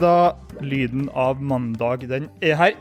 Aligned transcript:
Da. 0.00 0.36
Lyden 0.60 1.08
av 1.14 1.42
mandag, 1.42 2.08
den 2.08 2.28
er 2.40 2.56
her. 2.60 2.76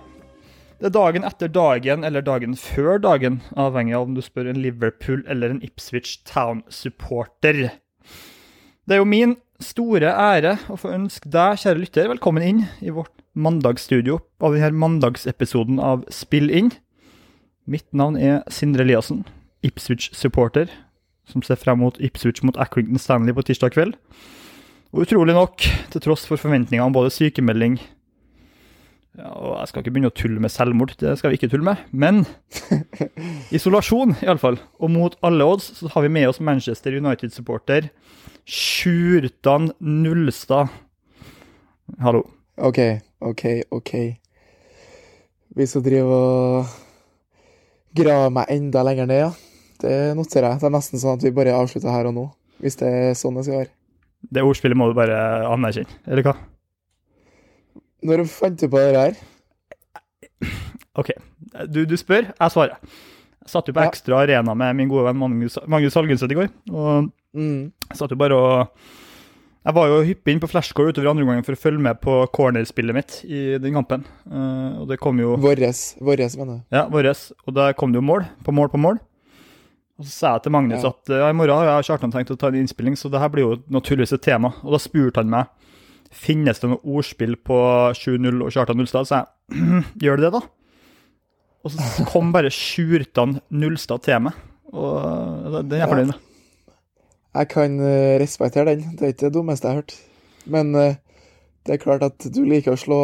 Det 0.79 0.89
er 0.89 0.95
dagen 0.95 1.23
etter 1.23 1.47
dagen, 1.47 2.03
eller 2.03 2.23
dagen 2.23 2.55
før 2.59 2.99
dagen, 2.99 3.39
avhengig 3.55 3.95
av 3.95 4.09
om 4.09 4.15
du 4.17 4.21
spør 4.23 4.49
en 4.51 4.59
Liverpool 4.59 5.23
eller 5.31 5.53
en 5.53 5.61
Ipswich 5.63 6.17
Town-supporter. 6.27 7.69
Det 8.85 8.97
er 8.97 8.99
jo 8.99 9.07
min 9.07 9.37
store 9.63 10.11
ære 10.11 10.57
å 10.67 10.75
få 10.77 10.91
ønske 10.93 11.31
deg, 11.31 11.61
kjære 11.63 11.79
lytter, 11.79 12.09
velkommen 12.11 12.43
inn 12.43 12.65
i 12.83 12.91
vårt 12.91 13.13
mandagsstudio 13.33 14.19
av 14.43 14.55
denne 14.55 14.75
mandagsepisoden 14.75 15.79
av 15.79 16.03
Spill 16.13 16.51
inn. 16.51 16.73
Mitt 17.65 17.87
navn 17.95 18.19
er 18.19 18.43
Sindre 18.51 18.83
Eliassen, 18.83 19.23
Ipswich-supporter, 19.65 20.67
som 21.25 21.41
ser 21.41 21.57
frem 21.57 21.79
mot 21.81 21.97
Ipswich 22.03 22.43
mot 22.43 22.59
Accrington 22.61 22.99
Stanley 23.01 23.33
på 23.33 23.47
tirsdag 23.47 23.73
kveld. 23.73 23.95
Og 24.93 25.03
utrolig 25.05 25.35
nok, 25.35 25.65
til 25.91 26.03
tross 26.03 26.25
for 26.27 26.39
forventninger 26.39 26.85
om 26.85 26.93
både 26.95 27.13
sykemelding 27.13 27.79
ja, 29.15 29.29
og 29.31 29.53
Jeg 29.61 29.69
skal 29.69 29.83
ikke 29.83 29.93
begynne 29.95 30.11
å 30.11 30.15
tulle 30.15 30.41
med 30.43 30.51
selvmord, 30.51 30.91
det 30.99 31.13
skal 31.19 31.31
vi 31.31 31.37
ikke 31.39 31.47
tulle 31.53 31.63
med. 31.63 31.83
Men 31.95 32.25
isolasjon, 33.55 34.15
iallfall. 34.25 34.57
Og 34.83 34.91
mot 34.91 35.15
alle 35.25 35.47
odds 35.47 35.69
så 35.79 35.91
har 35.93 36.03
vi 36.03 36.11
med 36.17 36.27
oss 36.27 36.41
Manchester 36.43 36.97
United-supporter 36.99 37.87
Sjurtan 38.43 39.71
Nullstad. 39.79 40.73
Hallo. 42.03 42.25
OK, 42.59 42.81
OK, 43.23 43.45
OK. 43.71 43.93
Vi 45.55 45.67
skal 45.71 45.85
drive 45.85 46.19
og 46.19 46.75
grave 47.95 48.29
meg 48.35 48.51
enda 48.51 48.83
lenger 48.83 49.07
ned, 49.07 49.21
ja. 49.23 49.31
Det 49.79 49.95
noterer 50.17 50.51
jeg. 50.51 50.59
Det 50.59 50.67
er 50.67 50.75
nesten 50.75 50.99
sånn 50.99 51.19
at 51.19 51.23
vi 51.23 51.35
bare 51.35 51.55
avslutter 51.55 51.91
her 51.91 52.11
og 52.11 52.17
nå. 52.17 52.27
Hvis 52.63 52.79
det 52.79 52.91
er 52.91 53.17
sånn 53.19 53.39
det 53.39 53.47
skal 53.47 53.63
være. 53.63 53.74
Det 54.31 54.43
ordspillet 54.43 54.77
må 54.77 54.87
du 54.89 54.95
bare 54.97 55.17
anerkjenne, 55.51 55.91
eller 56.07 56.23
hva? 56.25 56.35
Når 58.05 58.25
fant 58.29 58.59
du 58.59 58.67
på 58.69 58.77
det 58.81 58.95
her? 58.95 59.15
OK. 60.95 61.11
Du, 61.71 61.83
du 61.87 61.95
spør, 61.99 62.29
jeg 62.33 62.53
svarer. 62.53 62.77
Jeg 63.45 63.51
satt 63.51 63.67
jo 63.69 63.75
på 63.77 63.83
Ja. 63.83 63.89
Ekstra 63.91 64.21
Arena 64.23 64.55
med 64.57 64.75
min 64.75 64.89
gode 64.89 65.05
venn 65.07 65.17
Magnus, 65.21 65.57
Magnus 65.69 65.93
Halgunset 65.97 66.31
i 66.31 66.37
går. 66.39 66.49
Og 66.71 67.11
Mm. 67.35 67.71
satt 67.93 68.09
jo 68.11 68.15
bare 68.15 68.31
og 68.33 68.69
Jeg 69.65 69.73
var 69.73 69.87
jo 69.89 70.03
hyppig 70.05 70.31
inn 70.31 70.39
på 70.39 70.47
flashcore 70.47 70.91
utover 70.93 71.09
andre 71.09 71.23
omgangen 71.25 71.43
for 71.43 71.53
å 71.53 71.57
følge 71.57 71.81
med 71.81 71.99
på 71.99 72.27
cornerspillet 72.31 72.93
mitt 72.93 73.15
i 73.25 73.57
den 73.57 73.73
kampen. 73.73 74.03
Eh, 74.29 74.79
og 74.79 74.87
det 74.87 74.99
kom 74.99 75.17
jo 75.19 75.35
Våres, 75.41 75.95
våres 75.99 76.37
mener 76.37 76.53
jeg. 76.59 76.63
Ja, 76.71 76.83
våres. 76.87 77.31
Og 77.47 77.53
der 77.55 77.73
kom 77.73 77.91
det 77.91 77.97
jo 77.97 78.05
mål 78.05 78.27
på 78.45 78.53
mål 78.53 78.69
på 78.69 78.77
mål. 78.77 78.99
Og 79.99 80.05
så 80.07 80.11
sa 80.11 80.31
jeg 80.35 80.43
til 80.43 80.51
Magnus 80.51 80.83
Ja. 80.83 80.89
at 80.91 81.11
ja, 81.13 81.29
i 81.31 81.35
morgen 81.37 81.55
har 81.55 81.69
jeg 81.77 81.85
Kjartan 81.87 82.11
tenkt 82.11 82.31
å 82.33 82.37
ta 82.39 82.49
en 82.51 82.57
innspilling, 82.59 82.97
så 82.99 83.07
det 83.11 83.21
her 83.21 83.29
blir 83.31 83.45
jo 83.45 83.55
naturligvis 83.71 84.11
et 84.17 84.21
tema. 84.25 84.51
Og 84.63 84.73
da 84.75 84.79
spurte 84.83 85.21
han 85.23 85.29
meg 85.31 85.47
finnes 86.15 86.59
det 86.61 86.69
noe 86.71 86.83
ordspill 86.95 87.35
på 87.43 87.55
7-0 87.95 88.43
og 88.45 88.51
Kjartan 88.53 88.77
Nullstad. 88.79 89.07
Så 89.07 89.21
jeg 89.21 89.85
gjør 90.03 90.19
det 90.21 90.27
det, 90.29 90.33
da? 90.39 90.41
Og 91.65 91.71
så 91.73 92.05
kom 92.11 92.29
bare 92.35 92.51
Sjurtan 92.53 93.39
Nullstad 93.49 94.03
til 94.05 94.19
meg. 94.27 94.35
Og 94.75 95.63
den 95.65 95.79
er 95.81 95.87
fornøyd 95.89 96.11
med. 96.11 96.19
Jeg 97.35 97.49
kan 97.51 97.79
eh, 97.83 98.15
respektere 98.21 98.75
den. 98.75 98.93
Det 98.95 99.03
er 99.07 99.13
ikke 99.15 99.25
det 99.27 99.33
dummeste 99.35 99.67
jeg 99.67 99.73
har 99.75 99.81
hørt. 99.81 99.95
Men 100.45 100.75
eh, 100.79 100.95
det 101.65 101.73
er 101.75 101.81
klart 101.83 102.03
at 102.05 102.27
du 102.31 102.43
liker 102.47 102.75
å 102.75 102.79
slå, 102.79 102.99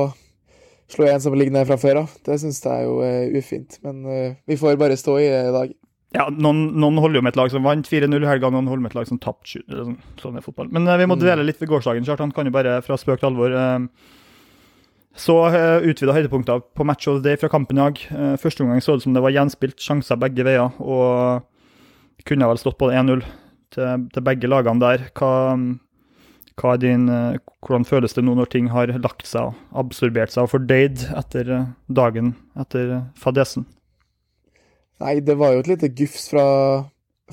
slå 0.92 1.08
en 1.10 1.24
som 1.24 1.34
ligger 1.36 1.56
ned 1.58 1.68
fra 1.68 1.80
før 1.82 2.04
av. 2.04 2.14
Det 2.28 2.38
syns 2.40 2.62
jeg 2.64 2.86
jo 2.86 3.00
er 3.04 3.34
ufint. 3.40 3.80
Men 3.84 4.06
eh, 4.06 4.36
vi 4.48 4.60
får 4.62 4.78
bare 4.80 5.00
stå 5.00 5.18
i 5.20 5.28
det 5.32 5.42
i 5.50 5.56
dag. 5.58 5.74
Ja, 6.12 6.26
noen, 6.32 6.66
noen 6.82 6.98
holder 7.00 7.22
jo 7.22 7.24
med 7.24 7.32
et 7.32 7.40
lag 7.40 7.52
som 7.54 7.64
vant 7.64 7.88
4-0 7.88 8.18
i 8.20 8.28
helga, 8.28 8.50
noen 8.52 8.68
holder 8.68 8.84
med 8.84 8.92
et 8.92 8.98
lag 9.00 9.08
som 9.08 9.20
tapte 9.22 9.54
7 9.54 9.62
eller 9.62 9.86
sånn, 9.86 10.00
sånn 10.20 10.40
er 10.40 10.44
fotball. 10.44 10.72
Men 10.76 10.90
eh, 10.90 11.00
vi 11.00 11.08
må 11.08 11.16
dvele 11.20 11.46
litt 11.48 11.62
ved 11.62 11.72
gårsdagen. 11.72 12.08
Kjartan 12.08 12.34
kan 12.36 12.50
jo 12.50 12.56
bare 12.56 12.82
fra 12.84 12.98
spøk 13.00 13.22
til 13.22 13.32
alvor. 13.32 13.56
eh, 13.56 14.18
så 15.12 15.34
uh, 15.52 15.84
utvida 15.84 16.14
høydepunkter 16.16 16.62
på 16.72 16.86
match 16.88 17.10
of 17.12 17.18
the 17.20 17.26
day 17.26 17.40
fra 17.40 17.50
kampen 17.52 17.76
i 17.76 17.82
dag. 17.82 17.98
Eh, 18.16 18.36
første 18.40 18.64
omgang 18.64 18.80
så 18.84 18.96
det 18.96 19.04
som 19.04 19.16
det 19.16 19.24
var 19.24 19.34
gjenspilt 19.36 19.84
sjanser 19.84 20.20
begge 20.20 20.46
veier, 20.48 20.72
og 20.80 21.44
kunne 22.28 22.48
vel 22.48 22.60
stått 22.62 22.80
både 22.80 22.96
1-0 23.02 23.24
til, 23.76 24.06
til 24.14 24.26
begge 24.26 24.50
lagene 24.52 24.80
der. 24.84 25.04
Hva, 25.18 25.34
hva 26.62 26.78
din, 26.80 27.10
eh, 27.12 27.40
hvordan 27.66 27.88
føles 27.88 28.16
det 28.16 28.24
nå 28.26 28.36
når 28.38 28.52
ting 28.54 28.72
har 28.72 28.92
lagt 29.02 29.28
seg 29.28 29.56
absorbert 29.78 30.34
seg 30.34 30.48
og 30.48 30.54
fordøyd 30.54 31.06
etter 31.18 31.54
eh, 31.58 31.70
dagen 31.92 32.36
etter 32.60 32.98
eh, 32.98 33.06
fadesen? 33.20 33.68
Nei, 35.02 35.16
det 35.26 35.36
var 35.40 35.56
jo 35.56 35.64
et 35.64 35.70
lite 35.72 35.90
gufs 35.98 36.28
fra, 36.32 36.46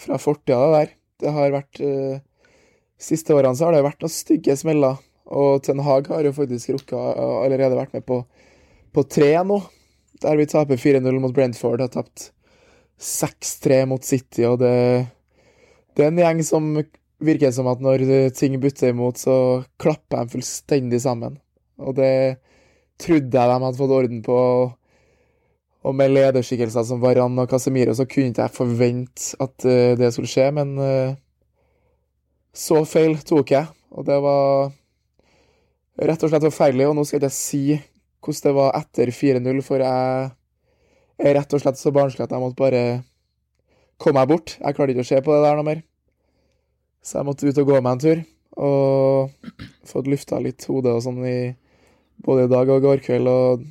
fra 0.01 0.19
fortida, 0.23 0.61
der. 0.75 0.95
Det 1.21 1.33
har 1.35 1.53
vært 1.55 1.81
uh, 1.83 2.21
Siste 2.99 3.35
årene 3.37 3.55
så 3.55 3.69
har 3.69 3.77
det 3.77 3.85
vært 3.87 4.01
noen 4.03 4.11
stygge 4.15 4.57
smeller. 4.59 4.97
Og 5.29 5.61
Ten 5.67 5.83
Hag 5.85 6.09
har 6.11 6.25
jo 6.27 6.33
faktisk 6.35 6.73
rukket 6.75 6.97
å- 6.99 7.43
allerede 7.45 7.77
vært 7.79 7.93
med 7.95 8.07
på, 8.09 8.23
på 8.97 9.05
tre 9.07 9.35
nå. 9.47 9.61
Der 10.25 10.39
vi 10.41 10.49
taper 10.51 10.81
4-0 10.81 11.21
mot 11.23 11.35
Brentford, 11.37 11.85
har 11.85 11.93
tapt 11.95 12.31
6-3 12.99 13.85
mot 13.87 14.03
City, 14.03 14.43
og 14.49 14.57
det, 14.59 14.73
det 15.95 16.03
er 16.03 16.09
en 16.11 16.19
gjeng 16.19 16.41
som 16.43 16.73
virker 17.23 17.53
som 17.55 17.69
at 17.71 17.83
når 17.83 18.03
ting 18.35 18.57
butter 18.63 18.91
imot, 18.91 19.21
så 19.23 19.37
klapper 19.79 20.25
de 20.25 20.35
fullstendig 20.35 20.99
sammen. 21.05 21.37
Og 21.79 21.95
det 21.99 22.11
trodde 22.99 23.31
jeg 23.31 23.53
de 23.53 23.61
hadde 23.63 23.79
fått 23.79 23.95
orden 23.95 24.25
på. 24.27 24.35
Og 24.35 24.75
med 25.97 26.13
lederskikkelser 26.13 26.85
som 26.85 27.01
Varan 27.01 27.39
og 27.39 27.49
Casemiro, 27.51 27.95
så 27.95 28.07
kunne 28.09 28.33
ikke 28.33 28.47
jeg 28.47 28.57
forvente 28.57 29.39
at 29.41 29.67
eh, 29.69 29.95
det 29.99 30.11
skulle 30.15 30.31
skje, 30.31 30.49
men 30.57 30.75
eh, 30.83 31.13
så 32.53 32.83
feil 32.89 33.17
tok 33.27 33.53
jeg. 33.55 33.69
Og 33.95 34.05
det 34.09 34.19
var 34.21 34.73
rett 36.09 36.25
og 36.25 36.33
slett 36.33 36.49
forferdelig. 36.49 36.89
Og 36.89 36.97
nå 36.99 37.05
skal 37.07 37.19
jeg 37.19 37.29
ikke 37.29 37.37
si 37.37 37.63
hvordan 38.19 38.45
det 38.45 38.55
var 38.59 38.75
etter 38.81 39.13
4-0, 39.15 39.63
for 39.65 39.85
jeg 39.85 40.31
er 41.19 41.39
rett 41.39 41.55
og 41.55 41.63
slett 41.63 41.81
så 41.81 41.95
barnslig 41.95 42.27
at 42.27 42.35
jeg 42.35 42.43
måtte 42.43 42.59
bare 42.59 42.83
komme 43.99 44.21
meg 44.21 44.33
bort. 44.33 44.57
Jeg 44.59 44.77
klarte 44.77 44.95
ikke 44.95 45.07
å 45.07 45.11
se 45.13 45.23
på 45.23 45.35
det 45.35 45.47
der 45.47 45.59
noe 45.59 45.69
mer. 45.71 45.81
Så 47.03 47.21
jeg 47.21 47.29
måtte 47.29 47.49
ut 47.49 47.63
og 47.63 47.71
gå 47.71 47.81
meg 47.81 47.95
en 47.95 48.05
tur. 48.05 48.23
Og 48.59 49.57
fått 49.87 50.11
lufta 50.11 50.43
litt 50.43 50.67
hodet 50.67 50.97
og 50.97 51.03
sånn 51.05 51.23
i 51.27 51.39
både 52.27 52.47
i 52.49 52.53
dag 52.53 52.71
og 52.71 52.81
i 52.81 52.87
går 52.87 53.03
kveld. 53.07 53.31
Og 53.31 53.67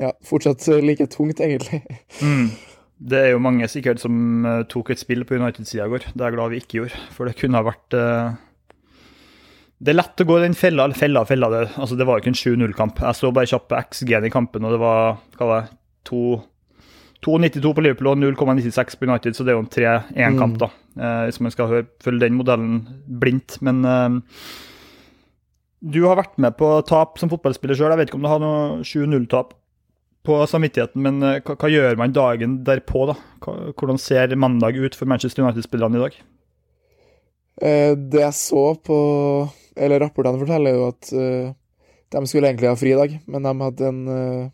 ja, 0.00 0.12
fortsatt 0.24 0.64
like 0.80 1.06
tungt, 1.12 1.40
egentlig. 1.40 1.82
Mm. 2.22 2.52
Det 3.02 3.18
er 3.18 3.32
jo 3.32 3.42
mange 3.42 3.66
sikkert 3.70 4.00
som 4.02 4.46
eh, 4.46 4.62
tok 4.70 4.92
et 4.94 5.00
spill 5.00 5.24
på 5.26 5.36
United-sida 5.40 5.88
i 5.88 5.92
går. 5.92 6.06
Det 6.12 6.22
er 6.22 6.28
jeg 6.28 6.36
glad 6.36 6.52
vi 6.52 6.62
ikke 6.62 6.78
gjorde, 6.78 7.02
for 7.14 7.28
det 7.28 7.38
kunne 7.40 7.58
ha 7.58 7.66
vært 7.66 7.98
uh... 7.98 8.38
Det 9.82 9.90
er 9.90 9.98
lett 9.98 10.22
å 10.22 10.26
gå 10.28 10.36
den 10.38 10.54
fella, 10.54 10.86
fella, 10.94 11.24
fella. 11.26 11.48
Det, 11.50 11.62
altså, 11.74 11.96
det 11.98 12.06
var 12.06 12.18
jo 12.18 12.22
ikke 12.22 12.30
en 12.30 12.38
7-0-kamp. 12.38 13.00
Jeg 13.02 13.18
så 13.18 13.32
bare 13.34 13.50
kjapp 13.50 13.74
XG-en 13.80 14.28
i 14.28 14.30
kampen, 14.30 14.62
og 14.68 14.76
det 14.76 14.78
var 14.78 15.16
hva 15.40 15.48
var 15.48 15.64
det, 15.64 15.78
2,92 16.06 17.72
på 17.74 17.82
Liverpool 17.82 18.12
og 18.12 18.20
0,96 18.20 19.00
på 19.00 19.08
United, 19.08 19.34
så 19.34 19.42
det 19.42 19.50
er 19.50 19.58
jo 19.58 19.64
en 19.64 19.72
3-1-kamp, 19.74 20.60
da. 20.62 20.68
Uh, 20.92 21.24
hvis 21.26 21.40
man 21.42 21.54
skal 21.54 21.72
høre, 21.72 21.88
følge 22.04 22.28
den 22.28 22.38
modellen 22.38 22.84
blindt. 23.24 23.58
Men 23.66 23.82
uh... 23.82 24.46
du 25.82 26.04
har 26.06 26.22
vært 26.22 26.38
med 26.38 26.54
på 26.60 26.70
tap 26.86 27.18
som 27.18 27.32
fotballspiller 27.34 27.74
sjøl. 27.74 27.90
Jeg 27.96 28.04
vet 28.04 28.12
ikke 28.12 28.22
om 28.22 28.28
du 28.28 28.30
har 28.30 28.44
noe 28.44 28.86
7-0-tap 28.86 29.56
på 30.26 30.38
samvittigheten, 30.46 31.02
men 31.02 31.22
eh, 31.26 31.40
hva, 31.42 31.56
hva 31.58 31.70
gjør 31.70 31.98
man 31.98 32.14
dagen 32.14 32.60
derpå? 32.66 33.06
da? 33.10 33.16
Hvordan 33.42 33.98
ser 33.98 34.34
mandag 34.38 34.78
ut 34.78 34.94
for 34.98 35.10
Manchester 35.10 35.42
United-spillerne 35.42 35.98
i 35.98 36.04
dag? 36.04 36.18
Eh, 37.62 37.92
det 37.96 38.22
jeg 38.22 38.34
så 38.34 38.62
på 38.80 38.96
Eller 39.76 40.00
rapportene 40.00 40.40
forteller 40.40 40.74
jo 40.74 40.86
at 40.88 41.10
eh, 41.12 41.52
de 42.12 42.20
skulle 42.28 42.48
egentlig 42.48 42.68
ha 42.68 42.76
fri 42.76 42.92
i 42.92 42.98
dag, 42.98 43.14
men 43.24 43.46
de 43.46 43.52
hadde 43.64 43.86
en 43.88 44.00
eh, 44.12 44.50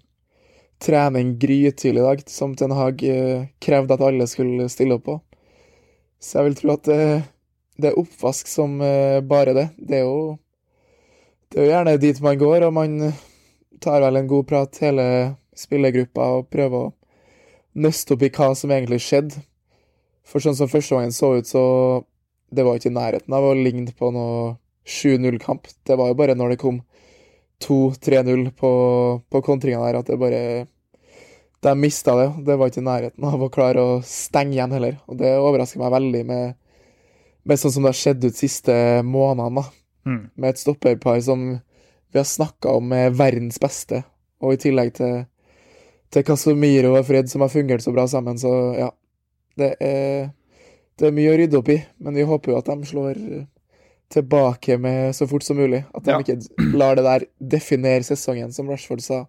trening 0.79 1.33
grytidlig 1.43 2.03
i 2.03 2.07
dag 2.07 2.21
som 2.31 2.55
Ten 2.55 2.75
Hag 2.79 3.03
eh, 3.03 3.49
krevde 3.59 3.97
at 3.97 4.05
alle 4.07 4.29
skulle 4.31 4.69
stille 4.71 4.95
opp 4.95 5.09
på. 5.09 5.17
Så 6.23 6.39
jeg 6.39 6.49
vil 6.49 6.59
tro 6.61 6.77
at 6.77 6.87
det, 6.87 7.01
det 7.83 7.91
er 7.91 7.99
oppvask 7.99 8.51
som 8.51 8.79
eh, 8.79 9.19
bare 9.27 9.57
det. 9.59 9.67
Det 9.75 10.01
er 10.01 10.07
jo 10.07 10.39
Det 11.51 11.59
er 11.59 11.65
jo 11.65 11.73
gjerne 11.73 11.99
dit 11.99 12.23
man 12.23 12.39
går, 12.39 12.69
og 12.69 12.73
man 12.77 13.13
tar 13.81 14.03
vel 14.05 14.21
en 14.21 14.31
god 14.31 14.47
prat 14.47 14.79
hele 14.85 15.05
spillergruppa 15.59 16.31
og 16.39 16.49
prøve 16.53 16.81
å 16.81 16.93
nøste 17.79 18.15
opp 18.15 18.25
i 18.25 18.31
hva 18.35 18.53
som 18.59 18.73
egentlig 18.75 19.01
skjedde. 19.05 19.43
For 20.29 20.45
sånn 20.45 20.57
som 20.59 20.71
første 20.71 20.97
gangen 20.97 21.15
så 21.15 21.35
ut, 21.39 21.49
så 21.49 21.63
det 22.53 22.65
var 22.65 22.79
ikke 22.79 22.91
i 22.93 22.97
nærheten 22.97 23.35
av 23.35 23.45
å 23.45 23.57
ligne 23.57 23.93
på 23.97 24.11
noe 24.13 24.57
7-0-kamp. 24.89 25.69
Det 25.87 25.97
var 26.01 26.11
jo 26.11 26.19
bare 26.19 26.37
når 26.37 26.55
det 26.55 26.61
kom 26.63 26.83
2-3-0 27.65 28.51
på, 28.57 28.73
på 29.29 29.41
kontringa 29.45 29.83
der, 29.87 30.01
at 30.01 30.11
det 30.11 30.19
bare 30.21 30.43
De 31.61 31.73
mista 31.75 32.15
det. 32.15 32.29
Det 32.47 32.55
var 32.55 32.71
ikke 32.71 32.85
i 32.85 32.87
nærheten 32.87 33.25
av 33.27 33.41
å 33.43 33.51
klare 33.51 33.83
å 33.83 33.95
stenge 34.07 34.55
igjen 34.55 34.77
heller. 34.77 35.01
Og 35.11 35.19
det 35.19 35.33
overrasker 35.41 35.81
meg 35.83 35.91
veldig 35.91 36.21
med, 36.29 36.53
med 37.43 37.59
sånn 37.59 37.75
som 37.75 37.83
det 37.83 37.91
har 37.91 37.99
skjedd 37.99 38.29
ut 38.29 38.39
siste 38.39 38.77
månedene. 39.03 39.65
Mm. 40.07 40.21
Med 40.39 40.53
et 40.53 40.61
stopperpar 40.63 41.19
som 41.27 41.49
vi 41.59 42.21
har 42.21 42.29
snakka 42.29 42.77
om 42.79 42.95
er 42.95 43.11
verdens 43.11 43.59
beste, 43.61 44.05
og 44.39 44.55
i 44.55 44.61
tillegg 44.63 44.95
til, 44.97 45.27
til 46.15 46.25
Casemiro 46.25 46.95
og 46.97 47.05
Fred, 47.09 47.29
som 47.31 47.43
har 47.45 47.53
fungert 47.53 47.85
så 47.85 47.93
bra 47.95 48.07
sammen, 48.09 48.39
så 48.41 48.53
ja. 48.79 48.89
Det 49.59 49.73
er, 49.83 50.29
det 50.99 51.09
er 51.09 51.15
mye 51.17 51.33
å 51.33 51.39
rydde 51.41 51.59
opp 51.59 51.69
i, 51.75 51.79
men 51.99 52.15
vi 52.15 52.23
håper 52.29 52.53
jo 52.53 52.59
at 52.61 52.69
de 52.71 52.87
slår 52.87 53.17
tilbake 54.15 54.77
med 54.81 55.11
så 55.19 55.27
fort 55.29 55.43
som 55.45 55.59
mulig. 55.59 55.83
At 55.95 56.07
de 56.07 56.15
Ja. 56.15 56.19
ikke 56.23 56.77
lar 56.79 56.95
det 56.97 57.05
der 57.05 57.27
definere 57.57 58.07
sesongen, 58.07 58.53
som 58.55 58.71
Rashford 58.71 59.03
sa 59.05 59.25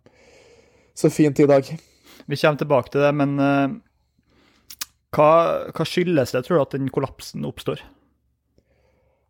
så 0.96 1.10
fint 1.12 1.40
i 1.40 1.48
dag. 1.50 1.66
Vi 2.30 2.38
kommer 2.38 2.58
tilbake 2.62 2.92
til 2.94 3.02
det, 3.02 3.12
men 3.16 3.40
uh, 3.40 3.74
hva, 5.16 5.30
hva 5.74 5.86
skyldes 5.88 6.32
det, 6.36 6.44
tror 6.46 6.60
du, 6.60 6.62
at 6.62 6.78
den 6.78 6.90
kollapsen 6.94 7.48
oppstår? 7.50 7.82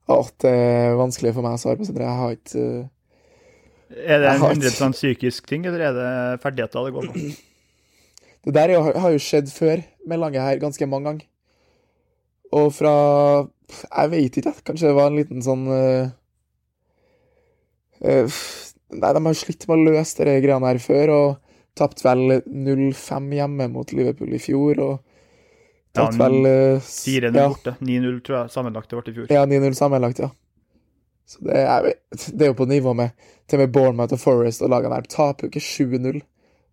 At 0.09 0.35
det 0.43 0.51
er 0.51 0.97
vanskelig 0.99 1.31
for 1.35 1.45
meg 1.45 1.55
å 1.55 1.61
svare 1.61 1.79
på, 1.79 1.85
Sindre. 1.87 2.07
Jeg 2.09 2.19
har 2.19 2.35
ikke 2.35 2.63
eh, 2.65 2.87
Er 3.89 4.19
det 4.21 4.29
en 4.29 4.39
har 4.43 4.53
ikke- 4.53 4.69
100 4.69 4.93
psykisk 4.93 5.47
ting, 5.49 5.65
eller 5.65 5.79
er 5.89 5.93
det 5.97 6.41
ferdigheter 6.43 6.85
det 6.85 6.93
går 6.93 7.07
på? 7.13 7.13
Det 8.45 8.53
der 8.55 8.69
er 8.69 8.73
jo- 8.77 8.99
har 8.99 9.11
jo 9.11 9.19
skjedd 9.19 9.49
før 9.51 9.81
med 10.07 10.19
Lange 10.19 10.39
her 10.39 10.57
ganske 10.61 10.87
mange 10.87 11.05
ganger. 11.09 11.25
Og 12.53 12.71
fra 12.73 13.47
Jeg 13.69 14.09
vet 14.09 14.37
ikke. 14.39 14.53
Kanskje 14.65 14.87
det 14.87 14.95
var 14.95 15.07
en 15.11 15.17
liten 15.19 15.41
sånn 15.43 15.67
uh, 15.67 16.09
uh, 18.01 18.39
Nei, 18.89 19.11
de 19.13 19.21
har 19.25 19.35
slitt 19.37 19.67
med 19.69 19.77
å 19.77 19.91
løse 19.91 20.17
de 20.25 20.33
greiene 20.41 20.65
her 20.71 20.79
før, 20.81 21.11
og 21.13 21.35
tapt 21.77 22.01
vel 22.01 22.39
0-5 22.47 23.27
hjemme 23.37 23.67
mot 23.69 23.91
Liverpool 23.93 24.33
i 24.33 24.39
fjor, 24.41 24.79
og 24.81 24.95
tapt 25.93 26.17
Ja, 26.17 26.23
vel 26.23 26.47
eh, 26.49 26.79
4-0 26.81 27.37
ja, 27.37 27.45
borte. 27.51 27.75
9-0, 27.85 28.17
tror 28.25 28.37
jeg 28.39 28.53
sammenlagt 28.55 28.89
det 28.89 28.97
ble 29.03 29.11
i 29.13 29.17
fjor. 29.19 29.27
ja, 29.35 29.43
9-0 29.45 29.77
sammenlagt, 29.77 30.23
ja. 30.25 30.31
Så 31.29 31.43
det 31.45 31.61
er, 31.61 31.91
det 32.33 32.45
er 32.45 32.51
jo 32.51 32.57
på 32.57 32.65
nivå 32.69 32.95
med 32.97 33.13
til 33.49 33.59
og 33.59 33.65
med 33.65 33.73
Bournemouth 33.73 34.15
og 34.15 34.21
Forest 34.21 34.63
og 34.65 34.71
lagene 34.73 34.97
der. 34.97 35.09
Taper 35.09 35.45
jo 35.45 35.51
ikke 35.51 35.61
7-0. 35.65 36.21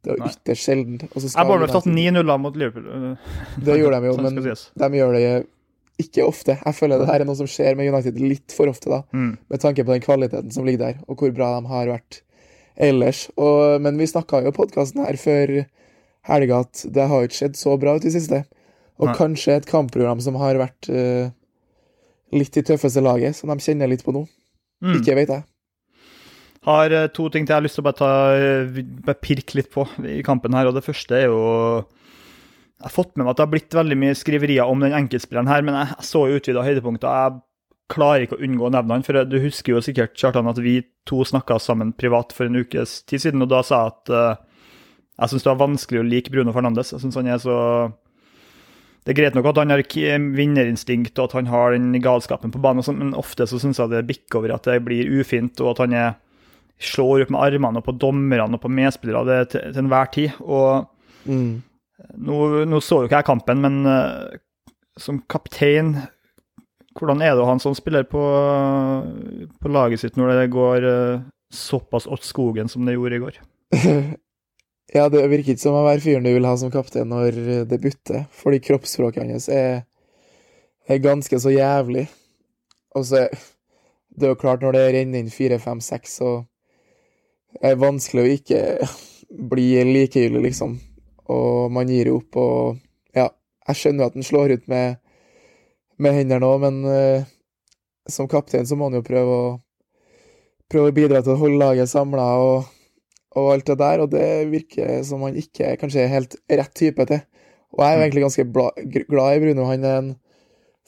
Det 0.06 0.12
er 0.12 0.16
jo 0.16 0.30
ytterst 0.30 0.68
sjelden. 0.68 1.00
Burde 1.02 1.60
vel 1.64 1.74
tatt 1.74 1.88
9-0 1.90 2.32
mot 2.40 2.56
Liverpool. 2.56 2.86
eh, 2.86 3.36
Det 3.66 3.76
gjorde 3.80 4.00
de 4.00 4.10
jo, 4.12 4.16
men 4.22 4.40
de 4.40 4.90
gjør 5.00 5.16
det 5.16 5.24
ikke 6.00 6.26
ofte. 6.28 6.58
Jeg 6.60 6.76
føler 6.76 7.00
det 7.00 7.08
her 7.08 7.24
er 7.24 7.28
noe 7.28 7.38
som 7.38 7.48
skjer 7.48 7.76
med 7.76 7.88
United 7.92 8.20
litt 8.20 8.52
for 8.52 8.68
ofte, 8.72 8.90
da. 8.92 9.00
Mm. 9.16 9.32
Med 9.52 9.62
tanke 9.62 9.84
på 9.84 9.94
den 9.94 10.04
kvaliteten 10.04 10.52
som 10.52 10.68
ligger 10.68 10.84
der, 10.84 10.98
og 11.08 11.20
hvor 11.20 11.32
bra 11.36 11.54
de 11.56 11.72
har 11.72 11.92
vært 11.92 12.20
ellers. 12.76 13.26
Og, 13.40 13.80
men 13.82 13.96
vi 14.00 14.08
snakka 14.08 14.44
jo 14.44 14.52
i 14.52 14.56
podkasten 14.56 15.04
her 15.06 15.18
før 15.20 15.54
helga 16.26 16.60
at 16.66 16.84
det 16.92 17.08
har 17.08 17.24
ikke 17.24 17.40
skjedd 17.40 17.58
så 17.58 17.76
bra 17.80 17.96
ut 17.96 18.06
i 18.06 18.12
siste. 18.12 18.44
Og 19.00 19.10
Nei. 19.10 19.16
kanskje 19.16 19.56
et 19.56 19.68
kampprogram 19.68 20.20
som 20.24 20.38
har 20.40 20.58
vært 20.60 20.88
uh, 20.92 21.28
litt 22.36 22.56
i 22.56 22.64
tøffeste 22.64 23.02
laget, 23.04 23.36
som 23.36 23.52
de 23.52 23.60
kjenner 23.62 23.90
litt 23.90 24.04
på 24.04 24.14
nå. 24.16 24.24
Mm. 24.84 24.98
Ikke 25.00 25.16
vet 25.18 25.32
jeg. 25.32 25.46
Har 26.66 26.92
eh, 26.92 27.08
to 27.14 27.28
ting 27.30 27.46
til 27.46 27.54
jeg 27.54 27.60
har 27.60 27.64
lyst 27.64 27.78
til 27.78 27.84
å 27.84 27.86
bare, 27.86 27.98
ta, 28.00 28.12
eh, 28.34 28.84
bare 29.06 29.22
pirke 29.22 29.58
litt 29.58 29.70
på 29.72 29.86
i 30.02 30.22
kampen 30.26 30.56
her. 30.56 30.68
og 30.68 30.76
Det 30.76 30.84
første 30.86 31.14
er 31.14 31.28
jo 31.30 31.42
Jeg 32.76 32.88
har 32.88 32.92
fått 32.92 33.14
med 33.16 33.24
meg 33.24 33.32
at 33.32 33.38
det 33.38 33.46
har 33.46 33.52
blitt 33.54 33.76
veldig 33.76 33.96
mye 33.96 34.16
skriverier 34.18 34.68
om 34.68 34.82
den 34.82 34.96
enkeltspilleren 34.96 35.48
her, 35.48 35.62
men 35.64 35.78
jeg 35.78 36.04
så 36.04 36.26
jo 36.28 36.40
utvida 36.40 36.64
høydepunkter. 36.66 37.08
Jeg 37.08 37.38
klarer 37.88 38.26
ikke 38.26 38.36
å 38.36 38.42
unngå 38.44 38.66
å 38.66 38.72
nevne 38.74 38.98
han, 38.98 39.06
for 39.06 39.24
du 39.24 39.38
husker 39.40 39.72
jo 39.72 39.80
sikkert 39.80 40.18
Kjartan, 40.18 40.50
at 40.50 40.60
vi 40.60 40.82
to 41.08 41.22
snakka 41.24 41.56
sammen 41.62 41.94
privat 41.96 42.34
for 42.36 42.50
en 42.50 42.58
ukes 42.60 42.98
tid 43.08 43.22
siden, 43.22 43.46
og 43.46 43.48
da 43.48 43.62
sa 43.64 43.78
jeg 43.80 43.94
at 43.94 44.12
uh, 44.12 44.60
jeg 45.16 45.32
syns 45.32 45.46
det 45.46 45.52
var 45.52 45.62
vanskelig 45.62 46.02
å 46.02 46.06
like 46.06 46.34
Bruno 46.34 46.52
Fernandes. 46.52 46.92
Jeg 46.92 47.00
synes 47.00 47.16
han 47.16 47.30
er 47.32 47.40
så 47.40 47.56
det 49.06 49.12
er 49.12 49.18
greit 49.20 49.36
nok 49.38 49.46
at 49.52 49.60
han 49.62 49.70
har 49.70 49.82
vinnerinstinkt 50.34 51.14
og 51.20 51.28
at 51.28 51.36
han 51.38 51.46
har 51.52 51.76
den 51.76 51.94
galskapen 52.02 52.50
på 52.50 52.58
banen, 52.58 52.82
og 52.82 52.88
sånt, 52.88 52.98
men 52.98 53.14
ofte 53.14 53.46
så 53.46 53.60
syns 53.62 53.78
jeg 53.78 53.92
det 53.92 54.02
bikker 54.08 54.40
over 54.40 54.56
at 54.56 54.66
det 54.66 54.80
blir 54.82 55.06
ufint, 55.20 55.62
og 55.62 55.76
at 55.76 55.84
han 55.84 55.94
er, 55.94 56.16
slår 56.82 57.22
opp 57.22 57.30
med 57.30 57.44
armene 57.44 57.78
og 57.78 57.86
på 57.86 57.94
dommerne 58.02 58.58
og 58.58 58.64
på 58.64 58.72
medspillere 58.74 59.22
det 59.28 59.38
til, 59.54 59.70
til 59.70 59.84
enhver 59.84 60.12
tid. 60.16 60.42
Og 60.42 60.90
Mm. 61.26 61.62
nå, 62.22 62.36
nå 62.70 62.78
så 62.78 63.00
jo 63.00 63.08
ikke 63.08 63.18
jeg 63.18 63.26
kampen, 63.26 63.62
men 63.64 63.80
uh, 63.82 64.30
som 64.98 65.18
kaptein 65.26 65.96
Hvordan 66.96 67.20
er 67.20 67.34
det 67.34 67.42
å 67.42 67.48
ha 67.48 67.52
en 67.52 67.60
sånn 67.60 67.74
spiller 67.76 68.06
på, 68.08 68.20
på 69.60 69.68
laget 69.68 70.00
sitt 70.00 70.14
når 70.16 70.30
det 70.38 70.44
går 70.54 70.86
uh, 70.86 71.24
såpass 71.52 72.06
åt 72.08 72.24
skogen 72.24 72.70
som 72.72 72.86
det 72.86 72.94
gjorde 72.94 73.18
i 73.18 73.24
går? 73.24 73.40
ja, 74.94 75.08
det 75.10 75.24
virker 75.26 75.54
ikke 75.54 75.62
som 75.64 75.76
å 75.78 75.84
være 75.86 76.02
fyren 76.04 76.26
du 76.26 76.30
vil 76.34 76.46
ha 76.46 76.54
som 76.58 76.70
kaptein 76.70 77.10
når 77.10 77.38
det 77.70 77.80
butter, 77.82 78.24
fordi 78.34 78.62
kroppsspråket 78.62 79.26
hans 79.26 79.48
er, 79.52 79.82
er 80.86 81.02
ganske 81.02 81.40
så 81.42 81.52
jævlig. 81.52 82.06
Og 82.96 83.04
så 83.08 83.26
det 84.16 84.24
er 84.24 84.32
jo 84.32 84.40
klart, 84.40 84.62
når 84.64 84.76
det 84.76 84.84
renner 84.94 85.20
inn 85.20 85.32
fire, 85.32 85.58
fem, 85.60 85.80
seks, 85.84 86.18
så 86.20 86.30
er 87.60 87.74
det 87.74 87.82
vanskelig 87.82 88.22
å 88.22 88.32
ikke 88.36 88.60
bli 89.50 89.66
likegyldig, 89.84 90.42
liksom. 90.46 90.78
Og 91.32 91.72
man 91.74 91.90
gir 91.90 92.08
jo 92.08 92.20
opp, 92.22 92.38
og 92.40 93.16
ja, 93.16 93.28
jeg 93.68 93.80
skjønner 93.80 94.06
jo 94.06 94.08
at 94.08 94.16
han 94.16 94.28
slår 94.30 94.56
ut 94.56 94.70
med, 94.72 95.02
med 96.00 96.16
hendene 96.16 96.48
òg, 96.48 96.64
men 96.64 96.80
uh, 96.88 97.28
som 98.08 98.30
kaptein 98.30 98.68
så 98.68 98.78
må 98.78 98.88
han 98.88 99.00
jo 99.00 99.04
prøve 99.04 99.36
å 99.36 99.46
prøve 100.70 100.90
å 100.90 100.94
bidra 100.96 101.20
til 101.22 101.34
å 101.36 101.40
holde 101.40 101.60
laget 101.60 101.90
samla 101.90 102.26
og, 102.42 102.70
og 103.36 103.52
alt 103.52 103.66
det 103.68 103.78
der, 103.80 104.02
og 104.02 104.12
det 104.12 104.28
virker 104.52 105.02
som 105.06 105.24
han 105.26 105.36
ikke 105.36 105.74
kanskje 105.80 106.04
er 106.04 106.12
helt 106.12 106.38
rett 106.48 106.72
type 106.78 107.06
til. 107.08 107.20
Og 107.76 107.82
jeg 107.82 107.92
er 107.92 107.98
jo 107.98 108.04
egentlig 108.06 108.24
ganske 108.24 108.46
bla, 108.54 108.70
glad 109.10 109.36
i 109.36 109.42
Bruno. 109.42 109.66
Han 109.68 109.84
er 109.84 109.98
en 110.00 110.12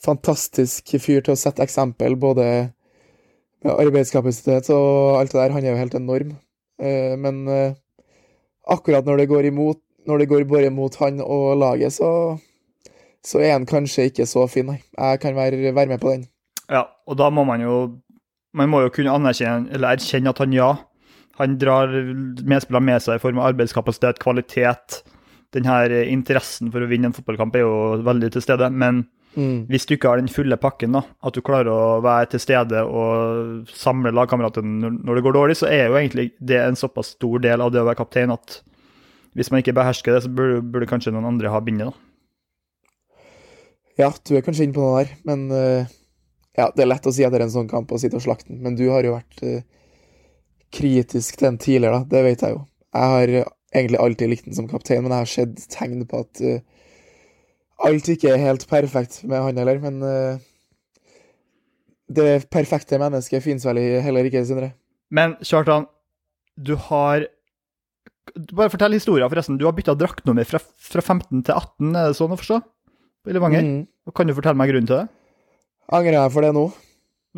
fantastisk 0.00 0.94
fyr 1.02 1.20
til 1.24 1.34
å 1.34 1.38
sette 1.38 1.64
eksempel, 1.64 2.16
både 2.16 2.46
med 3.66 3.74
arbeidskapasitet 3.74 4.70
og 4.72 5.18
alt 5.18 5.34
det 5.34 5.42
der. 5.42 5.54
Han 5.56 5.66
er 5.66 5.74
jo 5.74 5.82
helt 5.82 5.98
enorm. 5.98 6.32
Eh, 6.80 7.14
men 7.20 7.42
eh, 7.52 7.76
akkurat 8.70 9.06
når 9.06 9.22
det 9.24 9.30
går 9.34 9.50
imot 9.50 9.82
når 10.08 10.22
det 10.22 10.28
går 10.30 10.44
bare 10.48 10.70
mot 10.72 10.94
han 11.02 11.20
og 11.20 11.58
laget, 11.60 11.92
så, 11.92 12.38
så 13.24 13.40
er 13.44 13.52
han 13.52 13.66
kanskje 13.68 14.08
ikke 14.08 14.26
så 14.26 14.46
fin, 14.48 14.70
nei. 14.70 14.80
Jeg 14.96 15.20
kan 15.20 15.36
være, 15.36 15.74
være 15.76 15.90
med 15.90 16.00
på 16.00 16.14
den. 16.14 16.22
Ja, 16.72 16.86
og 17.04 17.18
da 17.20 17.28
må 17.28 17.44
man 17.44 17.60
jo 17.60 17.74
man 18.56 18.70
må 18.72 18.80
jo 18.80 18.92
kunne 18.92 19.12
anerkjenne, 19.12 19.68
eller 19.74 19.92
erkjenne 19.92 20.32
at 20.32 20.40
han 20.40 20.54
ja, 20.56 20.70
han 21.38 21.58
drar 21.58 21.88
medspillerne 21.88 22.84
med 22.84 23.02
seg 23.04 23.18
i 23.18 23.22
form 23.22 23.38
av 23.38 23.52
arbeidskapasitet, 23.52 24.18
kvalitet. 24.22 25.02
Den 25.56 25.64
her 25.64 25.90
interessen 26.04 26.72
for 26.72 26.84
å 26.84 26.88
vinne 26.90 27.08
en 27.08 27.16
fotballkamp 27.16 27.54
er 27.56 27.64
jo 27.64 28.02
veldig 28.06 28.32
til 28.34 28.42
stede. 28.44 28.70
Men 28.72 29.06
Mm. 29.36 29.66
hvis 29.68 29.84
du 29.86 29.94
ikke 29.94 30.08
har 30.08 30.16
den 30.18 30.26
fulle 30.32 30.56
pakken, 30.56 30.92
da, 30.96 31.02
at 31.22 31.34
du 31.36 31.40
klarer 31.44 31.68
å 31.70 32.00
være 32.02 32.30
til 32.30 32.40
stede 32.40 32.80
og 32.82 33.68
samle 33.68 34.10
lagkameratene 34.10 34.90
når- 35.04 35.14
det 35.14 35.22
går 35.22 35.34
dårlig, 35.36 35.56
så 35.56 35.68
er 35.68 35.88
jo 35.88 35.94
egentlig 35.94 36.32
det 36.44 36.56
en 36.56 36.74
såpass 36.74 37.14
stor 37.14 37.38
del 37.38 37.60
av 37.60 37.70
det 37.70 37.78
å 37.78 37.84
være 37.84 38.00
kaptein 38.00 38.32
at 38.32 38.60
hvis 39.36 39.50
man 39.52 39.62
ikke 39.62 39.74
behersker 39.74 40.14
det, 40.14 40.22
så 40.24 40.34
burde, 40.34 40.62
burde 40.72 40.88
kanskje 40.88 41.12
noen 41.12 41.26
andre 41.26 41.50
ha 41.50 41.60
bindet. 41.60 41.92
da. 41.92 41.94
Ja, 43.98 44.10
du 44.24 44.36
er 44.36 44.42
kanskje 44.42 44.64
inne 44.66 44.74
på 44.74 44.82
noe 44.84 45.04
der, 45.04 45.14
men 45.24 45.50
uh, 45.52 45.86
ja, 46.56 46.70
det 46.74 46.84
er 46.84 46.90
lett 46.90 47.06
å 47.06 47.12
si 47.14 47.24
at 47.26 47.32
det 47.34 47.40
er 47.40 47.44
en 47.46 47.54
sånn 47.54 47.70
kamp 47.70 47.90
å 47.90 47.98
sitte 48.00 48.18
og 48.18 48.22
slakte 48.24 48.48
den, 48.48 48.62
men 48.62 48.76
du 48.78 48.88
har 48.90 49.02
jo 49.06 49.16
vært 49.16 49.42
eh, 49.42 49.62
kritisk 50.74 51.38
til 51.38 51.48
den 51.48 51.60
tidligere, 51.62 52.00
da. 52.00 52.16
Det 52.16 52.24
vet 52.26 52.44
jeg 52.44 52.56
jo. 52.56 52.64
Jeg 52.94 53.12
har 53.14 53.34
eh, 53.40 53.48
egentlig 53.74 54.00
alltid 54.02 54.32
likt 54.32 54.48
den 54.48 54.56
som 54.56 54.68
kaptein, 54.70 55.02
men 55.04 55.14
jeg 55.14 55.24
har 55.24 55.32
sett 55.32 55.64
tegn 55.72 56.04
på 56.08 56.22
at 56.24 56.42
uh, 56.44 56.60
alt 57.88 58.08
ikke 58.08 58.32
er 58.32 58.42
helt 58.42 58.64
perfekt 58.70 59.20
med 59.28 59.44
han 59.44 59.60
heller, 59.60 59.80
men 59.82 60.00
uh, 60.02 60.40
det 62.08 62.48
perfekte 62.52 63.00
mennesket 63.00 63.44
finnes 63.44 63.66
vel 63.68 63.80
heller 64.04 64.28
ikke, 64.28 64.44
Sindre. 64.48 64.72
Men 65.12 65.36
Kjartan, 65.44 65.88
du 66.56 66.76
har 66.88 67.28
Bare 68.52 68.68
fortell 68.68 68.92
historien, 68.92 69.24
forresten. 69.32 69.56
Du 69.56 69.64
har 69.64 69.72
bytta 69.72 69.94
draktnummer 69.96 70.44
fra, 70.44 70.58
fra 70.60 71.00
15 71.00 71.46
til 71.46 71.54
18, 71.54 71.94
er 71.96 72.10
det 72.10 72.16
sånn 72.18 72.34
å 72.34 72.36
forstå? 72.36 72.58
I 73.24 73.32
Levanger? 73.32 73.64
Mm. 73.64 74.12
Kan 74.12 74.28
du 74.28 74.34
fortelle 74.36 74.60
meg 74.60 74.68
grunnen 74.68 74.88
til 74.88 74.98
det? 74.98 75.06
Angrer 75.96 76.18
jeg 76.18 76.32
for 76.34 76.44
det 76.44 76.50
nå? 76.52 76.66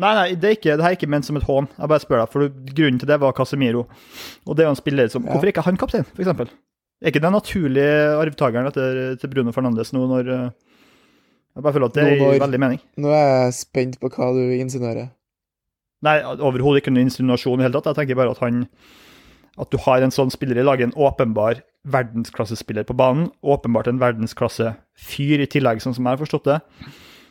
Nei, 0.01 0.11
nei, 0.17 0.25
det 0.39 0.47
er 0.49 0.55
ikke, 0.57 0.73
det 0.79 0.81
her 0.85 0.93
er 0.95 0.97
ikke 0.97 1.09
ment 1.13 1.27
som 1.27 1.37
et 1.37 1.45
hån. 1.45 1.67
Jeg 1.77 1.89
bare 1.91 2.01
spør 2.01 2.21
deg, 2.23 2.31
for 2.33 2.47
grunnen 2.73 2.99
til 3.01 3.09
det 3.11 3.19
var 3.21 3.35
Casemiro. 3.37 3.83
Og 4.47 4.55
det 4.57 4.63
er 4.65 4.69
jo 4.69 4.73
en 4.75 4.79
spiller 4.79 5.11
som 5.13 5.23
Ja. 5.27 5.31
Hvorfor 5.35 5.45
er 5.49 5.53
ikke 5.53 5.65
han 5.67 5.77
kaptein, 5.77 6.05
eksempel? 6.17 6.49
Er 7.01 7.11
ikke 7.11 7.21
den 7.23 7.33
naturlige 7.33 7.93
arvtakeren 8.21 8.67
etter, 8.69 9.15
til 9.21 9.29
Bruno 9.29 9.51
Fernandes 9.53 9.93
nå 9.93 10.03
når 10.09 10.27
eh, 10.33 10.49
Jeg 11.55 11.63
bare 11.65 11.73
føler 11.73 11.89
at 11.89 11.93
det 11.97 12.03
Nå 12.05 12.11
gir 12.15 12.21
når- 12.39 12.43
veldig 12.47 12.59
mening. 12.63 12.79
Nå 12.97 13.09
er 13.13 13.27
jeg 13.45 13.53
spent 13.59 13.99
på 13.99 14.09
hva 14.09 14.31
du 14.33 14.41
insinuerer. 14.57 15.09
Nei, 16.01 16.15
overhodet 16.23 16.81
ikke 16.81 16.93
noen 16.95 17.05
insinuasjon 17.09 17.59
i 17.59 17.61
det 17.61 17.67
hele 17.69 17.77
tatt. 17.81 17.91
Jeg 17.91 18.07
tenker 18.07 18.15
bare 18.21 18.31
at 18.31 18.39
han 18.41 18.67
At 19.59 19.69
du 19.69 19.77
har 19.83 20.01
en 20.01 20.09
sånn 20.15 20.31
spiller 20.31 20.57
i 20.57 20.63
laget, 20.63 20.87
en 20.93 20.95
åpenbar 20.97 21.59
verdensklassespiller 21.85 22.85
på 22.87 22.95
banen. 22.95 23.31
Åpenbart 23.43 23.87
en 23.91 23.99
verdensklassefyr 23.99 25.41
i 25.43 25.47
tillegg, 25.51 25.81
sånn 25.83 25.93
som 25.93 26.05
jeg 26.07 26.15
har 26.15 26.21
forstått 26.21 26.47
det. 26.47 26.59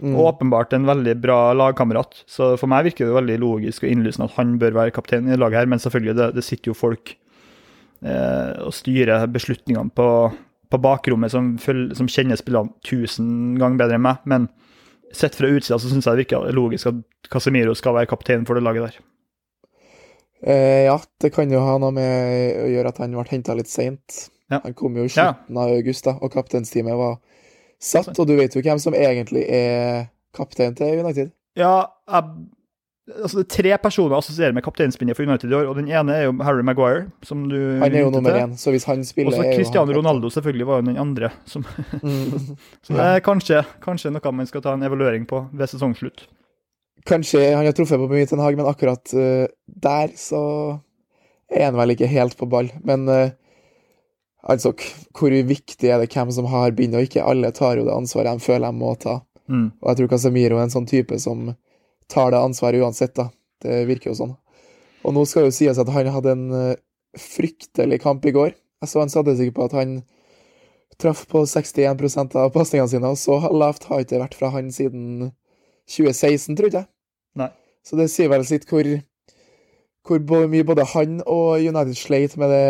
Mm. 0.01 0.15
Og 0.17 0.31
åpenbart 0.31 0.73
en 0.73 0.87
veldig 0.89 1.13
bra 1.21 1.53
lagkamerat. 1.53 2.23
Så 2.27 2.55
for 2.57 2.71
meg 2.73 2.87
virker 2.89 3.05
det 3.11 3.17
veldig 3.19 3.35
logisk 3.43 3.85
og 3.85 3.91
innlysende 3.93 4.31
at 4.31 4.37
han 4.39 4.55
bør 4.59 4.73
være 4.79 4.95
kaptein 4.97 5.29
i 5.29 5.37
laget 5.37 5.59
her, 5.61 5.67
men 5.69 5.79
selvfølgelig, 5.83 6.15
det, 6.17 6.29
det 6.39 6.45
sitter 6.47 6.71
jo 6.71 6.77
folk 6.79 7.13
eh, 8.03 8.55
og 8.65 8.73
styrer 8.73 9.27
beslutningene 9.29 9.93
på, 9.93 10.07
på 10.73 10.81
bakrommet 10.81 11.35
som, 11.35 11.53
føl- 11.61 11.91
som 11.99 12.09
kjenner 12.09 12.41
spillerne 12.41 12.73
tusen 12.87 13.59
ganger 13.61 13.83
bedre 13.85 13.99
enn 14.01 14.07
meg. 14.09 14.25
Men 14.25 14.49
sett 15.13 15.37
fra 15.37 15.51
utsida 15.53 15.77
så 15.83 15.91
syns 15.93 16.07
jeg 16.09 16.17
det 16.17 16.25
virker 16.25 16.49
logisk 16.57 16.89
at 16.93 17.05
Casemiro 17.31 17.75
skal 17.77 17.99
være 17.99 18.09
kaptein 18.15 18.47
for 18.49 18.57
det 18.57 18.65
laget 18.65 18.89
der. 18.89 19.01
Eh, 20.41 20.85
ja, 20.89 20.97
det 21.21 21.35
kan 21.35 21.51
jo 21.53 21.61
ha 21.61 21.77
noe 21.83 21.93
med 21.93 22.61
å 22.63 22.69
gjøre 22.73 22.89
at 22.95 23.01
han 23.03 23.13
ble 23.13 23.27
henta 23.29 23.53
litt 23.59 23.69
seint. 23.69 24.31
Ja. 24.51 24.63
Han 24.65 24.73
kom 24.75 24.97
jo 24.97 25.05
i 25.05 25.11
Ja. 25.13 25.35
slutten 25.35 25.59
av 25.61 25.75
august, 25.77 26.05
da, 26.09 26.17
og 26.17 26.33
kapteinsteamet 26.33 26.97
var 26.97 27.19
satt. 27.81 28.13
Og 28.19 28.29
du 28.29 28.37
vet 28.39 28.55
jo 28.57 28.63
hvem 28.65 28.81
som 28.83 28.97
egentlig 28.97 29.45
er 29.49 30.09
kaptein 30.37 30.77
til 30.79 31.01
United. 31.03 31.31
Ja, 31.59 31.87
jeg, 32.11 32.25
altså, 33.17 33.41
det 33.41 33.45
er 33.47 33.55
tre 33.57 33.79
personer 33.83 34.17
assosierer 34.19 34.55
med 34.55 34.63
kapteinspinnet 34.65 35.19
for 35.19 35.27
United 35.27 35.51
i 35.51 35.57
år, 35.59 35.69
og 35.71 35.79
den 35.81 35.89
ene 35.91 36.15
er 36.15 36.29
jo 36.29 36.35
Harry 36.47 36.63
Maguire, 36.67 37.09
som 37.27 37.49
du 37.51 37.57
Han 37.81 37.89
er 37.89 38.05
jo 38.05 38.11
nummer 38.15 38.37
én, 38.39 38.57
så 38.57 38.71
hvis 38.75 38.87
han 38.87 39.03
spiller 39.05 39.33
Også 39.33 39.57
Cristiano 39.57 39.97
Ronaldo 39.97 40.31
selvfølgelig 40.31 40.67
var 40.69 40.83
jo 40.83 40.87
den 40.91 41.01
andre. 41.01 41.33
Som, 41.45 41.65
Mm. 42.03 42.57
så 42.85 42.95
det 42.95 43.07
er 43.07 43.25
kanskje, 43.25 43.65
kanskje 43.83 44.13
noe 44.15 44.33
man 44.33 44.47
skal 44.47 44.63
ta 44.63 44.77
en 44.77 44.87
evaluering 44.87 45.27
på 45.27 45.49
ved 45.53 45.73
sesongslutt. 45.73 46.29
Kanskje 47.09 47.55
han 47.57 47.65
har 47.65 47.73
truffet 47.73 47.99
på 47.99 48.09
mye 48.13 48.29
Ten 48.29 48.41
Hag, 48.45 48.57
men 48.57 48.69
akkurat 48.69 49.13
uh, 49.17 49.47
der 49.67 50.13
så 50.21 50.43
er 51.51 51.65
han 51.71 51.79
vel 51.81 51.97
ikke 51.97 52.07
helt 52.07 52.37
på 52.39 52.47
ball. 52.47 52.69
Men 52.87 53.09
eh, 53.11 53.33
altså, 54.43 54.73
hvor 55.17 55.35
viktig 55.35 55.91
er 55.91 56.01
det 56.03 56.11
hvem 56.13 56.31
som 56.35 56.49
har 56.51 56.77
bind 56.77 56.97
og 56.97 57.09
ikke? 57.09 57.25
Alle 57.25 57.53
tar 57.57 57.81
jo 57.81 57.87
det 57.89 57.97
ansvaret 57.97 58.39
de 58.39 58.45
føler 58.45 58.69
de 58.71 58.81
må 58.81 58.95
ta. 59.01 59.21
Mm. 59.51 59.67
Og 59.81 59.91
jeg 59.91 60.01
tror 60.01 60.13
Casemiro 60.13 60.59
er 60.59 60.69
en 60.69 60.75
sånn 60.75 60.89
type 60.89 61.19
som 61.23 61.51
tar 62.11 62.33
det 62.35 62.41
ansvaret 62.41 62.83
uansett, 62.83 63.15
da. 63.19 63.29
Det 63.61 63.83
virker 63.89 64.13
jo 64.13 64.19
sånn. 64.23 64.37
Og 65.05 65.15
nå 65.17 65.25
skal 65.29 65.47
jo 65.47 65.55
sies 65.55 65.79
at 65.81 65.91
han 65.93 66.11
hadde 66.13 66.33
en 66.37 66.47
eh, 66.57 66.79
fryktelig 67.19 68.01
kamp 68.03 68.25
i 68.27 68.35
går. 68.35 68.55
Jeg 68.81 68.93
så 68.93 69.03
en 69.03 69.13
statistikk 69.13 69.55
på 69.57 69.67
at 69.69 69.77
han 69.77 70.01
traff 71.01 71.25
på 71.31 71.45
61% 71.49 72.37
av 72.37 72.51
pasningene 72.55 72.91
sine, 72.93 73.11
og 73.13 73.19
så 73.21 73.39
lavt 73.53 73.87
har 73.89 74.03
ikke 74.03 74.15
det 74.15 74.23
vært 74.25 74.37
fra 74.37 74.51
han 74.55 74.69
siden 74.75 75.31
2016, 75.89 76.57
tror 76.59 76.75
jeg. 76.75 76.89
Nei. 77.41 77.51
Så 77.87 77.97
det 77.97 78.11
sier 78.13 78.29
vel 78.33 78.45
sitt 78.49 78.67
hvor, 78.69 78.87
hvor 80.05 80.49
mye 80.53 80.67
både 80.69 80.89
han 80.93 81.21
og 81.25 81.63
United 81.63 81.97
sleit 81.99 82.37
med 82.41 82.53
det 82.53 82.67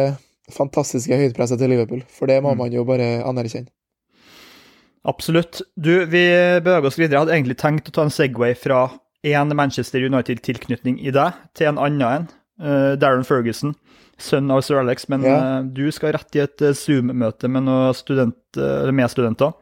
fantastiske 0.51 1.17
høydepresset 1.17 1.59
til 1.59 1.71
Liverpool. 1.71 2.03
For 2.09 2.27
det 2.27 2.43
må 2.43 2.53
Mm. 2.55 2.59
man 2.59 2.73
jo 2.73 2.85
bare 2.85 3.23
anerkjenne. 3.25 3.69
Absolutt. 5.09 5.63
Du, 5.81 6.05
vi 6.05 6.25
beveger 6.61 6.85
oss 6.91 6.99
videre. 7.01 7.17
Jeg 7.17 7.23
hadde 7.25 7.37
egentlig 7.39 7.57
tenkt 7.61 7.89
å 7.89 7.93
ta 7.97 8.03
en 8.05 8.11
Segway 8.13 8.53
fra 8.59 8.91
én 9.25 9.55
Manchester 9.57 10.01
United-tilknytning 10.05 10.99
i 11.01 11.11
deg 11.11 11.33
til 11.57 11.69
en 11.73 11.79
annen 11.81 12.03
en. 12.05 12.29
Uh, 12.61 12.95
Darren 13.01 13.25
Ferguson, 13.25 13.73
sønn 14.21 14.51
av 14.53 14.61
sir 14.67 14.77
Alex. 14.77 15.09
Men 15.09 15.23
Ja. 15.25 15.39
uh, 15.41 15.63
du 15.65 15.91
skal 15.91 16.13
rett 16.13 16.37
i 16.37 16.41
et 16.45 16.61
eh, 16.61 16.75
Zoom-møte 16.77 17.49
med 17.49 17.63
noen 17.65 17.95
student, 17.97 18.37
uh, 18.59 18.91
med 18.93 19.09
studenter. 19.09 19.55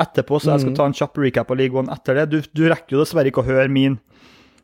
Etterpå, 0.00 0.40
så 0.42 0.50
jeg 0.56 0.60
skal 0.64 0.70
Mhm. 0.72 0.76
ta 0.76 0.84
en 0.86 0.92
kjapp 0.92 1.16
recap 1.18 1.50
av 1.50 1.56
League 1.56 1.76
One 1.78 1.92
etter 1.92 2.14
det. 2.14 2.30
Du, 2.30 2.40
du 2.52 2.68
rekker 2.68 2.96
jo 2.96 3.04
dessverre 3.04 3.26
ikke 3.30 3.44
å 3.44 3.46
høre 3.46 3.68
min 3.70 4.00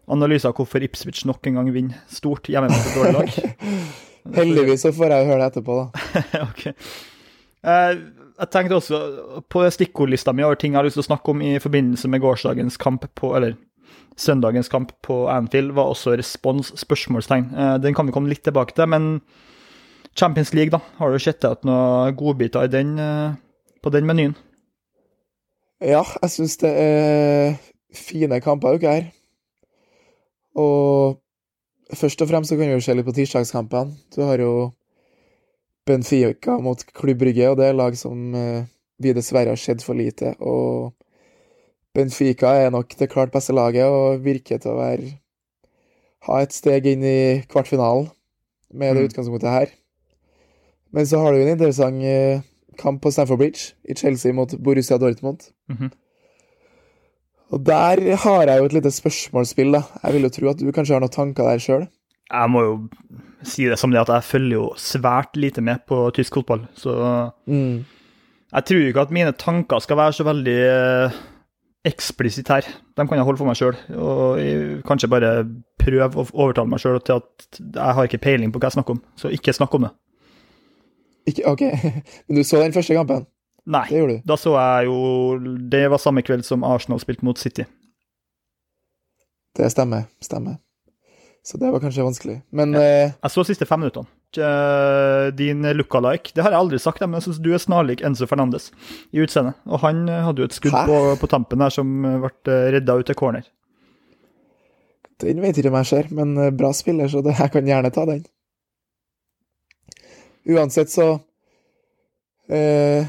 analyse 0.09 0.45
av 0.47 0.55
hvorfor 0.55 0.83
Ipswich 0.83 1.25
nok 1.27 1.47
en 1.47 1.55
gang 1.55 1.71
vinner 1.73 1.95
stort 2.11 2.45
hjemme 2.51 2.69
mot 2.71 2.87
et 2.87 2.95
dårlig 2.97 3.15
lag. 3.15 3.31
Heldigvis 4.35 4.83
så 4.87 4.93
får 4.97 5.13
jeg 5.15 5.29
høre 5.29 5.39
det 5.43 5.51
etterpå, 5.53 5.77
da. 5.79 6.21
ok. 6.49 6.65
Eh, 7.67 7.93
jeg 8.37 8.51
tenkte 8.53 8.79
også 8.79 9.01
på 9.53 9.63
stikkordlista 9.73 10.35
mi 10.37 10.45
over 10.45 10.59
ting 10.61 10.75
jeg 10.75 10.81
har 10.81 10.87
lyst 10.89 10.99
til 10.99 11.05
å 11.05 11.09
snakke 11.11 11.33
om 11.33 11.45
i 11.45 11.57
forbindelse 11.63 12.11
med 12.13 12.23
gårsdagens 12.25 12.77
kamp 12.81 13.07
på 13.17 13.33
Eller 13.39 13.57
søndagens 14.17 14.69
kamp 14.73 14.93
på 15.05 15.27
Anfield, 15.29 15.75
var 15.77 15.93
også 15.93 16.15
respons, 16.17 16.73
spørsmålstegn. 16.81 17.51
Eh, 17.53 17.75
den 17.85 17.95
kan 17.95 18.09
vi 18.09 18.15
komme 18.17 18.33
litt 18.33 18.45
tilbake 18.47 18.73
til, 18.77 18.89
men 18.89 19.21
Champions 20.17 20.55
League, 20.57 20.73
da. 20.73 20.81
Har 20.97 21.13
du 21.13 21.21
sett 21.21 21.45
ut 21.45 21.67
noen 21.69 22.17
godbiter 22.17 22.65
i 22.65 22.73
den, 22.73 22.99
eh, 22.99 23.37
på 23.83 23.93
den 23.93 24.07
menyen? 24.09 24.35
Ja, 25.81 26.03
jeg 26.23 26.33
syns 26.33 26.57
det 26.57 26.73
er 26.73 27.59
fine 27.93 28.41
kamper 28.41 28.79
ikke 28.79 28.95
her. 28.95 29.11
Og 30.57 31.21
først 31.95 32.23
og 32.23 32.29
fremst 32.29 32.51
så 32.51 32.57
kan 32.59 32.67
vi 32.69 32.75
jo 32.75 32.81
se 32.83 32.95
litt 32.95 33.07
på 33.07 33.15
tirsdagskampene. 33.15 33.95
Du 34.15 34.23
har 34.27 34.39
jo 34.43 34.73
Benfica 35.87 36.57
mot 36.59 36.81
Klubb 36.97 37.19
Brygge, 37.21 37.51
og 37.51 37.59
det 37.61 37.69
er 37.69 37.77
lag 37.79 37.95
som 37.99 38.35
eh, 38.35 38.65
vi 39.03 39.13
dessverre 39.15 39.53
har 39.55 39.61
sett 39.61 39.85
for 39.85 39.95
lite. 39.95 40.35
Og 40.41 40.93
Benfica 41.95 42.55
er 42.65 42.73
nok 42.75 42.97
det 42.99 43.11
klart 43.13 43.33
beste 43.33 43.55
laget 43.57 43.87
og 43.87 44.25
virker 44.25 44.59
til 44.61 44.75
å 44.75 44.81
være 44.81 45.13
ha 46.27 46.41
et 46.43 46.53
steg 46.57 46.89
inn 46.91 47.05
i 47.07 47.43
kvartfinalen 47.47 48.09
med 48.75 48.97
det 48.97 49.03
Mm. 49.05 49.09
utgangspunktet 49.13 49.53
her. 49.53 49.69
Men 50.93 51.07
så 51.07 51.21
har 51.23 51.33
du 51.33 51.39
jo 51.39 51.47
en 51.47 51.53
interessant 51.55 52.03
eh, 52.03 52.41
kamp 52.79 53.01
på 53.03 53.13
Stamford 53.13 53.39
Bridge, 53.39 53.75
i 53.89 53.95
Chelsea 53.95 54.33
mot 54.35 54.51
Borussia 54.59 54.99
Dortmund. 54.99 55.51
Mhm. 55.71 55.93
Og 57.55 57.63
der 57.67 58.01
har 58.25 58.49
jeg 58.49 58.59
jo 58.59 58.65
et 58.67 58.75
lite 58.75 58.91
spørsmålsspill, 58.91 59.77
da. 59.77 59.83
Jeg 60.03 60.17
vil 60.17 60.27
jo 60.27 60.33
tro 60.35 60.49
at 60.51 60.59
du 60.59 60.73
kanskje 60.75 60.97
har 60.97 61.05
noen 61.05 61.15
tanker 61.15 61.47
der 61.47 61.63
sjøl. 61.63 61.85
Jeg 62.33 62.51
må 62.51 62.63
jo 62.65 62.73
si 63.47 63.69
det 63.71 63.79
som 63.79 63.93
det 63.95 64.01
at 64.03 64.11
jeg 64.11 64.27
følger 64.27 64.57
jo 64.57 64.65
svært 64.81 65.37
lite 65.39 65.63
med 65.63 65.85
på 65.87 66.09
tysk 66.17 66.41
fotball, 66.41 66.67
så 66.75 67.31
Mm. 67.47 67.85
Jeg 68.53 68.65
tror 68.65 68.87
ikke 68.89 69.01
at 69.01 69.11
mine 69.11 69.33
tanker 69.33 69.79
skal 69.83 69.97
være 69.97 70.13
så 70.13 70.25
veldig 70.25 70.57
eh, 70.57 71.17
eksplisitt 71.85 72.49
her. 72.49 72.67
De 72.97 73.07
kan 73.07 73.19
jeg 73.19 73.25
holde 73.27 73.39
for 73.39 73.47
meg 73.47 73.59
sjøl, 73.59 73.77
og 73.99 74.39
kanskje 74.87 75.11
bare 75.11 75.33
prøve 75.83 76.23
å 76.23 76.27
overtale 76.33 76.71
meg 76.71 76.81
sjøl 76.81 77.01
til 77.05 77.19
at 77.21 77.61
jeg 77.61 77.95
har 77.99 78.09
ikke 78.09 78.23
peiling 78.23 78.53
på 78.55 78.59
hva 78.63 78.71
jeg 78.71 78.79
snakker 78.79 78.97
om, 78.97 79.03
så 79.19 79.31
ikke 79.35 79.53
snakk 79.53 79.75
om 79.75 79.87
det. 79.87 79.93
Ikke, 81.27 81.47
OK. 81.51 81.63
Men 82.27 82.39
du 82.39 82.43
så 82.47 82.63
den 82.63 82.73
første 82.75 82.95
kampen? 82.95 83.27
Nei. 83.67 83.87
Det 83.91 83.99
gjorde 83.99 84.19
du. 84.19 84.27
Da 84.31 84.37
så 84.39 84.53
jeg 84.55 84.87
jo 84.87 84.99
Det 85.73 85.83
var 85.91 85.99
samme 85.99 86.23
kveld 86.23 86.47
som 86.47 86.65
Arsenal 86.67 87.01
spilte 87.03 87.27
mot 87.27 87.39
City. 87.39 87.67
Det 89.57 89.71
stemmer. 89.73 90.07
Stemmer. 90.23 90.61
Så 91.47 91.59
det 91.59 91.71
var 91.71 91.81
kanskje 91.81 92.03
vanskelig. 92.03 92.41
Men 92.51 92.75
eh, 92.75 93.13
Jeg 93.23 93.31
så 93.31 93.45
siste 93.47 93.67
fem 93.67 93.81
minuttene. 93.81 94.07
Din 95.39 95.63
lookalike 95.79 96.35
Det 96.35 96.43
har 96.43 96.53
jeg 96.53 96.59
aldri 96.59 96.79
sagt, 96.83 97.01
men 97.01 97.17
jeg 97.17 97.25
syns 97.29 97.39
du 97.41 97.53
er 97.55 97.63
snarlik 97.63 98.03
Enzo 98.05 98.27
Fernandes 98.27 98.73
i 99.15 99.23
utseendet. 99.23 99.55
Og 99.71 99.81
han 99.85 100.09
eh, 100.11 100.25
hadde 100.27 100.43
jo 100.43 100.49
et 100.51 100.57
skudd 100.57 100.75
på, 100.75 100.97
på 101.21 101.31
tampen 101.31 101.63
der 101.63 101.71
som 101.75 101.93
eh, 102.05 102.19
ble 102.27 102.57
redda 102.77 102.99
ut 102.99 103.07
til 103.07 103.19
corner. 103.19 103.47
den 105.23 105.41
vet 105.41 105.59
ikke 105.59 105.71
om 105.71 105.79
jeg 105.81 105.91
ser. 105.93 106.11
Men 106.11 106.37
eh, 106.37 106.51
bra 106.51 106.73
spiller, 106.75 107.09
så 107.09 107.23
det, 107.23 107.37
jeg 107.39 107.55
kan 107.55 107.71
gjerne 107.71 107.95
ta 107.95 108.07
den. 108.11 108.27
Uansett 110.47 110.91
så 110.91 111.07
eh, 112.51 113.07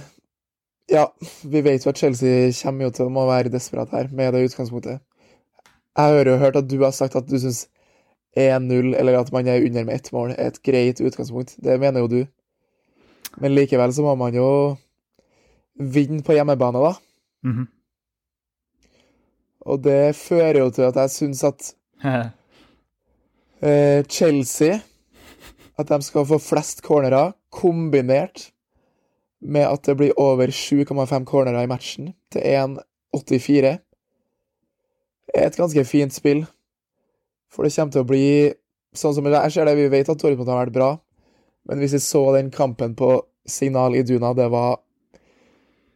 Ja, 0.88 1.10
vi 1.44 1.62
vet 1.62 1.84
jo 1.84 1.91
at 1.91 2.00
Chelsea 2.00 2.51
kommer 2.62 2.88
jo 2.88 2.94
til 2.96 3.10
å 3.12 3.25
være 3.27 3.51
desperat 3.51 3.91
her, 3.91 4.08
med 4.12 4.34
det 4.34 4.46
utgangspunktet. 4.48 5.01
Jeg 5.98 6.13
har 6.13 6.29
jo 6.29 6.38
hørt 6.39 6.56
at 6.56 6.70
du 6.70 6.77
har 6.84 6.94
sagt 6.96 7.17
at 7.20 7.27
du 7.27 7.36
syns 7.41 7.65
1-0, 8.38 8.94
eller 8.96 9.17
at 9.20 9.32
man 9.34 9.48
er 9.50 9.65
under 9.65 9.84
med 9.84 9.96
ett 9.98 10.12
mål, 10.13 10.32
er 10.32 10.51
et 10.51 10.62
greit 10.63 11.01
utgangspunkt. 11.01 11.58
Det 11.63 11.79
mener 11.82 12.06
jo 12.06 12.12
du. 12.12 12.20
Men 13.41 13.56
likevel 13.56 13.94
så 13.94 14.06
må 14.06 14.13
man 14.15 14.36
jo 14.38 14.48
vinne 15.75 16.24
på 16.24 16.38
hjemmebane, 16.38 16.79
da. 16.86 16.94
Mhm. 17.44 17.67
Og 19.67 19.82
det 19.84 20.15
fører 20.15 20.62
jo 20.62 20.70
til 20.72 20.88
at 20.88 20.96
jeg 20.96 21.12
syns 21.12 21.44
at 21.44 21.74
eh, 23.62 24.06
Chelsea 24.08 24.79
At 25.77 25.89
de 25.91 25.98
skal 26.01 26.25
få 26.25 26.39
flest 26.41 26.82
cornerer, 26.82 27.36
kombinert 27.51 28.48
med 29.41 29.67
at 29.67 29.84
det 29.86 29.98
blir 30.00 30.15
over 30.20 30.51
7,5 30.53 31.25
cornerer 31.25 31.65
i 31.65 31.70
matchen 31.70 32.13
til 32.34 32.41
1,84, 32.41 33.77
er 35.36 35.46
et 35.46 35.60
ganske 35.60 35.84
fint 35.86 36.15
spill. 36.15 36.46
For 37.51 37.63
det 37.63 37.74
kommer 37.75 37.94
til 37.94 38.03
å 38.03 38.10
bli 38.10 38.27
sånn 38.98 39.13
som 39.15 39.27
jeg 39.29 39.53
ser 39.53 39.67
det, 39.70 39.77
vi 39.77 39.91
vet 39.91 40.10
at 40.10 40.20
Dortmund 40.22 40.50
har 40.50 40.65
vært 40.65 40.75
bra, 40.75 40.91
men 41.67 41.82
hvis 41.82 41.98
vi 41.98 42.03
så 42.03 42.24
den 42.36 42.51
kampen 42.53 42.96
på 42.98 43.20
Signal 43.48 43.96
i 43.96 44.03
Duna, 44.08 44.34
det 44.36 44.48
var 44.51 44.79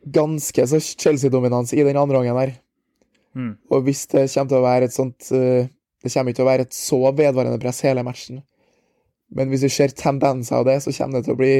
ganske 0.03 0.67
så 0.67 0.79
Chelsea-dominans 0.79 1.73
i 1.73 1.83
den 1.83 1.97
andre 1.97 2.21
gangen 2.21 2.39
der. 2.39 2.53
Mm. 3.35 3.53
Og 3.71 3.83
hvis 3.85 4.05
det 4.11 4.27
kommer 4.33 4.51
til 4.51 4.59
å 4.59 4.65
være 4.65 4.87
et 4.89 4.95
sånt 4.95 5.29
eh, 5.31 5.69
Det 6.03 6.09
kommer 6.11 6.33
ikke 6.33 6.39
til 6.41 6.43
å 6.43 6.49
være 6.49 6.63
et 6.65 6.73
så 6.75 6.97
vedvarende 7.15 7.59
press 7.61 7.79
hele 7.85 8.01
matchen. 8.03 8.41
Men 9.29 9.51
hvis 9.51 9.61
du 9.61 9.69
ser 9.69 9.93
tendenser 9.95 10.57
av 10.57 10.65
det, 10.65 10.79
så 10.81 10.91
kommer 10.95 11.19
det 11.19 11.27
til 11.27 11.35
å 11.35 11.39
bli 11.39 11.53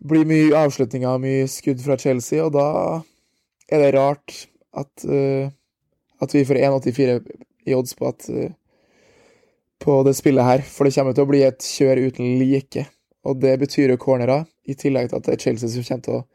bli 0.00 0.24
mye 0.28 0.52
avslutninger, 0.56 1.20
mye 1.22 1.48
skudd 1.50 1.82
fra 1.84 1.98
Chelsea, 2.00 2.42
og 2.44 2.54
da 2.56 2.66
er 3.70 3.84
det 3.84 3.90
rart 3.96 4.36
at, 4.76 5.04
uh, 5.04 5.50
at 6.22 6.34
vi 6.34 6.44
får 6.46 6.60
1,84 6.60 7.18
i 7.68 7.76
odds 7.76 7.94
på 7.98 8.08
at 8.08 8.28
uh, 8.32 8.48
på 9.80 10.00
det 10.04 10.14
spillet 10.18 10.44
her. 10.44 10.64
For 10.66 10.86
det 10.86 10.94
kommer 10.96 11.16
til 11.16 11.26
å 11.26 11.30
bli 11.30 11.42
et 11.46 11.64
kjør 11.64 12.02
uten 12.10 12.38
like. 12.40 12.86
Og 13.24 13.40
det 13.40 13.56
betyr 13.60 13.92
jo 13.92 14.00
cornerer, 14.00 14.46
i 14.68 14.76
tillegg 14.78 15.10
til 15.10 15.18
at 15.18 15.26
det 15.26 15.34
er 15.34 15.44
Chelsea 15.44 15.70
som 15.72 15.84
kommer 15.84 16.04
til 16.04 16.18
å 16.20 16.26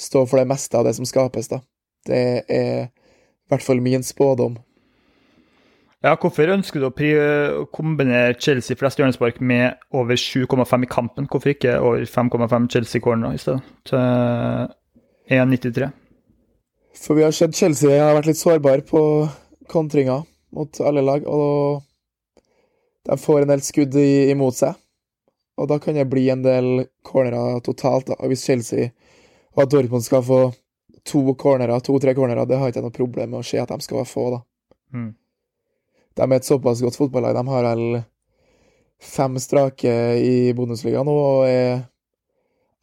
stå 0.00 0.24
for 0.28 0.40
det 0.40 0.48
meste 0.48 0.78
av 0.78 0.86
det 0.86 0.94
som 0.96 1.08
skapes, 1.08 1.48
da. 1.50 1.60
Det 2.06 2.24
er 2.48 2.88
i 2.88 3.52
hvert 3.52 3.64
fall 3.64 3.82
min 3.84 4.04
spådom. 4.06 4.56
Ja, 6.00 6.14
hvorfor 6.16 6.48
ønsker 6.48 6.80
du 6.80 6.86
å, 6.88 7.66
kombinere 7.76 8.32
Chelsea 8.40 8.78
flest 8.78 8.96
hjørnespark 8.96 9.40
med 9.44 9.76
over 9.92 10.16
7,5 10.16 10.86
i 10.86 10.88
kampen? 10.88 11.26
Hvorfor 11.28 11.52
ikke 11.52 11.74
over 11.76 12.06
5,5 12.08 12.68
Chelsea-corner 12.72 13.36
i 13.36 13.40
stedet? 13.42 13.60
Til 13.90 14.00
1,93? 15.28 15.90
For 16.96 17.20
vi 17.20 17.26
har 17.26 17.36
sett 17.36 17.56
Chelsea 17.56 18.00
har 18.00 18.16
vært 18.16 18.30
litt 18.30 18.40
sårbar 18.40 18.80
på 18.88 19.02
kontringer 19.68 20.24
mot 20.56 20.80
alle 20.80 21.04
lag, 21.04 21.28
og 21.28 21.84
de 23.06 23.20
får 23.20 23.44
en 23.44 23.52
del 23.52 23.62
skudd 23.64 24.00
imot 24.00 24.56
seg. 24.56 24.80
Og 25.60 25.68
da 25.68 25.76
kan 25.84 26.00
det 26.00 26.08
bli 26.08 26.30
en 26.32 26.42
del 26.42 26.86
cornerer 27.04 27.60
totalt, 27.60 28.08
da. 28.08 28.16
Og 28.24 28.32
hvis 28.32 28.48
Chelsea 28.48 28.88
og 29.52 29.66
at 29.66 29.76
Dortmund 29.76 30.08
skal 30.08 30.24
få 30.24 30.42
to 31.04 31.26
cornerer, 31.36 31.84
to-tre 31.84 32.16
cornerer, 32.16 32.48
det 32.48 32.56
har 32.56 32.70
jeg 32.70 32.78
ikke 32.78 32.88
noe 32.88 32.96
problem 32.96 33.34
med 33.34 33.44
å 33.44 33.46
se 33.46 33.60
at 33.60 33.68
de 33.68 33.84
skal 33.84 34.08
få, 34.08 34.30
da. 34.38 34.46
Mm. 34.96 35.10
De 36.18 36.26
er 36.26 36.36
et 36.36 36.46
såpass 36.46 36.82
godt 36.82 36.98
fotballag. 36.98 37.36
De 37.36 37.54
har 37.54 37.68
vel 37.70 38.02
fem 39.00 39.38
strake 39.40 39.92
i 40.20 40.52
Bundesliga 40.56 41.02
nå 41.06 41.12
og 41.14 41.44
er 41.48 41.84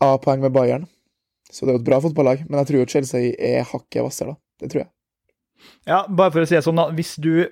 A-poeng 0.04 0.42
med 0.42 0.54
Bayern. 0.54 0.88
Så 1.52 1.66
det 1.66 1.72
er 1.72 1.78
jo 1.78 1.82
et 1.82 1.88
bra 1.88 2.00
fotballag, 2.04 2.44
men 2.48 2.60
jeg 2.60 2.70
tror 2.70 2.82
jo 2.82 2.90
Chelsea 2.92 3.32
er 3.40 3.68
hakket 3.68 4.04
hvassere, 4.04 4.34
da. 4.34 4.42
Det 4.62 4.72
tror 4.72 4.84
jeg. 4.84 4.92
Ja, 5.88 6.02
bare 6.10 6.34
for 6.34 6.44
å 6.44 6.50
si 6.50 6.58
det 6.58 6.64
sånn, 6.66 6.80
da. 6.80 6.90
Hvis, 6.98 7.16
du, 7.24 7.48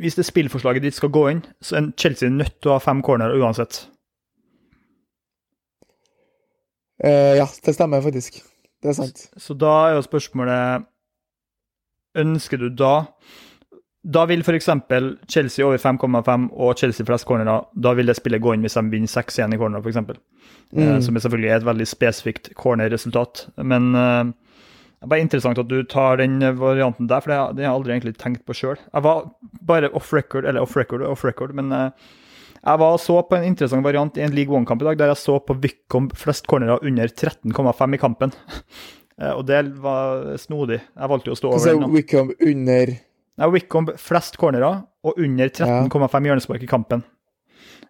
hvis 0.00 0.16
det 0.18 0.26
spillforslaget 0.28 0.86
ditt 0.86 0.96
skal 0.96 1.10
gå 1.12 1.24
inn, 1.32 1.42
så 1.64 1.80
er 1.80 1.90
Chelsea 1.98 2.30
nødt 2.32 2.60
til 2.60 2.72
å 2.72 2.78
ha 2.78 2.84
fem 2.84 3.02
corner 3.04 3.34
uansett. 3.34 3.82
Eh, 7.02 7.34
ja, 7.40 7.48
det 7.66 7.74
stemmer 7.74 8.04
faktisk. 8.04 8.38
Det 8.82 8.92
er 8.92 8.98
sant. 8.98 9.26
Så 9.40 9.56
da 9.58 9.72
er 9.88 9.96
jo 9.96 10.06
spørsmålet 10.06 10.88
Ønsker 12.18 12.60
du 12.60 12.66
da 12.76 13.06
Da 14.02 14.24
vil 14.26 14.42
f.eks. 14.42 14.68
Chelsea 15.30 15.64
over 15.66 15.78
5,5 15.78 16.48
og 16.50 16.78
Chelsea 16.78 17.06
flest 17.06 17.26
cornerer, 17.28 17.68
da 17.72 17.92
vil 17.94 18.10
det 18.10 18.16
spillet 18.18 18.42
gå 18.42 18.54
inn 18.54 18.64
hvis 18.66 18.74
de 18.78 18.82
vinner 18.90 19.10
6 19.10 19.38
igjen 19.38 19.54
i 19.54 19.58
corner, 19.60 19.82
f.eks. 19.82 20.00
Mm. 20.72 20.80
Eh, 20.82 20.96
som 21.06 21.14
er 21.14 21.22
selvfølgelig 21.22 21.52
et 21.54 21.66
veldig 21.68 21.86
spesifikt 21.86 22.50
corner-resultat. 22.58 23.44
Men 23.62 23.92
eh, 23.94 24.32
det 24.32 25.06
er 25.06 25.12
bare 25.12 25.22
interessant 25.22 25.60
at 25.62 25.70
du 25.70 25.78
tar 25.86 26.18
den 26.18 26.40
varianten 26.58 27.10
der, 27.10 27.22
for 27.22 27.30
det 27.30 27.38
har 27.38 27.62
jeg 27.62 27.70
aldri 27.70 27.94
egentlig 27.94 28.16
tenkt 28.18 28.42
på 28.46 28.56
sjøl. 28.58 28.80
Jeg 28.90 29.06
var 29.06 29.28
bare 29.66 29.92
off 29.94 30.10
record, 30.14 30.48
eller 30.50 30.66
off 30.66 30.74
record 30.78 31.06
off 31.06 31.22
record, 31.26 31.54
men 31.58 31.70
eh, 31.76 32.10
jeg 32.62 32.78
var 32.78 32.98
så 33.02 33.20
på 33.26 33.38
en 33.38 33.46
interessant 33.46 33.82
variant 33.82 34.18
i 34.18 34.22
en 34.22 34.34
League 34.34 34.54
One-kamp 34.54 34.82
i 34.82 34.86
dag, 34.90 34.98
der 34.98 35.10
jeg 35.10 35.18
så 35.22 35.38
på 35.42 35.56
Wycombe 35.62 36.18
flest 36.18 36.46
cornerer 36.50 36.82
under 36.86 37.10
13,5 37.10 37.94
i 37.94 38.02
kampen. 38.02 38.34
Eh, 39.20 39.28
og 39.36 39.42
det 39.44 39.58
var 39.84 40.38
snodig. 40.40 40.78
Jeg 40.80 41.10
valgte 41.12 41.28
jo 41.28 41.34
å 41.34 41.38
stå 41.38 41.50
over 41.52 41.66
den. 41.68 41.82
Wycombe 41.92 42.32
under 42.48 42.94
Nei, 43.40 43.48
Wycombe 43.54 43.96
flest 44.00 44.36
cornerer 44.40 44.82
og 45.02 45.18
under 45.18 45.48
13,5 45.48 46.28
hjørnespark 46.28 46.64
i 46.64 46.70
kampen. 46.70 47.04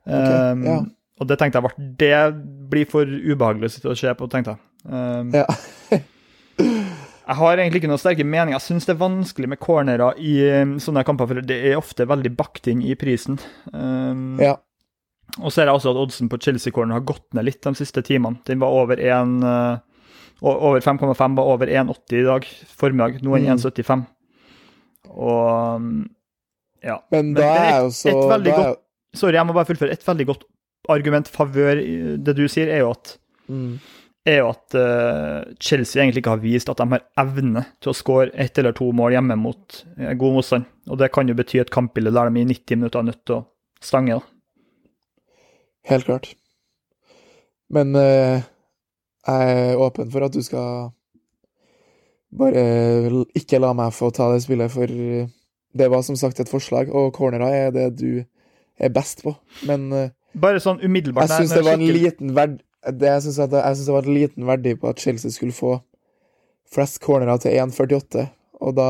Okay, 0.06 0.52
um, 0.52 0.66
ja. 0.66 0.80
Og 1.22 1.28
det 1.30 1.37
tenkte 1.38 1.61
jeg 1.61 1.88
Det 2.00 2.14
blir 2.70 2.88
for 2.90 3.06
ubehagelig 3.06 3.76
å 3.87 3.94
se 3.99 4.14
på, 4.18 4.28
tenkte 4.30 4.56
jeg. 4.56 4.62
Um, 4.88 5.30
ja. 5.34 5.46
jeg 6.58 7.38
har 7.38 7.58
egentlig 7.58 7.82
ikke 7.82 7.90
noen 7.92 8.02
sterke 8.02 8.26
meninger. 8.26 8.56
Jeg 8.56 8.66
syns 8.66 8.88
det 8.88 8.96
er 8.96 9.02
vanskelig 9.02 9.52
med 9.52 9.62
cornerer 9.62 10.18
i 10.18 10.34
um, 10.62 10.76
sånne 10.82 11.04
kamper, 11.06 11.30
for 11.30 11.46
det 11.46 11.61
er 11.70 11.78
ofte 11.78 12.08
veldig 12.08 12.34
bakt 12.38 12.70
inn 12.70 12.82
i 12.87 12.96
prisen. 12.99 13.38
Um, 13.70 14.40
ja. 14.42 14.56
Og 15.40 15.52
så 15.52 15.62
er 15.62 15.70
det 15.70 15.76
også 15.76 15.94
at 15.94 16.00
oddsen 16.02 16.28
på 16.28 16.40
Chelsea-corner 16.42 16.99
har 16.99 17.06
gått 17.08 17.28
ned 17.37 17.46
litt 17.49 17.62
de 17.64 17.72
siste 17.78 18.02
timene. 18.04 18.42
Den 18.49 18.61
var 18.62 18.75
over 18.82 19.00
1 19.00 19.38
uh, 19.46 19.78
over 20.42 20.82
5,5 20.82 21.37
var 21.38 21.44
over 21.44 21.70
1,80 21.70 22.18
i 22.18 22.25
dag 22.26 22.49
formiddag. 22.76 23.22
Nå 23.22 23.37
er 23.37 23.44
den 23.44 23.58
1,75. 23.58 24.02
Og 25.12 25.81
mm, 25.83 26.02
ja. 26.83 26.99
Men 27.14 27.33
da 27.37 27.49
er 27.54 27.76
jo 27.85 27.92
så 27.95 28.14
godt, 28.16 28.81
Sorry, 29.14 29.37
jeg 29.37 29.45
må 29.45 29.54
bare 29.54 29.69
fullføre. 29.69 29.92
Et 29.92 30.07
veldig 30.07 30.26
godt 30.31 30.47
argument 30.90 31.28
favør 31.31 31.81
det 32.25 32.35
du 32.37 32.47
sier, 32.50 32.71
er 32.73 32.83
jo 32.83 32.92
at, 32.95 33.16
mm. 33.52 33.75
er 34.26 34.38
jo 34.40 34.49
at 34.50 34.76
uh, 34.78 35.52
Chelsea 35.61 36.00
egentlig 36.00 36.23
ikke 36.23 36.33
har 36.33 36.42
vist 36.42 36.73
at 36.73 36.81
de 36.81 36.87
har 36.95 37.04
evne 37.21 37.66
til 37.83 37.92
å 37.92 37.97
skåre 37.97 38.33
ett 38.40 38.59
eller 38.59 38.75
to 38.76 38.88
mål 38.97 39.19
hjemme 39.19 39.37
mot 39.38 39.83
uh, 40.00 40.12
god 40.16 40.38
motstand. 40.38 40.71
Og 40.88 40.99
det 41.02 41.12
kan 41.14 41.28
jo 41.28 41.37
bety 41.38 41.61
et 41.62 41.75
kampbilde 41.75 42.14
der 42.14 42.33
de 42.33 42.42
i 42.42 42.49
90 42.54 42.81
minutter 42.81 43.02
er 43.02 43.11
nødt 43.11 43.21
til 43.28 43.42
å 43.42 43.45
stange. 43.85 44.16
da. 44.16 44.25
Helt 45.93 46.08
klart. 46.08 46.32
Men 47.73 47.95
uh, 47.99 48.41
jeg 49.28 49.54
er 49.54 49.80
åpen 49.80 50.10
for 50.13 50.25
at 50.25 50.34
du 50.34 50.43
skal 50.45 50.91
bare 52.38 52.64
ikke 53.36 53.60
la 53.60 53.73
meg 53.76 53.95
få 53.95 54.10
ta 54.14 54.30
det 54.32 54.42
spillet, 54.45 54.73
for 54.73 54.88
det 55.73 55.88
var 55.92 56.02
som 56.04 56.16
sagt 56.16 56.40
et 56.40 56.50
forslag, 56.50 56.90
og 56.92 57.12
cornera 57.16 57.50
er 57.52 57.73
det 57.75 57.88
du 58.00 58.25
er 58.78 58.92
best 58.92 59.25
på. 59.25 59.34
Men 59.68 59.88
eh, 59.92 60.12
Bare 60.32 60.62
sånn 60.64 60.80
umiddelbart 60.80 61.28
Jeg 61.28 61.45
syns 61.45 61.56
det 61.58 61.64
var 61.66 61.76
en 61.76 61.92
liten 61.92 62.36
verd... 62.36 62.60
Det, 62.82 63.06
jeg 63.06 63.23
syns 63.26 63.36
det, 63.38 63.50
det, 63.52 63.92
var 63.95 64.06
en 64.08 64.16
liten 64.16 64.47
verdi 64.49 64.73
på 64.75 64.88
at 64.90 65.02
Chelsea 65.02 65.30
skulle 65.30 65.54
få 65.54 65.76
flest 66.73 66.99
cornera 67.04 67.36
til 67.38 67.54
1,48, 67.60 68.25
og 68.64 68.73
da 68.75 68.88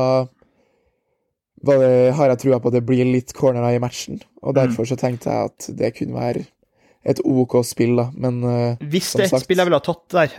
det, 1.67 1.75
har 2.15 2.31
jeg 2.31 2.39
trua 2.41 2.59
på 2.63 2.71
at 2.71 2.77
det 2.77 2.83
blir 2.87 3.05
litt 3.05 3.35
cornerer 3.35 3.75
i 3.75 3.81
matchen, 3.83 4.21
og 4.41 4.53
mm. 4.53 4.57
derfor 4.61 4.87
så 4.87 4.97
tenkte 4.99 5.29
jeg 5.29 5.51
at 5.51 5.67
det 5.77 5.91
kunne 5.99 6.15
være 6.15 6.45
et 7.03 7.19
OK 7.27 7.57
spill, 7.67 7.97
da, 7.99 8.07
men 8.15 8.39
uh, 8.47 8.79
Hvis 8.79 9.11
det 9.13 9.27
er 9.27 9.35
et 9.35 9.43
spill 9.43 9.59
jeg 9.59 9.67
ville 9.67 9.81
ha 9.81 9.85
tatt 9.85 10.15
der, 10.15 10.37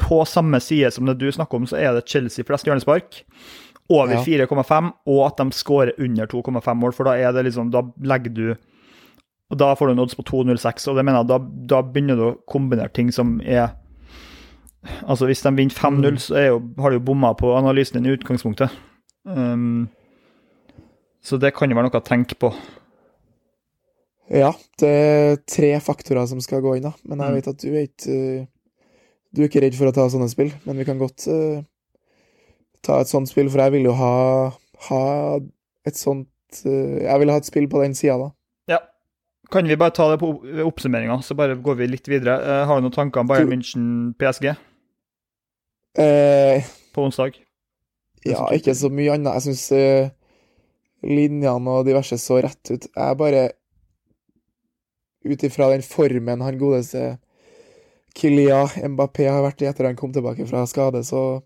på 0.00 0.22
samme 0.24 0.60
side 0.60 0.90
som 0.94 1.06
det 1.06 1.18
du 1.20 1.28
snakker 1.32 1.58
om, 1.58 1.66
så 1.68 1.78
er 1.80 1.92
det 1.96 2.08
Chelsea 2.08 2.46
flest 2.46 2.66
hjørnespark. 2.66 3.22
Over 3.92 4.14
ja. 4.14 4.46
4,5, 4.46 4.92
og 5.10 5.22
at 5.26 5.40
de 5.40 5.56
skårer 5.56 5.98
under 6.00 6.26
2,5 6.30 6.74
mål, 6.80 6.94
for 6.96 7.08
da 7.08 7.16
er 7.18 7.34
det 7.34 7.42
liksom 7.48 7.72
Da 7.74 7.82
legger 8.06 8.32
du 8.32 8.44
og 9.52 9.58
Da 9.60 9.74
får 9.76 9.90
du 9.90 9.92
en 9.92 10.00
odds 10.00 10.16
på 10.16 10.24
2,06, 10.24 10.86
og 10.88 10.96
det 10.96 11.04
mener 11.04 11.20
jeg, 11.20 11.28
da, 11.28 11.38
da 11.74 11.80
begynner 11.84 12.16
du 12.16 12.24
å 12.24 12.36
kombinere 12.48 12.88
ting 12.94 13.10
som 13.12 13.36
er 13.44 13.74
Altså, 14.82 15.28
hvis 15.28 15.44
de 15.44 15.52
vinner 15.54 15.74
5-0, 15.76 16.06
mm. 16.16 16.16
så 16.18 16.40
jo, 16.42 16.54
har 16.82 16.90
du 16.90 16.96
jo 16.96 17.04
bomma 17.06 17.34
på 17.38 17.52
analysen 17.54 18.00
din 18.00 18.08
i 18.10 18.14
utgangspunktet. 18.16 18.72
Um, 19.22 19.84
så 21.22 21.38
det 21.38 21.52
kan 21.54 21.70
jo 21.70 21.78
være 21.78 21.86
noe 21.86 22.00
å 22.00 22.02
tenke 22.02 22.34
på. 22.34 22.50
Ja, 24.32 24.50
det 24.82 24.90
er 24.90 25.38
tre 25.46 25.70
faktorer 25.84 26.26
som 26.26 26.42
skal 26.42 26.64
gå 26.64 26.74
inn, 26.78 26.88
da. 26.88 26.96
Men 27.06 27.22
jeg 27.22 27.30
mm. 27.30 27.36
vet 27.36 27.50
at 27.52 27.62
du 27.62 27.68
er 27.70 27.86
ikke 27.86 28.18
Du 29.32 29.40
er 29.40 29.48
ikke 29.48 29.62
redd 29.64 29.76
for 29.78 29.88
å 29.88 29.94
ta 29.96 30.04
sånne 30.12 30.28
spill, 30.28 30.52
men 30.66 30.78
vi 30.80 30.84
kan 30.84 30.98
godt 31.00 31.24
uh, 31.32 31.62
ta 32.84 33.00
et 33.00 33.10
sånt 33.10 33.30
spill, 33.30 33.48
for 33.52 33.62
jeg 33.64 33.74
vil 33.78 33.88
jo 33.88 33.94
ha, 33.96 34.14
ha 34.88 35.04
et 35.88 35.98
sånt 35.98 36.28
uh, 36.66 36.98
Jeg 37.00 37.22
vil 37.22 37.32
ha 37.32 37.38
et 37.40 37.48
spill 37.48 37.68
på 37.72 37.80
den 37.80 37.96
sida, 37.96 38.18
da. 38.20 38.28
Ja. 38.74 38.80
Kan 39.52 39.68
vi 39.68 39.78
bare 39.80 39.96
ta 39.96 40.10
det 40.12 40.20
på 40.20 40.34
oppsummeringa, 40.66 41.16
så 41.24 41.36
bare 41.38 41.56
går 41.56 41.80
vi 41.80 41.88
litt 41.94 42.12
videre. 42.12 42.36
Uh, 42.44 42.60
har 42.68 42.76
du 42.76 42.88
noen 42.88 42.98
tanker 42.98 43.24
om 43.24 43.32
Bayern 43.32 43.50
München-PSG? 43.54 44.52
på 45.92 47.02
onsdag? 47.04 47.34
Ja, 48.24 48.46
ikke 48.54 48.72
så 48.76 48.88
mye 48.88 49.12
annet. 49.12 49.34
Jeg 49.36 49.44
syns 49.50 50.14
linjene 51.04 51.74
og 51.74 51.84
diverse 51.84 52.16
så 52.20 52.38
rett 52.40 52.70
ut. 52.70 52.86
Jeg 52.88 53.18
bare 53.20 53.42
ut 55.24 55.44
ifra 55.46 55.68
den 55.72 55.84
formen 55.84 56.40
han 56.44 56.58
godeste 56.60 57.16
Kylia 58.16 58.66
Mbappé 58.92 59.26
har 59.30 59.42
vært 59.44 59.62
i 59.64 59.68
etter 59.70 59.88
han 59.88 59.98
kom 59.98 60.12
tilbake 60.14 60.46
fra 60.48 60.64
skade, 60.68 61.02
så 61.06 61.40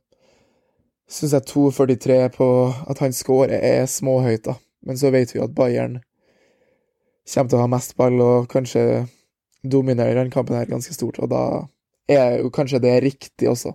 syns 1.07 1.37
jeg 1.37 1.47
2,43 1.53 2.19
på 2.35 2.49
at 2.91 3.03
han 3.03 3.15
scorer, 3.15 3.59
er 3.61 3.87
småhøyt, 3.91 4.49
da. 4.49 4.57
Men 4.87 4.99
så 4.99 5.11
vet 5.15 5.33
vi 5.33 5.41
jo 5.41 5.47
at 5.47 5.55
Bayern 5.55 6.01
kommer 7.27 7.51
til 7.51 7.59
å 7.59 7.63
ha 7.65 7.71
mest 7.71 7.97
ball 7.99 8.19
og 8.23 8.51
kanskje 8.51 9.07
dominerer 9.67 10.19
den 10.19 10.31
kampen 10.35 10.59
her 10.59 10.69
ganske 10.71 10.95
stort, 10.95 11.19
og 11.23 11.31
da 11.33 11.43
er 12.11 12.41
jo 12.43 12.53
kanskje 12.55 12.83
det 12.83 13.01
riktig 13.03 13.51
også. 13.51 13.75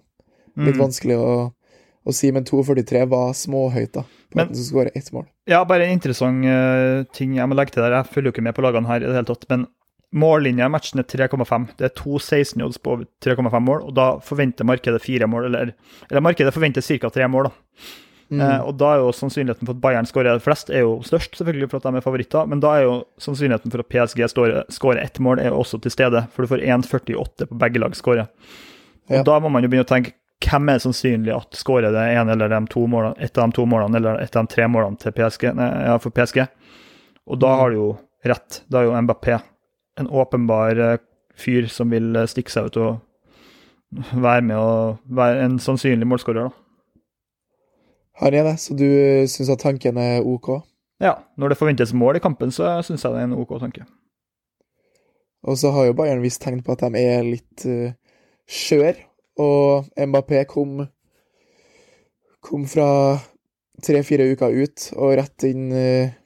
Litt 0.60 0.76
mm. 0.76 0.82
vanskelig 0.84 1.18
å, 1.20 1.32
å, 1.52 2.16
si, 2.16 2.32
men 2.36 2.48
2,43 2.48 3.04
var 3.12 3.36
småhøyt, 3.36 3.94
da. 3.96 4.06
På 4.32 4.40
men, 4.40 4.48
at 4.48 4.56
han 4.56 4.64
skårer 4.68 4.96
ett 4.96 5.12
mål. 5.16 5.28
Ja, 5.50 5.64
bare 5.68 5.88
en 5.88 5.98
interessant 5.98 6.48
uh, 6.48 7.04
ting 7.16 7.36
jeg 7.36 7.52
må 7.52 7.58
legge 7.60 7.76
til 7.76 7.84
der. 7.84 7.98
Jeg 8.00 8.12
følger 8.14 8.32
jo 8.32 8.36
ikke 8.36 8.46
med 8.48 8.56
på 8.56 8.64
lagene 8.64 8.88
her 8.88 9.04
i 9.04 9.10
det 9.10 9.18
hele 9.18 9.28
tatt, 9.28 9.48
men 9.52 9.68
Mållinja 10.12 10.68
i 10.68 10.72
matchen 10.72 11.00
er 11.00 11.08
3,5. 11.08 11.68
Det 11.80 11.88
er 11.88 11.94
to 11.96 12.18
16-odds 12.20 12.82
på 12.84 12.98
3,5 13.24 13.60
mål, 13.64 13.84
og 13.88 13.94
da 13.96 14.08
forventer 14.26 14.68
markedet 14.68 15.00
fire 15.04 15.28
mål. 15.32 15.48
Eller, 15.48 15.74
eller 16.10 16.24
markedet 16.26 16.52
forventer 16.56 16.84
ca. 16.84 17.10
tre 17.10 17.28
mål. 17.32 17.48
da. 17.48 17.78
Mm. 18.32 18.42
Eh, 18.42 18.62
og 18.64 18.78
da 18.80 18.94
er 18.94 19.02
jo 19.04 19.12
sannsynligheten 19.16 19.68
for 19.68 19.76
at 19.76 19.82
Bayern 19.84 20.08
skårer 20.08 20.40
flest, 20.44 20.70
er 20.72 20.86
jo 20.86 20.98
størst, 21.04 21.36
selvfølgelig 21.40 21.68
for 21.72 21.80
at 21.80 21.88
de 21.88 22.00
er 22.00 22.06
favoritter. 22.06 22.48
Men 22.48 22.64
da 22.64 22.76
er 22.78 22.86
jo 22.88 22.98
sannsynligheten 23.24 23.72
for 23.74 23.84
at 23.84 23.92
PSG 23.92 24.24
skårer 24.32 25.02
ett 25.04 25.20
mål, 25.20 25.40
er 25.40 25.52
jo 25.52 25.62
også 25.64 25.82
til 25.84 25.96
stede. 25.96 26.26
For 26.32 26.44
du 26.44 26.52
får 26.52 26.64
1,48 26.64 27.48
på 27.48 27.60
begge 27.64 27.84
lag 27.84 27.96
skårer. 27.96 28.28
Og 29.12 29.20
ja. 29.20 29.24
da 29.28 29.40
må 29.44 29.52
man 29.52 29.64
jo 29.64 29.72
begynne 29.72 29.88
å 29.88 29.92
tenke 29.92 30.16
hvem 30.42 30.72
er 30.72 30.80
det 30.80 30.86
sannsynlig 30.86 31.34
at 31.36 31.56
skårer 31.60 31.94
det 31.94 32.04
ene 32.16 32.34
eller 32.34 32.50
de 32.50 32.60
to 32.72 32.88
målene, 32.90 33.14
et 33.22 33.36
av 33.38 33.52
de 33.52 33.56
to 33.60 33.66
målene 33.70 34.00
eller 34.00 34.24
et 34.24 34.36
av 34.36 34.48
de 34.48 34.56
tre 34.56 34.66
målene 34.72 34.98
til 34.98 35.14
PSG, 35.14 35.52
nei, 35.58 35.68
ja, 35.86 36.00
for 36.02 36.16
PSG. 36.16 36.42
Og 37.30 37.38
da 37.40 37.52
mm. 37.52 37.60
har 37.60 37.70
du 37.70 37.78
jo 37.78 37.90
rett. 38.32 38.62
Da 38.72 38.82
er 38.82 38.90
jo 38.90 39.04
Mbappé 39.06 39.38
en 40.00 40.08
åpenbar 40.08 40.80
eh, 40.80 40.98
fyr 41.36 41.68
som 41.72 41.92
vil 41.92 42.16
eh, 42.16 42.28
stikke 42.30 42.54
seg 42.54 42.70
ut 42.70 42.80
og 42.82 44.12
være 44.24 44.44
med 44.48 44.58
og 44.58 45.00
være 45.12 45.46
en 45.46 45.58
sannsynlig 45.60 46.08
målskårer. 46.08 46.48
da. 46.48 46.50
Han 48.22 48.34
er 48.34 48.46
det, 48.46 48.60
så 48.60 48.76
du 48.78 48.86
syns 49.28 49.50
at 49.50 49.64
tanken 49.64 49.98
er 49.98 50.22
OK? 50.22 50.62
Ja, 51.02 51.16
når 51.38 51.52
det 51.52 51.58
forventes 51.58 51.94
mål 51.94 52.20
i 52.20 52.24
kampen, 52.24 52.52
så 52.54 52.78
syns 52.86 53.04
jeg 53.04 53.14
det 53.14 53.24
er 53.24 53.30
en 53.30 53.40
OK 53.40 53.56
tanke. 53.60 53.86
Og 55.44 55.58
så 55.58 55.72
har 55.74 55.88
jo 55.88 55.96
Bayern 55.98 56.22
visst 56.22 56.44
tegn 56.44 56.62
på 56.62 56.76
at 56.76 56.84
de 56.86 57.02
er 57.02 57.26
litt 57.26 57.66
uh, 57.66 57.90
skjør, 58.46 59.00
og 59.42 59.90
Mbappé 59.98 60.44
kom, 60.46 60.84
kom 62.46 62.68
fra 62.70 63.18
tre-fire 63.82 64.28
uker 64.36 64.54
ut 64.54 64.92
og 64.94 65.16
rett 65.18 65.48
inn 65.50 65.70
uh, 65.74 66.18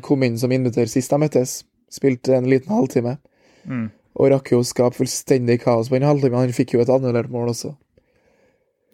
Kom 0.00 0.22
inn 0.24 0.38
som 0.40 0.48
innbytter 0.54 0.88
sist 0.88 1.10
de 1.12 1.18
møttes. 1.20 1.58
Spilte 1.96 2.36
en 2.36 2.48
liten 2.50 2.74
halvtime. 2.74 3.16
Mm. 3.64 3.88
Og 4.16 4.32
rakk 4.32 4.52
jo 4.52 4.62
å 4.62 4.66
skape 4.66 4.98
fullstendig 4.98 5.58
kaos 5.64 5.90
på 5.90 5.98
en 5.98 6.08
halvtime. 6.08 6.40
Han 6.40 6.56
fikk 6.56 6.76
jo 6.76 6.82
et 6.84 6.92
annullert 6.92 7.32
mål 7.32 7.52
også. 7.52 7.74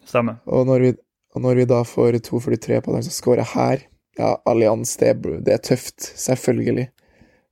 Stemmer. 0.07 0.39
Og 0.47 0.67
når 0.67 0.87
vi, 0.87 0.93
og 1.35 1.45
når 1.45 1.61
vi 1.61 1.67
da 1.69 1.83
får 1.87 2.19
2,43 2.25 2.81
på 2.83 2.95
den 2.95 3.05
som 3.07 3.17
skårer 3.17 3.51
her, 3.55 3.89
Ja, 4.13 4.35
Allianz, 4.45 4.91
det, 5.01 5.23
det 5.41 5.55
er 5.55 5.61
tøft, 5.65 6.03
selvfølgelig. 6.21 6.83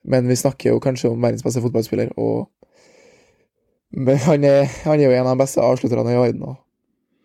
Men 0.05 0.27
vi 0.29 0.35
snakker 0.37 0.75
jo 0.75 0.81
kanskje 0.83 1.09
om 1.09 1.23
verdens 1.23 1.41
beste 1.41 1.63
fotballspiller, 1.63 2.11
og 2.21 2.51
men 3.91 4.17
han 4.23 4.45
er, 4.47 4.69
han 4.85 4.99
er 4.99 5.09
jo 5.09 5.15
en 5.15 5.27
av 5.27 5.35
de 5.35 5.43
beste 5.43 5.63
avslutterne 5.63 6.13
i 6.13 6.19
verden. 6.19 6.45
Og 6.47 6.55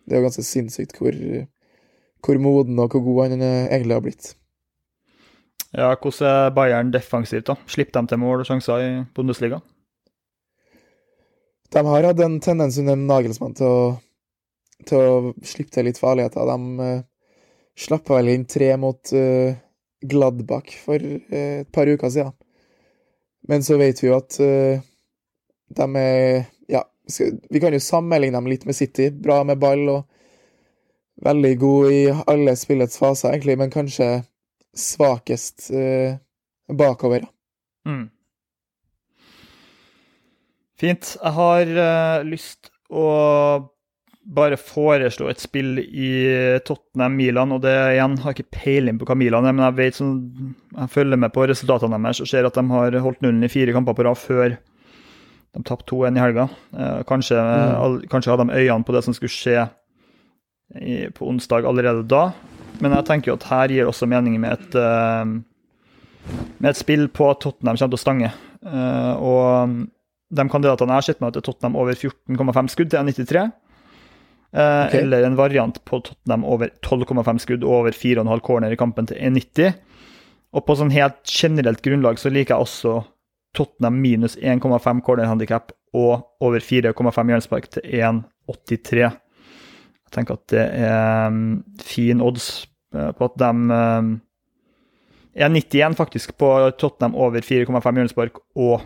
det 0.05 0.15
er 0.15 0.21
jo 0.21 0.27
ganske 0.27 0.43
sinnssykt 0.43 0.97
hvor, 0.99 1.15
hvor 2.25 2.41
moden 2.43 2.79
og 2.83 2.91
hvor 2.91 3.05
god 3.05 3.21
han 3.29 3.45
eh, 3.45 3.69
egentlig 3.71 3.95
har 3.95 4.03
blitt. 4.03 4.33
Ja, 5.75 5.95
Hvordan 5.95 6.27
er 6.27 6.51
Bayern 6.55 6.91
defensivt? 6.91 7.47
da? 7.47 7.55
Slipper 7.67 8.01
de 8.01 8.07
til 8.07 8.21
mål 8.21 8.43
og 8.43 8.47
sjanser 8.47 8.83
i 8.83 8.91
Bundesliga? 9.15 9.59
De 11.73 11.83
har 11.83 12.07
hatt 12.07 12.19
en 12.23 12.39
tendens 12.39 12.77
under 12.79 12.95
Nagelsmann 12.95 13.55
til 13.57 13.67
å, 13.67 13.79
til 14.87 14.97
å 14.97 15.33
slippe 15.43 15.73
til 15.75 15.89
litt 15.89 15.99
farligheter. 15.99 16.47
De 16.47 16.87
uh, 16.87 17.01
slapp 17.75 18.07
vel 18.13 18.31
inn 18.31 18.45
tre 18.47 18.71
mot 18.79 19.11
uh, 19.11 19.51
Gladbach 20.07 20.71
for 20.85 21.03
uh, 21.03 21.65
et 21.65 21.71
par 21.75 21.91
uker 21.91 22.13
siden. 22.13 22.31
Men 23.47 23.63
så 23.63 23.77
vet 23.79 23.99
vi 24.01 24.07
jo 24.07 24.15
at 24.17 24.39
uh, 24.39 24.79
de 25.75 25.89
er 25.99 26.47
Ja, 26.71 26.83
vi 27.51 27.59
kan 27.63 27.75
jo 27.75 27.83
sammenligne 27.83 28.39
dem 28.39 28.47
litt 28.47 28.65
med 28.67 28.75
City. 28.75 29.11
Bra 29.11 29.43
med 29.47 29.59
ball 29.59 29.83
og 29.91 30.07
veldig 31.23 31.53
god 31.59 31.91
i 31.91 32.01
alle 32.27 32.55
spillets 32.59 32.99
faser, 32.99 33.33
egentlig, 33.33 33.57
men 33.59 33.71
kanskje 33.73 34.09
svakest 34.79 35.69
eh, 35.75 36.19
bakover. 36.73 37.25
Mm. 37.87 38.07
Fint. 40.77 41.15
Jeg 41.17 41.33
har 41.33 41.73
uh, 41.73 42.27
lyst 42.27 42.69
å 42.93 43.07
bare 44.27 44.57
foreslå 44.59 45.29
et 45.31 45.39
spill 45.39 45.77
i 45.79 46.11
Tottenham-Milan, 46.67 47.53
og 47.55 47.61
det 47.63 47.73
igjen 47.93 48.17
har 48.21 48.33
jeg 48.33 48.43
ikke 48.43 48.59
peiling 48.59 48.99
på 48.99 49.07
hva 49.07 49.15
Milan 49.17 49.47
er, 49.47 49.55
men 49.55 49.65
jeg 49.69 49.77
vet 49.77 49.99
sånn, 50.01 50.17
jeg 50.75 50.91
følger 50.91 51.21
med 51.23 51.31
på 51.33 51.45
resultatene 51.47 51.99
deres 52.03 52.19
og 52.21 52.29
ser 52.29 52.47
at 52.47 52.59
de 52.59 52.65
har 52.73 52.97
holdt 53.05 53.23
nullen 53.23 53.47
i 53.47 53.51
fire 53.51 53.73
kamper 53.75 53.95
på 53.95 54.05
rad 54.05 54.19
før 54.19 54.57
de 54.57 55.63
tapte 55.65 55.87
2-1 55.93 56.19
i 56.19 56.23
helga. 56.25 56.49
Uh, 56.75 56.99
kanskje, 57.07 57.39
all, 57.39 58.01
kanskje 58.11 58.35
hadde 58.35 58.49
de 58.51 58.59
øynene 58.59 58.85
på 58.85 58.97
det 58.97 59.05
som 59.07 59.15
skulle 59.15 59.33
skje 59.33 59.63
i, 60.75 61.07
på 61.15 61.31
onsdag 61.31 61.65
allerede 61.65 62.03
da, 62.11 62.27
men 62.83 62.93
jeg 62.95 63.07
tenker 63.07 63.31
jo 63.31 63.37
at 63.39 63.47
her 63.51 63.73
gir 63.73 63.89
også 63.89 64.07
mening 64.09 64.39
med 64.41 64.57
et 64.57 64.77
eh, 64.79 65.35
med 66.59 66.69
et 66.71 66.79
spill 66.79 67.07
på 67.13 67.29
at 67.31 67.39
Tottenham 67.43 67.77
kommer 67.77 67.93
til 67.93 67.99
å 67.99 68.01
stange. 68.01 68.31
Eh, 68.67 69.13
og 69.23 69.77
de 70.27 70.45
kandidatene 70.51 70.91
jeg 70.91 71.01
har 71.01 71.07
sett 71.07 71.21
med, 71.23 71.35
til 71.37 71.45
Tottenham 71.47 71.77
over 71.79 71.95
14,5 71.95 72.71
skudd 72.73 72.91
til 72.91 72.99
1,93. 73.03 73.45
Eh, 74.57 74.85
Ok. 74.87 74.95
Eller 74.95 75.27
en 75.27 75.35
variant 75.37 75.77
på 75.85 75.99
Tottenham 76.03 76.45
over 76.47 76.71
12,5 76.81 77.43
skudd 77.43 77.63
og 77.67 77.81
over 77.81 77.91
4,5 77.95 78.41
corner 78.47 78.71
i 78.73 78.79
kampen 78.79 79.07
til 79.09 79.19
1,90. 79.19 79.75
Og 80.55 80.63
på 80.65 80.75
sånn 80.79 80.93
helt 80.95 81.19
generelt 81.27 81.83
grunnlag 81.83 82.19
så 82.19 82.31
liker 82.31 82.55
jeg 82.55 82.65
også 82.67 82.97
Tottenham 83.57 83.99
minus 84.01 84.37
1,5 84.39 85.01
cornerhandikap 85.05 85.71
og 85.97 86.43
over 86.43 86.63
4,5 86.63 87.31
hjørnespark 87.31 87.69
til 87.75 87.83
1,83. 87.99 89.11
Jeg 90.07 90.15
tenker 90.15 90.37
at 90.37 90.45
det 90.53 90.63
er 90.87 91.29
mm, 91.33 91.51
fin 91.83 92.23
odds 92.23 92.67
eh, 92.95 93.11
på 93.17 93.27
at 93.27 93.35
de 93.41 93.51
er 95.37 95.51
91 95.53 95.97
faktisk 95.99 96.37
på 96.39 96.49
Tottenham 96.79 97.15
over 97.15 97.43
4,5 97.43 97.99
hjørnespark, 97.99 98.39
og 98.55 98.81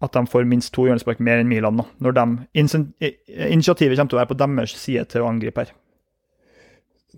at 0.00 0.14
de 0.16 0.22
får 0.32 0.46
minst 0.48 0.72
to 0.72 0.86
hjørnespark 0.86 1.20
mer 1.20 1.42
enn 1.42 1.50
Milan 1.50 1.76
nå. 1.76 1.84
Når 2.00 2.16
de, 2.16 2.24
initiativet 3.50 3.98
kommer 3.98 4.12
til 4.12 4.16
å 4.16 4.22
være 4.22 4.32
på 4.32 4.38
deres 4.40 4.76
side 4.80 5.04
til 5.12 5.24
å 5.24 5.28
angripe 5.28 5.66
her. 5.66 5.74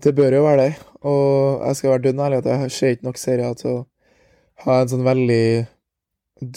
Det 0.03 0.15
bør 0.17 0.39
jo 0.39 0.43
være 0.47 0.65
det, 0.65 0.73
og 1.05 1.63
jeg 1.67 1.77
skal 1.77 1.93
være 1.93 2.03
dønn 2.07 2.23
ærlig 2.25 2.41
at 2.41 2.49
jeg 2.49 2.73
ser 2.73 2.95
ikke 2.95 3.07
nok 3.07 3.21
serier 3.21 3.55
til 3.59 3.69
å 3.69 3.83
ha 4.65 4.79
en 4.81 4.89
sånn 4.89 5.05
veldig 5.05 5.45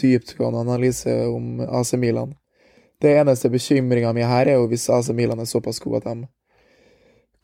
dyptgående 0.01 0.63
analyse 0.65 1.13
om 1.29 1.61
AC 1.67 1.95
Milan. 2.01 2.33
Det 3.03 3.13
eneste 3.21 3.53
bekymringa 3.53 4.15
mi 4.17 4.25
her 4.25 4.49
er 4.49 4.57
jo 4.57 4.67
hvis 4.71 4.89
AC 4.91 5.13
Milan 5.15 5.43
er 5.43 5.51
såpass 5.51 5.79
gode 5.85 6.01
at 6.01 6.09
de 6.09 6.25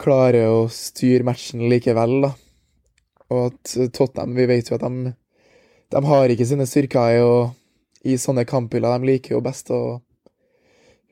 klarer 0.02 0.50
å 0.50 0.66
styre 0.72 1.26
matchen 1.26 1.66
likevel, 1.70 2.18
da. 2.26 2.32
Og 3.32 3.48
at 3.48 3.74
Tottenham, 3.96 4.34
vi 4.36 4.46
vet 4.50 4.68
jo 4.68 4.76
at 4.76 4.84
de, 4.84 5.12
de 5.94 6.02
har 6.08 6.32
ikke 6.32 6.46
sine 6.48 6.66
styrker 6.68 7.16
i, 7.16 7.20
å, 7.24 7.36
i 8.04 8.18
sånne 8.20 8.44
kamphyller. 8.48 8.98
De 8.98 9.12
liker 9.12 9.36
jo 9.36 9.44
best 9.44 9.72
å 9.72 9.82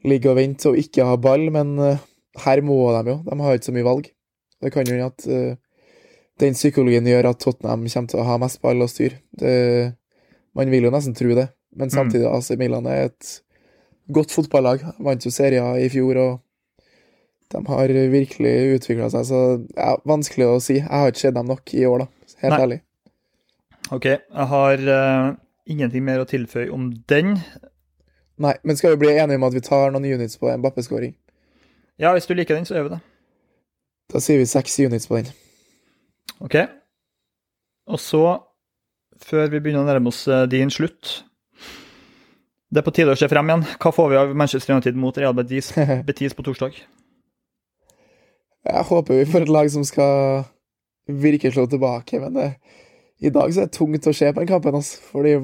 ligge 0.08 0.30
og 0.30 0.38
vente 0.40 0.70
og 0.70 0.78
ikke 0.80 1.06
ha 1.06 1.16
ball, 1.20 1.46
men 1.54 1.74
eh, 1.84 2.02
her 2.44 2.62
må 2.64 2.78
de 2.96 3.14
jo. 3.14 3.18
De 3.26 3.38
har 3.40 3.56
ikke 3.56 3.70
så 3.70 3.76
mye 3.76 3.88
valg. 3.88 4.10
Det 4.60 4.72
kan 4.74 4.84
jo 4.84 4.96
hende 4.96 5.08
at 5.08 5.26
uh, 5.32 5.56
den 6.40 6.56
psykologien 6.56 7.06
gjør 7.08 7.30
at 7.30 7.40
Tottenham 7.40 7.86
kommer 7.88 8.12
til 8.12 8.20
å 8.20 8.26
ha 8.28 8.36
mest 8.40 8.60
ball 8.60 8.84
og 8.84 8.90
styr. 8.92 9.16
Det, 9.40 9.54
man 10.56 10.72
vil 10.72 10.84
jo 10.84 10.92
nesten 10.92 11.16
tro 11.16 11.32
det, 11.36 11.46
men 11.76 11.92
samtidig 11.92 12.28
AC 12.28 12.52
Milan 12.60 12.88
er 12.90 13.08
et 13.08 13.30
godt 14.12 14.34
fotballag. 14.34 14.84
Vant 15.00 15.24
jo 15.24 15.32
serier 15.32 15.80
i 15.80 15.88
fjor, 15.92 16.20
og 16.20 16.32
de 17.50 17.60
har 17.66 17.92
virkelig 18.12 18.54
utvikla 18.76 19.08
seg. 19.10 19.26
Så 19.26 19.40
ja, 19.74 19.94
vanskelig 20.06 20.46
å 20.46 20.60
si. 20.62 20.78
Jeg 20.78 20.90
har 20.90 21.10
ikke 21.10 21.24
sett 21.24 21.36
dem 21.36 21.50
nok 21.50 21.74
i 21.74 21.84
år, 21.88 22.04
da. 22.04 22.34
Helt 22.44 22.54
Nei. 22.54 22.60
ærlig. 22.64 22.78
OK, 23.90 24.06
jeg 24.06 24.46
har 24.52 24.84
uh, 24.86 25.32
ingenting 25.66 26.04
mer 26.06 26.22
å 26.22 26.28
tilføye 26.30 26.70
om 26.70 26.92
den. 27.10 27.34
Nei, 28.40 28.54
men 28.64 28.78
skal 28.78 28.94
vi 28.94 29.02
bli 29.02 29.16
enige 29.16 29.40
om 29.40 29.48
at 29.48 29.56
vi 29.56 29.64
tar 29.66 29.90
noen 29.92 30.06
units 30.06 30.38
på 30.40 30.48
en 30.52 30.62
Bappe-skåring? 30.62 31.16
Ja, 32.00 32.14
hvis 32.14 32.30
du 32.30 32.36
liker 32.38 32.56
den, 32.56 32.68
så 32.68 32.78
gjør 32.78 32.86
vi 32.86 32.92
det. 32.94 33.00
Da 34.14 34.22
sier 34.22 34.40
vi 34.40 34.46
seks 34.48 34.78
units 34.80 35.10
på 35.10 35.18
den. 35.18 35.34
OK. 36.40 36.56
Og 37.90 38.00
så, 38.00 38.22
før 39.20 39.50
vi 39.50 39.60
begynner 39.60 39.84
å 39.84 39.90
nærme 39.90 40.08
oss 40.08 40.22
eh, 40.30 40.46
din 40.48 40.70
slutt 40.72 41.18
Det 42.70 42.80
er 42.80 42.86
på 42.86 42.94
tide 42.94 43.12
å 43.12 43.18
se 43.18 43.28
frem 43.28 43.50
igjen. 43.50 43.66
Hva 43.82 43.92
får 43.92 44.08
vi 44.12 44.18
av 44.22 44.32
Manchester 44.38 44.76
United 44.76 44.96
mot 44.96 45.18
Real 45.18 45.34
Betis, 45.36 45.72
Betis 46.08 46.36
på 46.38 46.46
torsdag? 46.46 46.78
Jeg 48.68 48.86
håper 48.90 49.20
vi 49.22 49.28
får 49.30 49.46
et 49.46 49.52
lag 49.52 49.70
som 49.72 49.84
skal 49.88 50.44
virkelig 51.10 51.54
slå 51.54 51.66
tilbake, 51.70 52.20
men 52.22 52.36
det, 52.36 52.48
i 53.24 53.32
dag 53.32 53.52
så 53.52 53.64
er 53.64 53.70
det 53.70 53.76
tungt 53.76 54.08
å 54.08 54.14
se 54.14 54.28
på 54.30 54.42
den 54.42 54.50
kampen, 54.50 54.76
altså, 54.76 55.00
for 55.10 55.26
det 55.26 55.38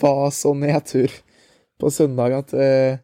var 0.00 0.28
så 0.36 0.52
nedtur 0.54 1.14
på 1.80 1.90
søndag 1.90 2.36
at 2.36 2.52
uh, 2.54 3.00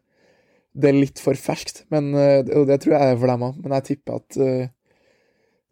det 0.77 0.89
er 0.89 0.99
litt 0.99 1.19
for 1.21 1.37
ferskt. 1.39 1.83
Men, 1.93 2.11
uh, 2.13 2.45
og 2.59 2.69
det 2.69 2.79
tror 2.83 2.95
jeg 2.95 3.13
er 3.13 3.19
for 3.19 3.33
dem 3.33 3.45
òg, 3.49 3.57
men 3.63 3.75
jeg 3.79 3.87
tipper 3.89 4.21
at 4.21 4.37
uh, 4.37 4.69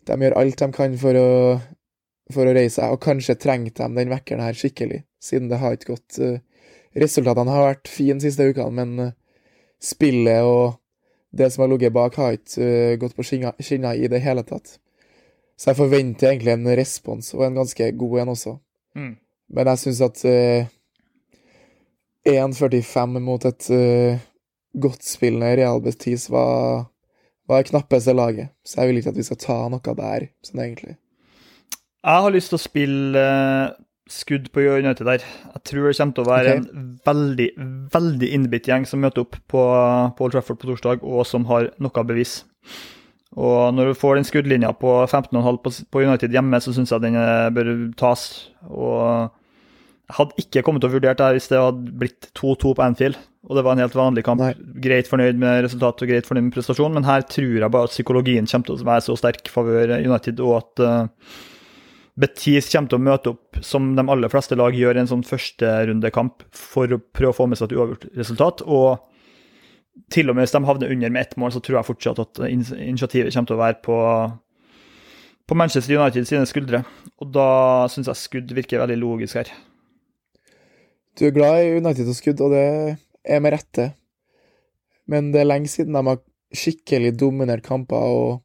de 0.05 0.17
gjør 0.21 0.37
alt 0.39 0.61
de 0.61 0.69
kan 0.73 0.97
for 1.01 1.19
å, 1.19 1.29
for 2.33 2.47
å 2.47 2.55
reise 2.55 2.79
seg, 2.79 2.93
og 2.93 3.03
kanskje 3.03 3.37
trengte 3.41 3.85
de 3.85 3.99
den 3.99 4.11
vekkeren 4.13 4.43
her 4.45 4.57
skikkelig, 4.57 5.03
siden 5.21 5.49
det 5.51 5.61
har 5.61 5.77
ikke 5.77 5.95
gått 5.95 6.19
eh, 6.21 6.41
Resultatene 6.95 7.51
har 7.51 7.65
vært 7.73 7.89
fine 7.91 8.21
siste 8.23 8.45
ukene, 8.47 8.71
men 8.71 9.07
eh, 9.07 9.15
spillet 9.83 10.47
og 10.47 10.77
det 11.35 11.51
som 11.51 11.65
har 11.65 11.71
ligget 11.71 11.93
bak, 11.93 12.15
har 12.15 12.37
ikke 12.37 12.63
eh, 12.63 12.95
gått 12.99 13.15
på 13.15 13.25
skinner 13.27 13.93
i 13.95 14.09
det 14.11 14.21
hele 14.23 14.43
tatt. 14.47 14.77
Så 15.55 15.71
jeg 15.71 15.79
forventer 15.79 16.31
egentlig 16.31 16.53
en 16.55 16.67
respons, 16.77 17.33
og 17.35 17.45
en 17.45 17.59
ganske 17.61 17.91
god 17.99 18.19
en 18.21 18.33
også. 18.33 18.57
Mm. 18.95 19.13
Men 19.55 19.69
jeg 19.71 19.81
syns 19.83 20.01
at 20.03 20.23
uh, 20.27 20.67
1,45 22.27 23.19
mot 23.23 23.45
et 23.47 23.69
uh, 23.71 24.25
godtspillende 24.75 25.53
Real 25.55 25.81
Betis 25.83 26.27
var, 26.33 26.89
var 27.47 27.61
det 27.61 27.71
knappeste 27.71 28.15
laget. 28.15 28.51
Så 28.65 28.81
jeg 28.81 28.89
vil 28.89 29.01
ikke 29.01 29.13
at 29.13 29.19
vi 29.19 29.27
skal 29.27 29.41
ta 29.43 29.57
noe 29.71 29.97
der, 30.01 30.29
sånn 30.43 30.63
egentlig. 30.65 30.95
Jeg 32.05 32.23
har 32.25 32.33
lyst 32.35 32.51
til 32.51 32.59
å 32.59 32.61
spille 32.61 33.21
eh, 33.21 33.69
skudd 34.11 34.51
på 34.53 34.61
United 34.61 35.07
der. 35.07 35.23
Jeg 35.23 35.63
tror 35.65 35.87
det 35.87 35.95
kommer 35.97 36.17
til 36.17 36.25
å 36.25 36.29
være 36.29 36.57
okay. 36.57 36.65
en 36.65 36.89
veldig, 37.07 37.47
veldig 37.93 38.33
innbitt 38.37 38.69
gjeng 38.69 38.85
som 38.89 39.01
møter 39.01 39.25
opp 39.25 39.39
på, 39.49 39.63
på 40.17 40.27
Old 40.27 40.35
Trafford 40.35 40.59
på 40.61 40.69
torsdag, 40.69 41.05
og 41.05 41.25
som 41.29 41.47
har 41.49 41.71
noe 41.81 42.05
bevis. 42.05 42.43
Og 43.35 43.73
når 43.75 43.91
du 43.91 43.99
får 43.99 44.15
den 44.15 44.27
skuddlinja 44.27 44.71
på 44.79 44.91
15,5 45.03 45.57
på, 45.63 45.71
på 45.91 46.03
United 46.05 46.35
hjemme, 46.35 46.59
så 46.63 46.71
syns 46.75 46.93
jeg 46.93 47.03
den 47.03 47.17
eh, 47.19 47.49
bør 47.55 47.71
tas. 47.99 48.27
Og 48.69 49.01
jeg 50.05 50.17
hadde 50.19 50.45
ikke 50.45 50.63
kommet 50.63 50.85
til 50.85 50.91
å 50.91 50.95
vurdere 50.95 51.17
det 51.19 51.31
hvis 51.39 51.49
det 51.51 51.59
hadde 51.59 51.95
blitt 52.03 52.29
2-2 52.37 52.75
på 52.77 52.85
Anfield, 52.85 53.17
og 53.45 53.57
det 53.57 53.65
var 53.65 53.75
en 53.75 53.83
helt 53.83 53.97
vanlig 53.97 54.23
kamp. 54.25 54.41
Nei. 54.41 54.53
Greit 54.85 55.09
fornøyd 55.09 55.41
med 55.41 55.65
resultatet 55.65 56.05
og 56.05 56.13
greit 56.13 56.29
fornøyd 56.29 56.47
med 56.47 56.55
prestasjonen, 56.55 56.99
men 56.99 57.09
her 57.09 57.25
tror 57.27 57.57
jeg 57.57 57.73
bare 57.73 57.89
at 57.89 57.93
psykologien 57.93 58.47
kommer 58.49 58.69
til 58.69 58.77
å 58.77 58.87
være 58.93 59.05
så 59.09 59.17
sterk 59.19 59.51
favør 59.51 59.97
United, 59.97 60.39
og 60.45 60.61
at 60.61 60.85
eh, 60.85 61.35
Betis 62.15 62.69
kommer 62.71 62.91
til 62.91 62.97
å 62.99 63.03
møte 63.03 63.31
opp 63.33 63.57
som 63.65 63.89
de 63.97 64.03
aller 64.07 64.31
fleste 64.31 64.55
lag 64.55 64.75
gjør 64.77 64.95
i 64.95 65.01
en 65.01 65.09
sånn 65.09 65.25
førsterundekamp 65.27 66.45
for 66.55 66.95
å 66.95 67.01
prøve 67.11 67.33
å 67.33 67.35
få 67.35 67.47
med 67.51 67.59
seg 67.59 67.73
et 67.73 67.75
uavgjort 67.75 68.05
resultat. 68.15 68.63
Og 68.63 69.03
til 70.11 70.31
og 70.31 70.37
med 70.37 70.45
hvis 70.45 70.55
de 70.55 70.61
havner 70.67 70.93
under 70.95 71.11
med 71.11 71.25
ett 71.25 71.35
mål, 71.39 71.51
så 71.51 71.61
tror 71.63 71.81
jeg 71.81 71.89
fortsatt 71.89 72.21
at 72.23 72.41
initiativet 72.47 73.35
kommer 73.35 73.51
til 73.51 73.57
å 73.57 73.61
være 73.61 73.79
på, 73.83 73.97
på 75.43 75.57
Manchester 75.59 75.97
United 75.99 76.29
sine 76.29 76.47
skuldre. 76.47 76.85
Og 77.19 77.35
da 77.35 77.49
syns 77.91 78.07
jeg 78.11 78.21
skudd 78.21 78.55
virker 78.55 78.85
veldig 78.85 78.99
logisk 79.01 79.41
her. 79.41 79.51
Du 81.19 81.27
er 81.27 81.35
glad 81.35 81.65
i 81.65 81.75
United 81.81 82.07
og 82.11 82.15
skudd, 82.15 82.41
og 82.43 82.55
det 82.55 82.65
er 83.27 83.43
med 83.43 83.55
rette. 83.55 83.89
Men 85.11 85.33
det 85.35 85.43
er 85.43 85.51
lenge 85.51 85.71
siden 85.71 85.95
de 85.95 86.07
har 86.13 86.23
skikkelig 86.55 87.11
dominert 87.19 87.65
kamper 87.65 88.07
og 88.07 88.44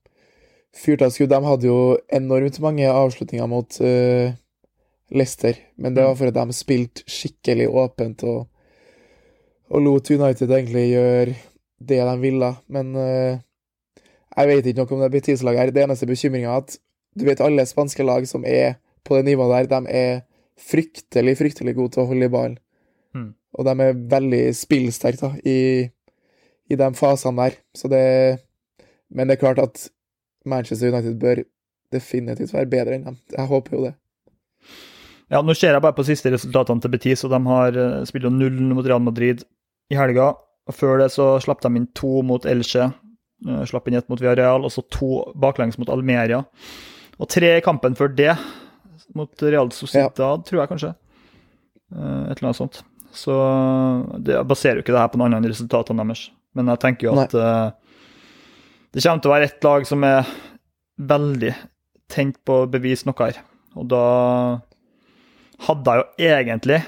fyrte. 0.77 1.11
De 1.11 1.41
hadde 1.45 1.69
jo 1.69 1.99
enormt 2.13 2.61
mange 2.63 2.89
avslutninger 2.91 3.51
mot 3.51 3.81
uh, 3.83 4.33
Leicester, 5.11 5.59
men 5.77 5.95
det 5.97 6.07
var 6.07 6.17
fordi 6.19 6.37
de 6.39 6.57
spilte 6.57 7.05
skikkelig 7.11 7.69
åpent 7.69 8.25
og, 8.29 8.47
og 9.71 9.83
lot 9.83 10.11
United 10.11 10.51
egentlig 10.51 10.91
gjøre 10.93 11.35
det 11.81 12.01
de 12.07 12.17
ville. 12.23 12.53
Men 12.69 12.95
uh, 12.97 13.41
jeg 14.37 14.51
vet 14.51 14.71
ikke 14.71 14.85
noe 14.85 14.97
om 14.97 15.05
det 15.05 15.13
blir 15.15 15.27
tidslag 15.27 15.59
her. 15.59 15.75
Det 15.75 15.85
eneste 15.85 16.09
bekymringa 16.09 16.53
er 16.53 16.65
at 16.65 16.79
du 17.19 17.27
vet 17.27 17.43
alle 17.43 17.67
spanske 17.67 18.07
lag 18.07 18.27
som 18.31 18.45
er 18.47 18.79
på 19.05 19.17
det 19.17 19.27
nivået 19.27 19.69
der, 19.69 19.71
de 19.81 19.91
er 19.91 20.21
fryktelig, 20.61 21.39
fryktelig 21.41 21.75
gode 21.75 21.95
til 21.95 22.05
å 22.05 22.11
holde 22.11 22.29
i 22.29 22.33
ballen. 22.33 22.59
Mm. 23.17 23.33
Og 23.59 23.67
de 23.67 23.75
er 23.83 24.03
veldig 24.13 24.43
spillsterke 24.55 25.33
i, 25.49 25.89
i 26.71 26.79
de 26.79 26.91
fasene 26.95 27.49
der. 27.49 27.59
Så 27.75 27.91
det 27.91 28.05
Men 29.11 29.27
det 29.27 29.35
er 29.35 29.41
klart 29.41 29.59
at 29.59 29.89
Manchester 30.49 30.93
United 30.93 31.19
bør 31.21 31.43
definitivt 31.93 32.55
være 32.55 32.71
bedre 32.71 32.97
enn 32.97 33.09
dem. 33.09 33.19
Jeg 33.35 33.51
håper 33.51 33.77
jo 33.77 33.83
det. 33.89 33.95
Ja, 35.31 35.41
nå 35.47 35.55
ser 35.55 35.77
jeg 35.77 35.83
bare 35.83 35.95
på 35.95 36.05
siste 36.07 36.33
resultatene 36.33 36.83
til 36.83 36.91
Betis, 36.91 37.23
og 37.27 37.35
de 37.35 37.39
har 37.47 37.77
uh, 37.79 37.99
spilt 38.09 38.27
0 38.27 38.63
mot 38.75 38.87
Real 38.87 39.03
Madrid 39.03 39.45
i 39.91 39.99
helga. 39.99 40.33
Og 40.67 40.77
Før 40.77 41.03
det 41.03 41.11
så 41.15 41.33
slapp 41.43 41.63
de 41.63 41.71
inn 41.79 41.87
to 41.99 42.23
mot 42.27 42.47
Elche, 42.51 42.89
uh, 43.47 43.63
slapp 43.69 43.87
inn 43.89 43.99
ett 44.01 44.09
mot 44.11 44.21
Villarreal, 44.21 44.67
og 44.67 44.75
så 44.75 44.83
to 44.91 45.23
baklengs 45.39 45.79
mot 45.79 45.91
Almeria. 45.93 46.43
Og 47.21 47.31
tre 47.31 47.57
i 47.59 47.65
kampen 47.65 47.95
før 47.99 48.11
det, 48.17 48.35
mot 49.15 49.43
Real 49.43 49.71
Sociedad, 49.75 50.19
ja. 50.19 50.33
tror 50.47 50.63
jeg 50.63 50.73
kanskje. 50.73 50.95
Uh, 51.95 52.27
et 52.31 52.39
eller 52.39 52.51
annet 52.51 52.63
sånt. 52.63 52.83
Så 53.15 53.35
det 54.23 54.39
baserer 54.47 54.79
jo 54.79 54.85
ikke 54.85 54.95
det 54.95 55.03
her 55.03 55.11
på 55.11 55.19
noe 55.19 55.31
annet 55.31 55.43
enn 55.43 55.51
resultatene 55.51 56.05
deres. 56.05 56.29
Men 56.59 56.71
jeg 56.71 56.83
tenker 56.83 57.09
jo 57.09 57.15
at 57.19 57.35
det 58.91 59.03
kommer 59.05 59.23
til 59.23 59.31
å 59.31 59.35
være 59.35 59.51
ett 59.51 59.67
lag 59.67 59.87
som 59.87 60.05
er 60.07 60.31
veldig 61.11 61.53
tent 62.11 62.41
på 62.47 62.63
å 62.63 62.71
bevise 62.71 63.07
noe 63.09 63.29
her. 63.29 63.39
Og 63.79 63.87
da 63.91 64.05
hadde 65.67 65.95
jeg 65.95 66.03
jo 66.03 66.27
egentlig 66.31 66.81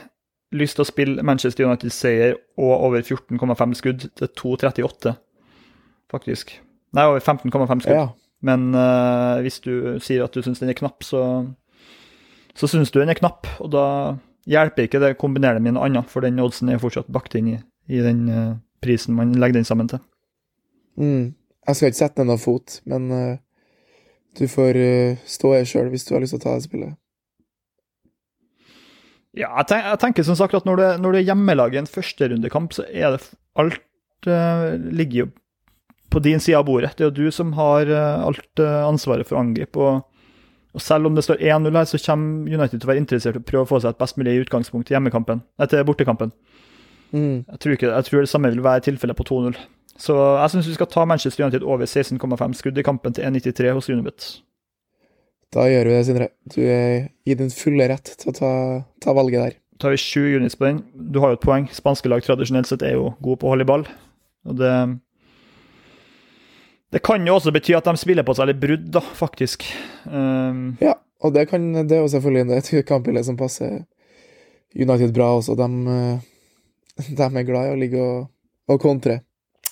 lyst 0.57 0.77
til 0.77 0.85
å 0.85 0.88
spille 0.88 1.25
Manchester 1.25 1.69
United-seier 1.69 2.35
og 2.61 2.73
over 2.88 3.05
14,5 3.05 3.77
skudd 3.79 4.09
til 4.19 4.33
2,38, 4.41 5.15
faktisk. 6.12 6.57
Nei, 6.93 7.07
over 7.09 7.23
15,5 7.23 7.85
skudd. 7.87 7.97
Ja. 7.97 8.09
Men 8.43 8.73
uh, 8.75 9.38
hvis 9.45 9.61
du 9.65 10.01
sier 10.03 10.25
at 10.27 10.35
du 10.35 10.43
syns 10.45 10.61
den 10.61 10.73
er 10.73 10.77
knapp, 10.77 11.07
så, 11.07 11.23
så 12.59 12.69
syns 12.69 12.91
du 12.91 12.99
den 13.01 13.12
er 13.12 13.19
knapp. 13.19 13.47
Og 13.62 13.71
da 13.73 13.87
hjelper 14.51 14.88
ikke 14.88 15.01
det 15.03 15.15
å 15.15 15.21
kombinere 15.21 15.61
det 15.61 15.65
med 15.65 15.77
noe 15.77 15.87
annet, 15.88 16.11
for 16.11 16.25
den 16.25 16.43
oddsen 16.43 16.73
er 16.73 16.83
fortsatt 16.83 17.11
bakt 17.12 17.37
inn 17.38 17.55
i, 17.55 17.61
i 17.93 18.03
den 18.05 18.27
uh, 18.29 18.57
prisen 18.83 19.17
man 19.17 19.37
legger 19.38 19.61
den 19.61 19.69
sammen 19.69 19.88
til. 19.93 20.03
Mm. 20.99 21.33
Jeg 21.68 21.79
skal 21.79 21.92
ikke 21.92 22.01
sette 22.01 22.22
ned 22.22 22.33
noen 22.33 22.42
fot, 22.42 22.81
men 22.90 23.07
uh, 23.14 23.37
du 24.38 24.46
får 24.51 24.79
stå 25.29 25.53
her 25.55 25.68
sjøl 25.68 25.92
hvis 25.92 26.09
du 26.09 26.14
har 26.16 26.25
lyst 26.25 26.35
til 26.35 26.40
å 26.40 26.44
ta 26.46 26.57
det 26.57 26.66
spillet. 26.66 26.96
Ja, 29.33 29.48
jeg, 29.48 29.68
tenker, 29.70 29.87
jeg 29.94 30.01
tenker 30.03 30.27
som 30.29 30.37
sagt 30.37 30.57
at 30.59 30.66
når 30.68 30.81
det, 30.81 30.88
når 31.01 31.14
det 31.14 31.20
er 31.22 31.31
hjemmelag 31.31 31.75
i 31.75 31.81
en 31.81 31.88
førsterundekamp, 31.88 32.75
så 32.77 32.85
er 32.90 33.14
det 33.14 33.22
alt 33.61 34.29
uh, 34.29 34.75
ligger 34.92 35.25
jo 35.25 35.29
på 36.12 36.20
din 36.20 36.40
side 36.40 36.59
av 36.59 36.66
bordet. 36.68 36.92
Det 36.96 37.07
er 37.07 37.11
jo 37.11 37.16
du 37.16 37.33
som 37.33 37.55
har 37.57 37.88
uh, 37.88 38.27
alt 38.27 38.61
uh, 38.61 38.85
ansvaret 38.85 39.29
for 39.29 39.38
å 39.38 39.44
angripe. 39.46 39.81
Og, 39.81 40.03
og, 40.77 40.85
selv 40.85 41.09
om 41.09 41.16
det 41.16 41.25
står 41.25 41.40
1-0 41.40 41.79
her, 41.79 41.88
så 41.88 42.01
kommer 42.05 42.53
United 42.53 42.77
til 42.77 42.85
å 42.85 42.92
være 42.92 43.01
interessert 43.01 43.38
i 43.38 43.40
å 43.40 43.46
prøve 43.48 43.64
å 43.64 43.70
få 43.70 43.81
seg 43.81 43.94
et 43.94 44.03
best 44.03 44.20
mulig 44.20 44.37
utgangspunkt 44.44 44.92
i 44.92 44.96
hjemmekampen, 44.98 45.40
etter 45.64 45.88
bortekampen. 45.88 46.35
Mm. 47.12 47.44
Jeg, 47.48 47.59
tror 47.61 47.77
ikke, 47.77 47.88
jeg 47.92 48.09
tror 48.09 48.25
det 48.25 48.33
samme 48.33 48.53
vil 48.53 48.64
være 48.64 48.85
tilfellet 48.85 49.16
på 49.16 49.29
2-0. 49.33 49.57
Så 50.00 50.14
jeg 50.16 50.55
syns 50.55 50.70
vi 50.70 50.76
skal 50.78 50.88
ta 50.90 51.05
Manchester 51.09 51.44
United 51.44 51.66
over 51.66 51.87
16,5 51.87 52.57
skudd 52.59 52.78
i 52.81 52.85
kampen 52.87 53.14
til 53.14 53.26
1,93 53.28 53.74
hos 53.76 53.90
Unibet. 53.92 54.28
Da 55.52 55.66
gjør 55.68 55.90
vi 55.90 55.96
det, 55.96 56.05
Sindre. 56.09 56.28
Du 56.48 56.61
er 56.64 57.11
i 57.28 57.37
din 57.37 57.52
fulle 57.52 57.87
rett 57.90 58.14
til 58.18 58.33
å 58.33 58.37
ta, 58.37 58.52
ta 59.05 59.12
valget 59.16 59.42
der. 59.42 59.57
Da 59.76 59.85
tar 59.85 59.94
vi 59.96 60.00
sju 60.00 60.38
units 60.38 60.57
på 60.57 60.64
den. 60.64 60.81
Du 60.94 61.20
har 61.20 61.33
jo 61.33 61.37
et 61.37 61.44
poeng. 61.44 61.66
Spanske 61.74 62.09
lag 62.09 62.24
tradisjonelt 62.24 62.70
sett 62.70 62.85
er 62.87 62.96
jo 62.96 63.11
gode 63.20 63.42
på 63.42 63.50
å 63.50 63.52
holde 63.52 63.66
i 63.66 63.68
ball. 63.68 63.85
Og 64.48 64.57
det 64.61 64.74
Det 66.92 67.00
kan 67.00 67.24
jo 67.24 67.35
også 67.38 67.52
bety 67.52 67.72
at 67.72 67.87
de 67.88 67.96
spiller 67.96 68.24
på 68.24 68.35
seg 68.37 68.50
litt 68.50 68.61
brudd, 68.61 68.90
da, 68.92 69.00
faktisk. 69.00 69.64
Um, 70.05 70.76
ja, 70.81 70.92
og 71.24 71.33
det, 71.33 71.46
kan, 71.48 71.64
det 71.88 71.96
er 71.96 72.02
jo 72.02 72.11
selvfølgelig 72.12 72.59
et 72.59 72.87
kampbilde 72.87 73.22
som 73.24 73.38
passer 73.40 73.87
United 74.76 75.14
bra 75.16 75.31
også. 75.38 75.57
De, 75.57 75.68
de 77.18 77.28
er 77.28 77.48
glad 77.48 77.70
i 77.70 77.72
å 77.72 77.78
ligge 77.81 78.02
og, 78.02 78.26
og 78.68 78.81
kontre. 78.81 79.22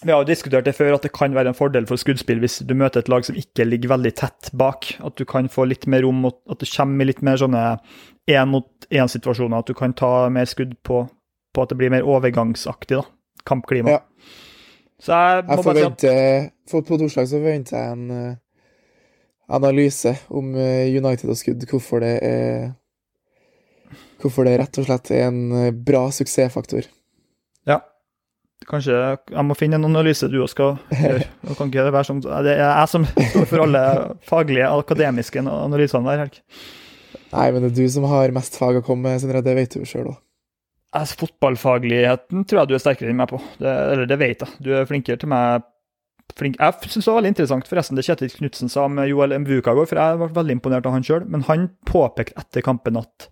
Vi 0.03 0.13
har 0.13 0.23
jo 0.23 0.29
diskutert 0.31 0.65
det 0.65 0.73
før, 0.79 0.95
at 0.97 1.05
det 1.05 1.13
kan 1.13 1.35
være 1.37 1.53
en 1.53 1.57
fordel 1.57 1.85
for 1.89 2.01
skuddspill 2.01 2.41
hvis 2.41 2.63
du 2.65 2.73
møter 2.79 3.03
et 3.03 3.11
lag 3.13 3.25
som 3.27 3.37
ikke 3.37 3.67
ligger 3.69 3.93
veldig 3.93 4.13
tett 4.17 4.49
bak. 4.57 4.95
At 5.05 5.19
du 5.21 5.27
kan 5.29 5.51
få 5.53 5.67
litt 5.69 5.85
mer 5.93 6.07
rom, 6.07 6.25
at 6.25 6.63
du 6.63 6.65
kommer 6.65 7.05
i 7.05 7.11
litt 7.11 7.21
mer 7.27 7.41
sånne 7.41 7.65
én-mot-én-situasjoner. 8.31 9.61
At 9.61 9.69
du 9.69 9.77
kan 9.77 9.93
ta 9.97 10.31
mer 10.33 10.49
skudd 10.49 10.73
på, 10.89 11.03
på, 11.53 11.65
at 11.65 11.73
det 11.73 11.81
blir 11.83 11.93
mer 11.93 12.09
overgangsaktig, 12.09 13.03
da. 13.03 13.05
Kampklima. 13.49 13.99
Ja. 13.99 14.01
Så 15.01 15.17
jeg 15.17 15.45
må 15.49 15.59
jeg 15.59 15.67
bare 15.69 15.83
si 15.83 15.89
at 15.89 16.49
for 16.69 16.85
På 16.85 16.97
torsdag 17.01 17.29
så 17.29 17.39
forventer 17.41 17.77
jeg 17.77 17.93
en 17.95 18.11
uh, 18.13 18.35
analyse 19.57 20.13
om 20.29 20.53
uh, 20.57 20.89
United 20.89 21.33
og 21.33 21.41
skudd. 21.41 21.65
Hvorfor 21.69 22.05
det 22.05 22.17
er 22.25 22.71
Hvorfor 24.21 24.45
det 24.45 24.59
rett 24.61 24.77
og 24.81 24.85
slett 24.85 25.13
er 25.17 25.31
en 25.31 25.73
bra 25.85 26.03
suksessfaktor. 26.13 26.85
Ja. 27.69 27.81
Kanskje 28.68 28.92
jeg 28.92 29.44
må 29.49 29.55
finne 29.57 29.79
en 29.81 29.88
analyse 29.88 30.29
du 30.29 30.37
òg 30.44 30.51
skal 30.53 30.75
gjøre. 31.01 31.25
Det 31.46 31.57
kan 31.59 31.70
ikke 31.73 31.87
være 31.88 32.09
sånn, 32.11 32.20
det 32.20 32.53
er 32.55 32.61
jeg 32.61 32.90
som 32.92 33.07
står 33.09 33.49
for 33.49 33.64
alle 33.64 33.85
faglige, 34.29 34.68
akademiske 34.68 35.42
analysene 35.46 36.11
der. 36.11 36.27
Helg. 36.27 36.40
Nei, 37.31 37.46
men 37.55 37.62
det 37.64 37.70
er 37.70 37.79
du 37.79 37.92
som 37.94 38.07
har 38.11 38.35
mest 38.37 38.59
fag 38.61 38.81
å 38.81 38.85
komme 38.85 39.09
med, 39.09 39.23
Sindre. 39.23 39.42
Det 39.46 39.55
vet 39.57 39.79
du 39.79 39.87
sjøl 39.88 40.11
òg. 40.12 40.18
Altså, 40.99 41.20
fotballfagligheten 41.23 42.44
tror 42.51 42.64
jeg 42.64 42.70
du 42.70 42.75
er 42.75 42.83
sterkere 42.83 43.12
enn 43.12 43.20
meg 43.20 43.31
på. 43.31 43.38
Det, 43.62 43.70
eller 43.92 44.09
det 44.11 44.18
vet 44.18 44.42
jeg. 44.42 44.57
Du 44.66 44.73
er 44.75 44.88
flinkere 44.90 45.20
til 45.23 45.31
meg. 45.31 45.66
Flink. 46.38 46.59
Jeg 46.62 46.90
syns 46.90 47.07
det 47.07 47.11
var 47.11 47.16
veldig 47.18 47.31
interessant 47.33 47.66
forresten 47.66 47.99
det 47.99 48.05
Kjetil 48.07 48.31
Knutsen 48.31 48.70
sa 48.70 48.85
med 48.90 49.09
Joel 49.11 49.35
Mvuka 49.42 49.73
i 49.75 49.79
går, 49.81 49.88
for 49.90 49.99
jeg 49.99 50.18
ble 50.20 50.29
veldig 50.37 50.55
imponert 50.55 50.87
av 50.87 50.94
han 50.94 51.07
sjøl. 51.07 51.25
Men 51.31 51.42
han 51.49 51.68
påpekte 51.90 52.38
etter 52.38 52.62
kampen 52.66 52.99
at 53.01 53.27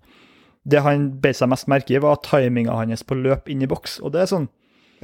det 0.68 0.82
han 0.82 1.04
beit 1.22 1.38
seg 1.38 1.50
mest 1.52 1.68
merke 1.70 1.94
i, 1.94 2.00
var 2.02 2.18
timinga 2.26 2.74
hans 2.74 3.04
på 3.06 3.18
løp 3.18 3.46
inn 3.50 3.62
i 3.62 3.70
boks. 3.70 4.00
Og 4.02 4.14
det 4.14 4.24
er 4.24 4.32
sånn 4.32 4.48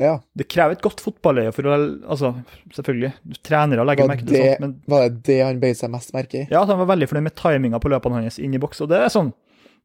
ja. 0.01 0.15
Det 0.35 0.47
krever 0.51 0.75
et 0.75 0.83
godt 0.83 1.03
fotballøye 1.05 1.53
for 1.55 1.69
å 1.71 1.75
Altså, 1.77 2.33
selvfølgelig, 2.75 3.13
trenere 3.47 3.85
legger 3.87 4.09
merke 4.11 4.27
til 4.27 4.41
sånt, 4.41 4.65
men 4.65 4.73
Var 4.91 5.05
det 5.07 5.21
det 5.29 5.39
han 5.45 5.61
beit 5.63 5.79
seg 5.79 5.93
mest 5.93 6.15
merke 6.17 6.41
i? 6.41 6.47
Ja, 6.51 6.65
han 6.67 6.81
var 6.81 6.91
veldig 6.91 7.09
fornøyd 7.11 7.29
med 7.29 7.37
timinga 7.39 7.81
på 7.83 7.93
løpene 7.93 8.25
hans 8.25 8.41
inn 8.43 8.57
i 8.57 8.63
boks, 8.63 8.83
og 8.85 8.91
det 8.91 8.99
er 9.05 9.13
sånn 9.15 9.31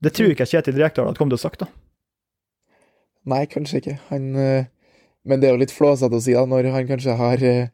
Det 0.01 0.13
tror 0.15 0.33
ikke 0.33 0.47
jeg 0.47 0.55
Kjetil 0.55 0.81
Rekdal 0.81 1.09
hadde 1.09 1.21
kommet 1.21 1.35
til 1.35 1.41
å 1.41 1.45
sagt, 1.45 1.61
da. 1.61 1.69
Nei, 3.29 3.43
kanskje 3.51 3.81
ikke. 3.81 3.95
Han 4.09 4.29
eh, 4.39 4.69
Men 5.27 5.41
det 5.41 5.49
er 5.49 5.55
jo 5.57 5.61
litt 5.61 5.75
flåsete 5.75 6.17
å 6.17 6.23
si, 6.23 6.33
da, 6.33 6.45
når 6.49 6.71
han 6.73 6.89
kanskje 6.89 7.17
har 7.19 7.45
eh, 7.45 7.69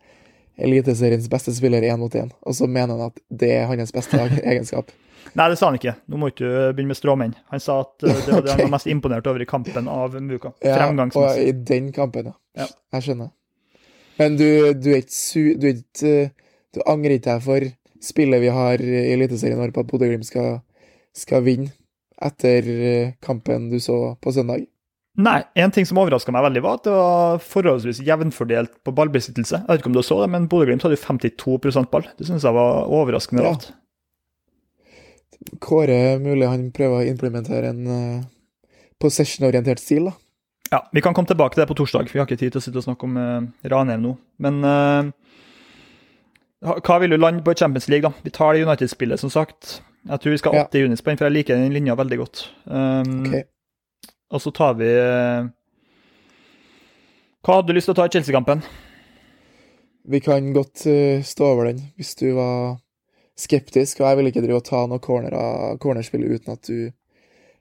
Eliteseriens 0.55 1.27
beste 1.31 1.53
spiller 1.55 1.83
én 1.83 1.99
mot 1.99 2.13
én, 2.15 2.29
og 2.47 2.55
så 2.55 2.67
mener 2.67 2.95
han 2.95 3.11
at 3.11 3.19
det 3.29 3.51
er 3.57 3.67
hans 3.67 3.91
beste 3.95 4.19
egenskap. 4.51 4.91
Nei, 5.33 5.47
det 5.51 5.57
sa 5.59 5.69
han 5.69 5.77
ikke. 5.79 5.95
Nå 6.11 6.19
må 6.21 6.29
ikke 6.31 6.45
du 6.45 6.75
begynne 6.75 6.93
med 6.93 6.99
stråmenn. 6.99 7.33
Han 7.51 7.63
sa 7.63 7.79
at 7.83 8.05
eh, 8.05 8.19
det 8.25 8.33
var 8.33 8.45
det 8.45 8.53
han 8.55 8.65
var 8.67 8.73
mest 8.77 8.91
imponert 8.91 9.29
over 9.31 9.43
i 9.43 9.47
kampen 9.49 9.89
av 9.91 10.17
Muka. 10.21 10.53
Ja, 10.63 10.77
og 10.91 11.39
i 11.41 11.51
den 11.55 11.89
kampen, 11.95 12.31
ja. 12.31 12.37
ja. 12.63 12.69
Jeg 12.95 13.07
skjønner. 13.07 13.31
Men 14.19 14.37
du, 14.39 14.47
du 14.79 14.91
er 14.93 15.01
ikke 15.01 15.17
su... 15.17 15.41
Du, 15.59 15.67
er 15.71 15.81
ikke, 15.81 16.13
du 16.75 16.83
angrer 16.87 17.17
ikke 17.17 17.33
deg 17.33 17.43
for 17.47 17.67
spillet 18.05 18.43
vi 18.43 18.53
har 18.53 18.81
i 18.83 19.01
Eliteserien 19.15 19.59
vår 19.59 19.73
på 19.75 19.83
at 19.83 19.89
Bodø-Glimt 19.89 20.27
skal, 20.27 20.59
skal 21.15 21.43
vinne 21.45 21.73
etter 22.23 22.69
eh, 22.71 23.13
kampen 23.25 23.69
du 23.73 23.79
så 23.83 24.15
på 24.21 24.33
søndag? 24.35 24.67
Nei, 25.15 25.39
en 25.55 25.71
ting 25.71 25.87
som 25.87 25.99
overraska 26.01 26.33
meg 26.35 26.43
veldig, 26.43 26.61
var 26.63 26.79
at 26.79 26.87
det 26.87 26.93
var 26.93 27.37
forholdsvis 27.43 28.01
jevnfordelt 28.03 28.73
på 28.83 28.93
ballbesittelse. 28.95 29.61
Jeg 29.61 29.69
vet 29.69 29.81
ikke 29.81 29.91
om 29.93 29.95
du 29.95 30.03
så 30.03 30.19
det, 30.21 30.29
men 30.33 30.47
Bodø-Glimt 30.51 30.83
hadde 30.83 30.97
jo 30.97 31.03
52% 31.05 31.91
ball. 31.91 32.07
Det 32.19 32.27
syns 32.27 32.43
jeg 32.43 32.55
var 32.55 32.91
overraskende 32.91 33.45
lavt. 33.45 33.69
Ja. 33.71 33.79
Kåre 35.63 36.17
mulig 36.21 36.47
han 36.49 36.69
prøver 36.75 37.01
å 37.01 37.09
implementere 37.09 37.71
en 37.73 37.87
uh, 37.89 38.23
possession-orientert 39.01 39.81
stil, 39.81 40.09
da. 40.09 40.15
Ja, 40.71 40.89
vi 40.91 41.01
kan 41.01 41.13
komme 41.13 41.29
tilbake 41.29 41.55
til 41.55 41.61
det 41.61 41.69
på 41.69 41.77
torsdag. 41.77 42.09
for 42.09 42.17
Vi 42.17 42.19
har 42.19 42.27
ikke 42.27 42.39
tid 42.41 42.55
til 42.55 42.59
å 42.61 42.63
sitte 42.63 42.81
og 42.81 42.85
snakke 42.87 43.07
om 43.07 43.17
uh, 43.19 43.69
Ranheim 43.71 44.01
nå. 44.03 44.13
Men 44.41 44.61
uh, 44.65 45.11
hva 46.81 46.99
vil 47.01 47.13
du 47.13 47.19
lande 47.19 47.43
på 47.45 47.53
i 47.53 47.59
Champions 47.59 47.87
League, 47.91 48.07
da? 48.07 48.25
Vi 48.25 48.33
tar 48.33 48.55
det 48.55 48.65
United-spillet, 48.65 49.21
som 49.21 49.29
sagt. 49.29 49.79
Jeg 50.09 50.21
tror 50.21 50.33
vi 50.33 50.39
skal 50.41 50.55
ha 50.55 50.63
80 50.65 50.81
ja. 50.81 50.89
unispoeng, 50.89 51.19
for 51.19 51.29
jeg 51.29 51.37
liker 51.37 51.59
den 51.59 51.75
linja 51.75 51.97
veldig 51.97 52.17
godt. 52.21 52.47
Um, 52.65 53.13
okay. 53.27 53.45
Og 54.33 54.41
så 54.41 54.51
tar 54.55 54.73
vi 54.79 54.89
uh, 54.89 55.45
Hva 57.45 57.59
hadde 57.59 57.69
du 57.69 57.77
lyst 57.77 57.89
til 57.89 57.95
å 57.95 57.99
ta 58.01 58.09
i 58.09 58.13
Chelsea-kampen? 58.13 58.65
Vi 60.05 60.21
kan 60.21 60.51
godt 60.53 60.83
stå 61.25 61.45
over 61.49 61.71
den, 61.71 61.79
hvis 61.97 62.11
du 62.19 62.27
var 62.37 62.75
skeptisk, 63.35 63.99
og 63.99 64.07
jeg 64.09 64.19
vil 64.19 64.29
ikke 64.31 64.43
drive 64.45 64.61
og 64.61 64.67
ta 64.67 64.85
noe 64.87 65.03
corner 65.03 65.35
cornerspill 65.83 66.23
uten 66.23 66.55
at 66.55 66.67
du 66.67 66.91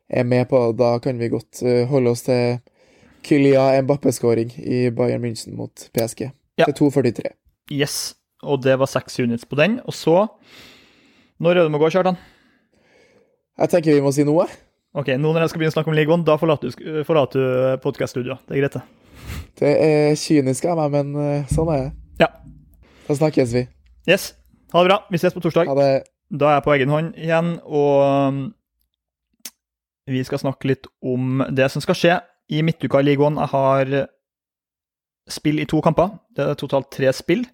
er 0.08 0.26
med 0.28 0.46
på 0.50 0.60
det. 0.68 0.78
Da 0.78 0.98
kan 1.02 1.18
vi 1.18 1.32
godt 1.32 1.62
uh, 1.66 1.84
holde 1.90 2.12
oss 2.14 2.26
til 2.26 2.60
Kylia 3.24 3.82
Mbappé-skåring 3.82 4.52
i 4.60 4.90
Bayern 4.94 5.24
München 5.24 5.56
mot 5.58 5.88
PSG. 5.96 6.28
Ja. 6.60 6.68
Til 6.68 6.90
2,43. 6.90 7.32
Yes. 7.72 8.14
og 8.44 8.60
det 8.62 8.76
var 8.78 8.86
seks 8.86 9.18
units 9.18 9.46
på 9.48 9.56
den. 9.56 9.80
Og 9.84 9.94
så 9.94 10.26
Når 11.40 11.50
er 11.50 11.64
det 11.64 11.70
med 11.72 11.80
å 11.80 11.82
gå, 11.82 11.90
Kjartan? 11.90 12.18
Jeg 13.58 13.70
tenker 13.72 13.96
vi 13.96 14.02
må 14.04 14.12
si 14.14 14.22
noe. 14.26 14.44
Ok, 14.94 15.08
nå 15.18 15.32
når 15.32 15.44
jeg 15.44 15.50
skal 15.50 15.58
begynne 15.58 15.72
å 15.72 15.74
snakke 15.74 15.90
om 15.90 15.96
ligaen, 15.98 16.22
da 16.26 16.36
forlater 16.38 16.70
du, 16.70 17.00
forlater 17.08 17.40
du 17.40 17.82
podkaststudioet. 17.82 18.44
Det 18.46 18.54
er 18.54 18.62
greit, 18.62 18.76
det. 18.76 19.40
Det 19.58 19.72
er 19.82 20.18
kynisk 20.20 20.68
av 20.70 20.78
meg, 20.78 20.94
men 20.94 21.18
eh, 21.18 21.50
sånn 21.50 21.72
er 21.74 21.82
det. 21.82 21.90
Ja. 22.22 22.30
Da 23.08 23.18
snakkes 23.18 23.56
vi. 23.56 23.64
Yes. 24.06 24.30
Ha 24.74 24.82
det 24.82 24.90
bra. 24.90 24.98
Vi 25.10 25.20
ses 25.22 25.34
på 25.34 25.40
torsdag. 25.44 25.70
Da 26.34 26.48
er 26.50 26.56
jeg 26.56 26.64
på 26.64 26.72
egen 26.74 26.90
hånd 26.90 27.12
igjen, 27.14 27.50
og 27.62 27.98
um, 28.02 28.38
vi 30.10 30.22
skal 30.26 30.40
snakke 30.42 30.66
litt 30.66 30.88
om 30.98 31.44
det 31.54 31.68
som 31.70 31.84
skal 31.84 31.98
skje 31.98 32.16
i 32.50 32.62
midtuka 32.66 32.98
i 32.98 33.06
ligaen. 33.06 33.38
1. 33.38 33.44
Jeg 33.44 33.52
har 33.52 33.92
spill 35.30 35.62
i 35.62 35.68
to 35.70 35.78
kamper. 35.84 36.16
Det 36.34 36.48
er 36.48 36.58
totalt 36.58 36.90
tre 36.90 37.12
spill. 37.14 37.46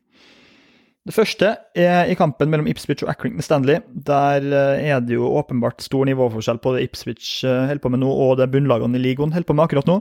Det 1.04 1.14
første 1.16 1.52
er 1.76 2.08
i 2.08 2.16
kampen 2.16 2.50
mellom 2.52 2.68
Ipswich 2.68 3.04
og 3.04 3.12
Accrington 3.12 3.44
Stanley. 3.44 3.84
Der 4.08 4.44
eh, 4.44 4.88
er 4.88 5.00
det 5.04 5.16
jo 5.16 5.28
åpenbart 5.28 5.80
stor 5.84 6.08
nivåforskjell 6.08 6.60
på 6.60 6.74
det 6.76 6.88
Ipswich 6.88 7.44
eh, 7.44 7.66
holder 7.68 7.84
på 7.84 7.92
med 7.92 8.02
nå, 8.02 8.10
og 8.10 8.36
det 8.40 8.50
bunnlagene 8.52 8.96
i 8.96 9.04
ligaen 9.04 9.32
holder 9.32 9.48
på 9.48 9.56
med 9.56 9.68
akkurat 9.68 9.88
nå. 9.88 10.00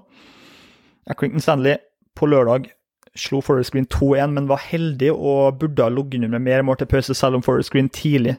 Accrington 1.10 1.44
Stanley 1.44 1.80
på 2.20 2.28
lørdag 2.28 2.72
slo 3.18 3.42
Forest 3.42 3.74
Green 3.74 3.88
2-1, 3.90 4.36
men 4.36 4.50
var 4.50 4.62
heldig 4.64 5.12
og 5.14 5.60
burde 5.62 5.86
ha 5.86 5.90
ligget 5.94 6.20
under 6.20 6.36
med 6.38 6.46
mer 6.48 6.66
mål 6.66 6.80
til 6.80 6.90
pause, 6.92 7.16
selv 7.18 7.40
om 7.40 7.46
Forest 7.46 7.74
Green 7.74 7.90
tidlig 7.90 8.38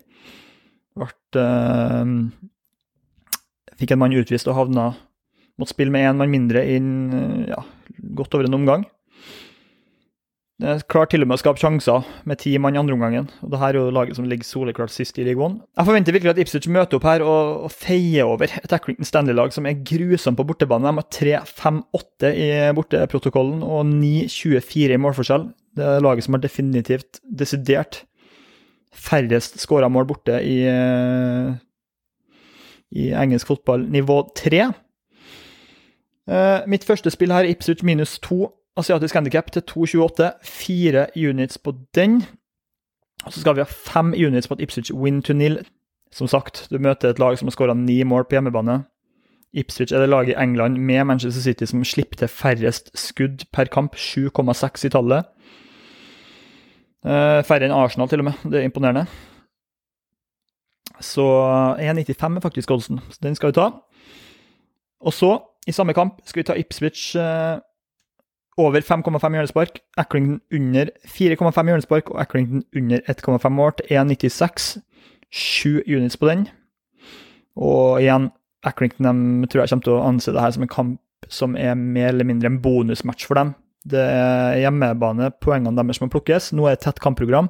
ble 0.99 1.11
uh, 1.41 2.07
Fikk 3.81 3.95
en 3.95 4.01
mann 4.03 4.17
utvist 4.17 4.49
og 4.51 4.59
havna 4.59 4.91
Måtte 5.61 5.73
spille 5.75 5.93
med 5.93 6.05
én 6.09 6.19
mann 6.19 6.33
mindre 6.33 6.65
inn 6.73 6.91
ja, 7.49 7.61
godt 8.17 8.35
over 8.35 8.47
en 8.49 8.57
omgang. 8.57 8.87
Det 10.61 10.69
er 10.69 10.83
klart 10.93 11.09
til 11.15 11.25
og 11.25 11.29
med 11.31 11.39
å 11.39 11.41
skape 11.41 11.61
sjanser 11.61 12.05
med 12.29 12.37
ti 12.43 12.51
mann 12.61 12.75
i 12.77 12.81
andre 12.83 12.93
omgangen. 12.93 13.31
Og 13.41 13.53
det 13.53 13.61
her 13.63 13.73
er 13.73 13.79
jo 13.79 13.93
laget 13.97 14.19
som 14.19 14.27
ligger 14.29 14.45
soleklart 14.45 14.93
sist 14.93 15.17
i 15.17 15.25
One. 15.33 15.63
Jeg 15.79 15.89
forventer 15.89 16.13
virkelig 16.13 16.35
at 16.35 16.41
Ipswich 16.43 16.69
møter 16.69 16.99
opp 16.99 17.07
her 17.09 17.25
og, 17.25 17.71
feier 17.73 18.29
over 18.29 18.45
et 18.45 18.75
Accrington 18.77 19.09
Stanley-lag 19.09 19.55
som 19.57 19.65
er 19.65 19.81
grusomt 19.81 20.37
på 20.37 20.45
bortebane. 20.51 20.85
De 20.85 21.01
har 21.01 21.47
3-5-8 21.49 22.33
i 22.37 22.51
borteprotokollen 22.77 23.65
og 23.65 23.89
9-24 23.89 24.99
i 24.99 25.01
målforskjell. 25.01 25.49
Det 25.81 25.89
er 25.95 26.05
laget 26.05 26.29
som 26.29 26.37
har 26.37 26.45
definitivt 26.45 27.23
desidert 27.25 28.03
færrest 28.93 29.57
skåra 29.63 29.89
mål 29.89 30.11
borte 30.13 30.43
i, 30.45 30.61
i 33.01 33.11
engelsk 33.17 33.49
fotball 33.49 33.89
nivå 33.89 34.21
3. 34.37 34.65
Uh, 36.31 36.61
mitt 36.69 36.85
første 36.85 37.11
spill 37.11 37.33
her, 37.33 37.49
Ipswich 37.49 37.81
minus 37.87 38.19
2 38.21 38.45
asiatisk 38.81 39.15
handikap 39.15 39.51
til 39.53 39.63
2,28. 39.71 40.31
Fire 40.43 41.07
units 41.17 41.59
på 41.59 41.75
den. 41.95 42.23
Og 43.25 43.33
så 43.33 43.41
skal 43.41 43.57
vi 43.57 43.65
ha 43.65 43.69
fem 43.69 44.15
units 44.27 44.49
på 44.49 44.55
at 44.55 44.61
Ipswich 44.61 44.93
win 44.95 45.23
to 45.23 45.33
nil. 45.33 45.61
Som 46.13 46.27
sagt, 46.27 46.67
du 46.71 46.79
møter 46.79 47.11
et 47.11 47.19
lag 47.19 47.39
som 47.39 47.49
har 47.49 47.55
skåra 47.55 47.75
ni 47.75 48.03
mål 48.03 48.25
på 48.25 48.39
hjemmebane. 48.39 48.83
Ipswich 49.53 49.93
er 49.93 50.01
det 50.01 50.09
laget 50.09 50.35
i 50.35 50.43
England 50.43 50.79
med 50.79 51.05
Manchester 51.05 51.43
City 51.43 51.65
som 51.65 51.85
slipper 51.85 52.17
til 52.17 52.29
færrest 52.29 52.91
skudd 52.99 53.47
per 53.53 53.65
kamp. 53.65 53.97
7,6 53.97 54.87
i 54.87 54.91
tallet. 54.91 55.25
Uh, 57.01 57.41
færre 57.47 57.65
enn 57.65 57.75
Arsenal, 57.75 58.09
til 58.09 58.21
og 58.21 58.25
med. 58.25 58.33
Det 58.45 58.61
er 58.61 58.69
imponerende. 58.69 59.07
Så 61.01 61.25
1,95 61.81 62.37
er 62.37 62.41
faktisk 62.41 62.71
oddsen. 62.71 63.01
Så 63.11 63.19
den 63.23 63.35
skal 63.35 63.49
vi 63.49 63.53
ta. 63.53 63.71
Og 65.01 65.13
så, 65.13 65.39
i 65.67 65.73
samme 65.73 65.95
kamp, 65.95 66.21
skal 66.25 66.41
vi 66.41 66.47
ta 66.47 66.55
Ipswich 66.55 67.17
uh, 67.17 67.59
over 68.61 68.85
5,5 68.85 69.37
hjørnespark. 69.37 69.81
Accrington 70.01 70.41
under 70.55 70.91
4,5 71.09 71.71
hjørnespark 71.73 72.11
og 72.13 72.21
Accrington 72.23 72.65
under 72.77 73.01
1,5 73.09 73.49
mål 73.57 73.77
til 73.79 73.97
1,96. 73.97 74.71
Sju 75.31 75.81
units 75.87 76.19
på 76.21 76.29
den. 76.31 76.49
Og 77.57 78.01
igjen, 78.01 78.31
Accrington 78.67 79.47
tror 79.49 79.65
jeg 79.65 79.73
kommer 79.73 79.87
til 79.87 79.97
å 79.97 80.05
anse 80.09 80.35
det 80.35 80.43
her 80.43 80.55
som 80.55 80.67
en 80.67 80.73
kamp 80.73 80.99
som 81.31 81.57
er 81.57 81.77
mer 81.79 82.11
eller 82.15 82.27
mindre 82.27 82.49
en 82.51 82.61
bonusmatch 82.63 83.27
for 83.29 83.39
dem. 83.39 83.55
Det 83.89 84.01
er 84.01 84.59
hjemmebane, 84.61 85.31
poengene 85.41 85.77
deres 85.79 86.01
må 86.03 86.11
plukkes. 86.13 86.51
Nå 86.57 86.67
er 86.67 86.75
det 86.75 86.81
et 86.81 86.87
tett 86.89 87.03
kampprogram. 87.05 87.49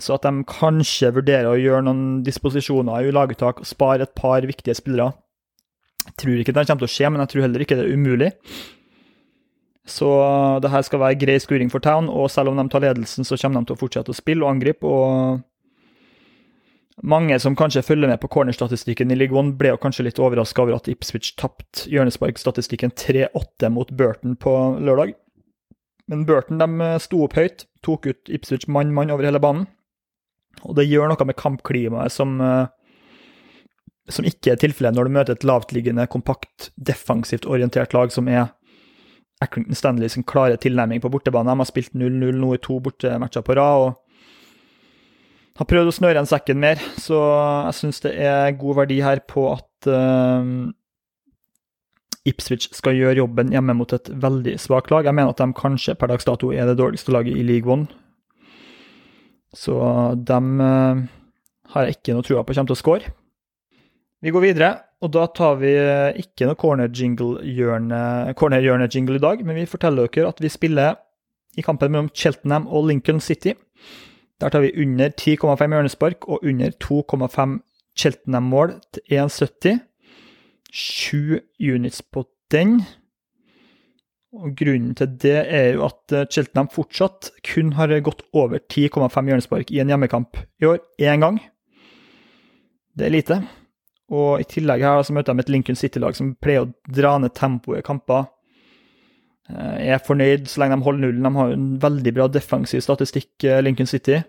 Så 0.00 0.16
at 0.16 0.26
de 0.26 0.44
kanskje 0.48 1.12
vurderer 1.16 1.48
å 1.50 1.60
gjøre 1.60 1.86
noen 1.86 2.22
disposisjoner 2.24 3.08
i 3.08 3.14
laguttak 3.14 3.62
og 3.62 3.68
spare 3.68 4.04
et 4.04 4.16
par 4.16 4.44
viktige 4.48 4.76
spillere. 4.76 5.14
Jeg 6.06 6.16
tror 6.20 6.40
ikke 6.40 6.54
det 6.54 6.66
kommer 6.68 6.84
til 6.84 6.88
å 6.88 6.94
skje, 6.94 7.10
men 7.10 7.22
jeg 7.24 7.32
tror 7.32 7.46
heller 7.46 7.64
ikke 7.64 7.78
det 7.78 7.86
er 7.86 7.96
umulig. 7.96 8.30
Så 9.86 10.06
det 10.62 10.72
her 10.72 10.82
skal 10.82 11.00
være 11.00 11.18
grei 11.20 11.36
skuring 11.38 11.70
for 11.70 11.82
Town, 11.82 12.08
og 12.10 12.30
selv 12.30 12.50
om 12.50 12.58
de 12.58 12.66
tar 12.70 12.82
ledelsen, 12.82 13.26
så 13.26 13.38
kommer 13.38 13.62
de 13.62 13.70
til 13.70 13.76
å 13.76 13.82
fortsette 13.84 14.10
å 14.10 14.18
spille 14.18 14.42
og 14.42 14.56
angripe. 14.56 14.86
og 14.86 15.44
mange 17.04 17.36
som 17.40 17.56
kanskje 17.56 17.84
følger 17.84 18.08
med 18.08 18.20
på 18.22 18.28
cornerstatistikken 18.32 19.10
i 19.12 19.18
League 19.18 19.36
One, 19.36 19.52
ble 19.52 19.74
jo 19.74 19.80
kanskje 19.80 20.06
litt 20.06 20.18
overraska 20.18 20.62
over 20.64 20.78
at 20.78 20.88
Ipswich 20.88 21.34
tapte 21.36 21.84
hjørnesparkstatistikken 21.92 22.94
3-8 22.96 23.68
mot 23.70 23.90
Burton 23.92 24.36
på 24.40 24.54
lørdag. 24.80 25.12
Men 26.08 26.24
Burton 26.24 26.62
de 26.62 26.88
sto 27.02 27.20
opp 27.26 27.36
høyt, 27.36 27.66
tok 27.84 28.08
ut 28.08 28.32
Ipswich 28.32 28.64
mann-mann 28.72 29.12
over 29.12 29.28
hele 29.28 29.42
banen. 29.42 29.66
Og 30.64 30.78
det 30.78 30.88
gjør 30.88 31.12
noe 31.12 31.28
med 31.28 31.36
kampklimaet 31.36 32.14
som, 32.14 32.38
som 34.08 34.24
ikke 34.24 34.54
er 34.54 34.62
tilfellet 34.62 34.96
når 34.96 35.04
du 35.04 35.16
møter 35.18 35.36
et 35.36 35.44
lavtliggende, 35.44 36.08
kompakt, 36.08 36.70
defensivt 36.80 37.44
orientert 37.44 37.92
lag 37.92 38.14
som 38.14 38.30
er 38.32 38.54
Accrington 39.44 39.76
Stanley 39.76 40.08
sin 40.08 40.24
klare 40.24 40.56
tilnærming 40.60 41.02
på 41.02 41.10
bortebane. 41.12 41.52
De 41.52 41.60
har 41.60 41.68
spilt 41.68 41.92
0-0 41.92 42.38
nå 42.40 42.54
i 42.56 42.62
to 42.62 42.78
bortematcher 42.80 43.44
på 43.44 43.56
rad 43.58 43.84
og 43.84 44.02
har 45.56 45.68
prøvd 45.68 45.90
å 45.90 45.94
snøre 45.96 46.16
igjen 46.16 46.28
sekken 46.28 46.60
mer. 46.60 46.80
Så 47.00 47.18
jeg 47.18 47.76
syns 47.80 48.02
det 48.04 48.14
er 48.20 48.56
god 48.60 48.82
verdi 48.82 49.00
her 49.04 49.22
på 49.28 49.48
at 49.52 49.88
uh, 49.92 50.72
Ipswich 52.26 52.70
skal 52.74 52.96
gjøre 52.98 53.20
jobben 53.22 53.52
hjemme 53.54 53.76
mot 53.76 53.92
et 53.96 54.10
veldig 54.10 54.56
svakt 54.60 54.92
lag. 54.92 55.06
Jeg 55.06 55.16
mener 55.16 55.32
at 55.32 55.40
de 55.40 55.56
kanskje 55.56 55.96
per 55.98 56.12
dags 56.12 56.26
dato 56.28 56.50
er 56.52 56.68
det 56.68 56.78
dårligste 56.80 57.14
laget 57.14 57.38
i 57.38 57.44
League 57.46 57.70
One. 57.72 57.88
Så 59.56 59.76
dem 60.28 60.56
uh, 60.60 61.04
har 61.72 61.86
jeg 61.86 61.98
ikke 61.98 62.16
noe 62.16 62.26
trua 62.26 62.44
på 62.44 62.56
kommer 62.56 62.72
til 62.72 62.76
å 62.76 62.82
score. 62.82 63.14
Vi 64.24 64.32
går 64.32 64.42
videre, 64.48 64.72
og 65.04 65.12
da 65.12 65.26
tar 65.36 65.58
vi 65.60 65.72
ikke 66.22 66.48
noe 66.48 66.56
corner-jingle-hjørne 66.60 68.32
corner 68.38 68.64
i 68.64 69.18
dag, 69.20 69.42
men 69.44 69.58
vi 69.58 69.68
forteller 69.68 70.08
dere 70.08 70.30
at 70.32 70.40
vi 70.40 70.48
spiller 70.48 70.96
i 71.56 71.64
kampen 71.64 71.92
mellom 71.92 72.08
Cheltenham 72.14 72.66
og 72.66 72.88
Lincoln 72.88 73.20
City. 73.20 73.52
Der 74.40 74.52
tar 74.52 74.60
vi 74.64 74.72
under 74.82 75.08
10,5 75.08 75.72
hjørnespark 75.72 76.28
og 76.28 76.44
under 76.44 76.70
2,5 76.84 77.58
Cheltenham-mål 77.96 78.74
til 78.92 79.02
1,70. 79.12 79.78
Sju 80.72 81.40
units 81.60 82.02
på 82.02 82.24
den. 82.52 82.82
Og 84.36 84.52
Grunnen 84.56 84.94
til 84.94 85.12
det 85.22 85.36
er 85.48 85.70
jo 85.76 85.86
at 85.86 86.32
Cheltenham 86.32 86.68
fortsatt 86.72 87.30
kun 87.52 87.72
har 87.76 87.92
gått 88.00 88.24
over 88.32 88.58
10,5 88.60 89.30
hjørnespark 89.30 89.72
i 89.72 89.80
en 89.80 89.92
hjemmekamp 89.92 90.36
i 90.60 90.68
år, 90.68 90.80
én 91.00 91.20
gang. 91.20 91.40
Det 92.96 93.06
er 93.06 93.16
lite. 93.16 93.40
Og 94.14 94.40
i 94.40 94.46
tillegg 94.46 94.84
her 94.86 95.02
så 95.02 95.14
møter 95.14 95.34
de 95.34 95.42
et 95.42 95.50
Lincoln 95.50 95.78
City-lag 95.78 96.14
som 96.14 96.34
pleier 96.38 96.66
å 96.66 96.72
dra 96.94 97.16
ned 97.18 97.34
tempoet 97.34 97.82
i 97.82 97.86
kamper. 97.86 98.28
Eh, 99.50 99.74
jeg 99.86 99.96
er 99.96 100.06
fornøyd 100.06 100.48
så 100.50 100.62
lenge 100.62 100.78
de 100.78 100.86
holder 100.86 101.06
nullen. 101.06 101.26
De 101.26 101.40
har 101.40 101.54
en 101.54 101.68
veldig 101.82 102.14
bra 102.14 102.28
defensiv 102.30 102.82
statistikk, 102.84 103.32
eh, 103.44 103.62
Lincoln 103.62 103.90
City. 103.90 104.20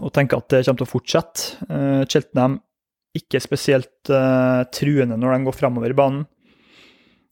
Og 0.00 0.12
tenker 0.12 0.42
at 0.42 0.48
det 0.50 0.64
kommer 0.66 0.82
til 0.82 0.88
å 0.88 0.92
fortsette. 0.92 1.66
Eh, 1.70 2.04
Cheltenham 2.04 2.60
ikke 3.16 3.40
spesielt 3.40 4.10
truende 4.76 5.16
når 5.16 5.32
de 5.32 5.44
går 5.46 5.54
framover 5.56 5.88
i 5.88 5.96
banen. 5.96 6.26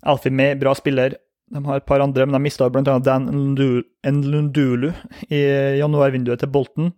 Alfie 0.03 0.33
May, 0.33 0.55
bra 0.55 0.73
spiller. 0.75 1.19
De 1.53 1.61
har 1.61 1.77
et 1.77 1.85
par 1.85 2.01
andre, 2.01 2.25
men 2.25 2.33
de 2.33 2.41
mista 2.41 2.71
bl.a. 2.73 2.99
Dan 3.05 3.27
Ndulu 3.53 4.89
i 5.29 5.41
januarvinduet 5.77 6.41
til 6.41 6.49
Bolton. 6.49 6.95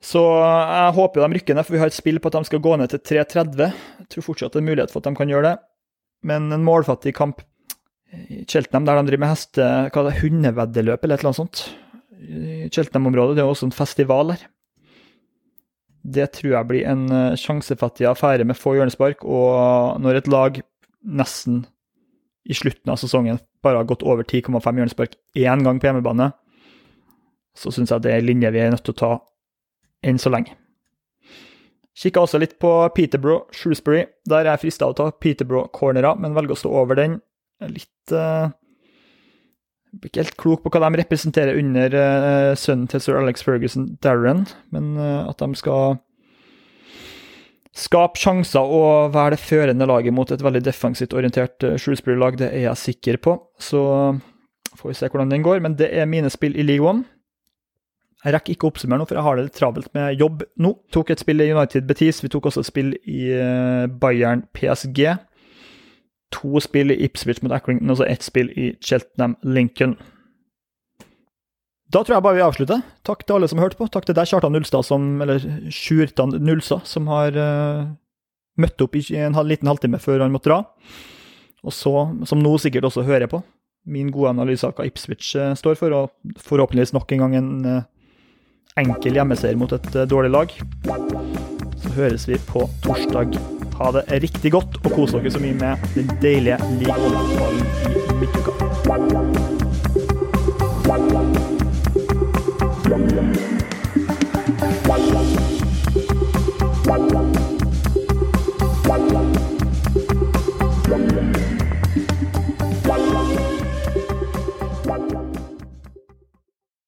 Så 0.00 0.20
jeg 0.24 0.92
håper 0.96 1.20
de 1.20 1.36
rykker 1.36 1.56
ned, 1.56 1.66
for 1.66 1.76
vi 1.76 1.80
har 1.82 1.90
et 1.90 1.96
spill 1.96 2.20
på 2.22 2.30
at 2.30 2.38
de 2.38 2.48
skal 2.48 2.62
gå 2.64 2.72
ned 2.80 2.92
til 2.92 3.02
3.30. 3.20 3.74
Jeg 4.00 4.08
tror 4.12 4.26
fortsatt 4.30 4.56
det 4.56 4.62
er 4.62 4.68
mulighet 4.70 4.92
for 4.92 5.02
at 5.02 5.10
de 5.10 5.18
kan 5.18 5.32
gjøre 5.32 5.50
det. 5.50 5.56
Men 6.24 6.48
en 6.52 6.64
målfattig 6.64 7.12
kamp 7.16 7.42
i 8.10 8.42
Cheltenham, 8.48 8.86
der 8.88 8.98
de 8.98 9.10
driver 9.10 9.22
med 9.24 9.32
heste, 9.34 9.66
hva 9.92 10.06
det, 10.06 10.16
hundeveddeløp 10.22 11.04
eller 11.04 11.18
et 11.18 11.22
eller 11.22 11.30
annet 11.30 11.40
sånt. 11.42 11.62
I 12.20 12.70
Cheltenham-området. 12.72 13.36
Det 13.36 13.44
er 13.44 13.48
jo 13.48 13.54
også 13.54 13.68
en 13.68 13.76
festival 13.76 14.32
der. 14.32 14.48
Det 16.00 16.30
tror 16.32 16.54
jeg 16.54 16.68
blir 16.70 16.88
en 16.88 17.04
eh, 17.12 17.36
sjansefattig 17.38 18.08
affære 18.08 18.46
med 18.48 18.56
få 18.56 18.72
hjørnespark. 18.78 19.24
Og 19.28 20.00
når 20.00 20.22
et 20.22 20.32
lag 20.32 20.62
nesten 21.04 21.66
i 22.48 22.56
slutten 22.56 22.92
av 22.92 22.98
sesongen 23.00 23.40
bare 23.60 23.82
har 23.82 23.88
gått 23.88 24.02
over 24.02 24.24
10,5 24.24 24.64
hjørnespark 24.64 25.18
én 25.36 25.64
gang 25.64 25.80
på 25.80 25.90
hjemmebane, 25.90 26.30
så 27.52 27.72
syns 27.74 27.92
jeg 27.92 28.04
det 28.04 28.14
er 28.14 28.22
en 28.22 28.30
linje 28.30 28.52
vi 28.54 28.62
er 28.62 28.72
nødt 28.72 28.86
til 28.86 28.96
å 28.96 29.00
ta 29.00 29.12
enn 30.06 30.20
så 30.20 30.32
lenge. 30.32 30.56
Kikka 32.00 32.22
også 32.24 32.40
litt 32.40 32.56
på 32.62 32.70
Peterborough 32.96 33.50
Shrewsbury. 33.52 34.06
Der 34.30 34.44
er 34.44 34.54
jeg 34.54 34.64
frista 34.64 34.86
av 34.86 34.94
å 34.94 34.98
ta 35.00 35.10
Peterborough-cornera, 35.12 36.14
men 36.16 36.36
velger 36.36 36.56
å 36.56 36.60
stå 36.62 36.72
over 36.82 36.96
den. 36.96 37.18
Litt 37.68 38.14
uh, 38.14 38.48
blir 39.92 40.08
ikke 40.08 40.22
helt 40.22 40.38
klok 40.40 40.62
på 40.64 40.72
hva 40.72 40.86
de 40.86 41.02
representerer 41.02 41.58
under 41.60 41.96
uh, 41.96 42.52
sønnen 42.56 42.88
til 42.88 43.02
sir 43.04 43.18
Alex 43.20 43.44
Ferguson, 43.44 43.90
Darren, 44.00 44.46
men 44.72 44.94
uh, 44.96 45.28
at 45.28 45.42
de 45.42 45.60
skal 45.60 45.98
skape 47.76 48.18
sjanser 48.18 48.64
og 48.64 49.12
være 49.14 49.36
det 49.36 49.44
førende 49.44 49.86
laget 49.86 50.14
mot 50.14 50.30
et 50.32 50.42
veldig 50.42 50.62
defensivt 50.66 51.12
orientert 51.14 51.62
Shrewsbury-lag, 51.76 52.40
det 52.40 52.48
er 52.54 52.64
jeg 52.70 52.84
sikker 52.86 53.20
på. 53.22 53.36
Så 53.60 53.82
får 54.80 54.88
vi 54.88 54.96
se 54.98 55.08
hvordan 55.08 55.30
den 55.30 55.44
går. 55.44 55.60
Men 55.60 55.76
det 55.78 55.90
er 55.92 56.08
mine 56.10 56.30
spill 56.32 56.56
i 56.58 56.66
League 56.66 56.86
One. 56.86 57.04
Jeg 58.20 58.34
rekker 58.34 58.52
ikke 58.52 58.68
å 58.68 58.72
oppsummere 58.74 59.00
nå, 59.00 59.08
for 59.08 59.16
jeg 59.16 59.24
har 59.24 59.38
det 59.38 59.46
litt 59.46 59.56
travelt 59.56 59.90
med 59.96 60.20
jobb 60.20 60.44
nå. 60.60 60.74
Tok 60.92 61.14
et 61.14 61.22
spill 61.22 61.40
i 61.40 61.50
United 61.54 61.86
Betis, 61.88 62.20
vi 62.20 62.28
tok 62.32 62.50
også 62.50 62.60
et 62.64 62.68
spill 62.68 62.94
i 63.08 63.20
Bayern 64.02 64.44
PSG. 64.56 65.06
To 66.36 66.60
spill 66.62 66.92
i 66.92 66.98
Ipswich 67.06 67.40
mot 67.42 67.54
Accrington, 67.56 67.90
og 67.90 67.98
så 67.98 68.06
ett 68.06 68.26
spill 68.26 68.52
i 68.54 68.74
Cheltenham 68.84 69.38
Lincoln. 69.42 69.96
Da 71.90 72.04
tror 72.04 72.16
jeg 72.16 72.22
bare 72.22 72.38
vi 72.38 72.44
avslutter. 72.44 72.82
Takk 73.06 73.24
til 73.26 73.36
alle 73.36 73.48
som 73.50 73.58
hørte 73.58 73.78
på. 73.78 73.88
Takk 73.90 74.06
til 74.06 74.14
deg, 74.14 74.28
Kjartan 74.30 74.54
Nulstad, 74.54 74.86
som, 74.86 75.06
eller 75.24 75.42
Sjurtan 75.74 76.36
Nulstad, 76.38 76.84
som 76.86 77.08
har 77.10 77.34
uh, 77.34 77.88
møtt 78.62 78.84
opp 78.84 78.94
i 78.94 79.02
en 79.18 79.34
liten 79.48 79.70
halvtime 79.70 79.98
før 80.02 80.22
han 80.22 80.30
måtte 80.34 80.52
dra. 80.52 80.60
Og 81.66 81.74
så, 81.74 81.94
som 82.30 82.44
nå 82.44 82.52
sikkert 82.62 82.86
også 82.86 83.02
hører 83.08 83.30
på, 83.30 83.42
min 83.90 84.12
gode 84.14 84.36
analyse 84.36 84.68
av 84.68 84.76
hva 84.76 84.86
Ipswich 84.86 85.32
uh, 85.34 85.50
står 85.58 85.80
for, 85.80 85.96
og 85.96 86.38
forhåpentligvis 86.38 86.94
nok 86.94 87.10
en 87.16 87.24
gang 87.24 87.36
en 87.40 87.50
uh, 87.66 87.82
enkel 88.78 89.18
hjemmeseier 89.18 89.58
mot 89.58 89.72
et 89.74 89.90
dårlig 90.10 90.30
lag. 90.34 90.54
Så 91.80 91.94
høres 91.96 92.28
vi 92.28 92.38
på 92.50 92.68
torsdag. 92.84 93.34
Ha 93.80 93.92
det 93.96 94.22
riktig 94.22 94.52
godt, 94.52 94.76
og 94.84 94.92
kos 94.92 95.16
dere 95.16 95.32
så 95.32 95.40
mye 95.42 95.56
med 95.56 95.90
den 95.96 96.10
deilige 96.22 96.58
ligaen 96.78 97.14
i 97.90 98.20
midtuka. 98.20 98.52
Thank 110.90 111.36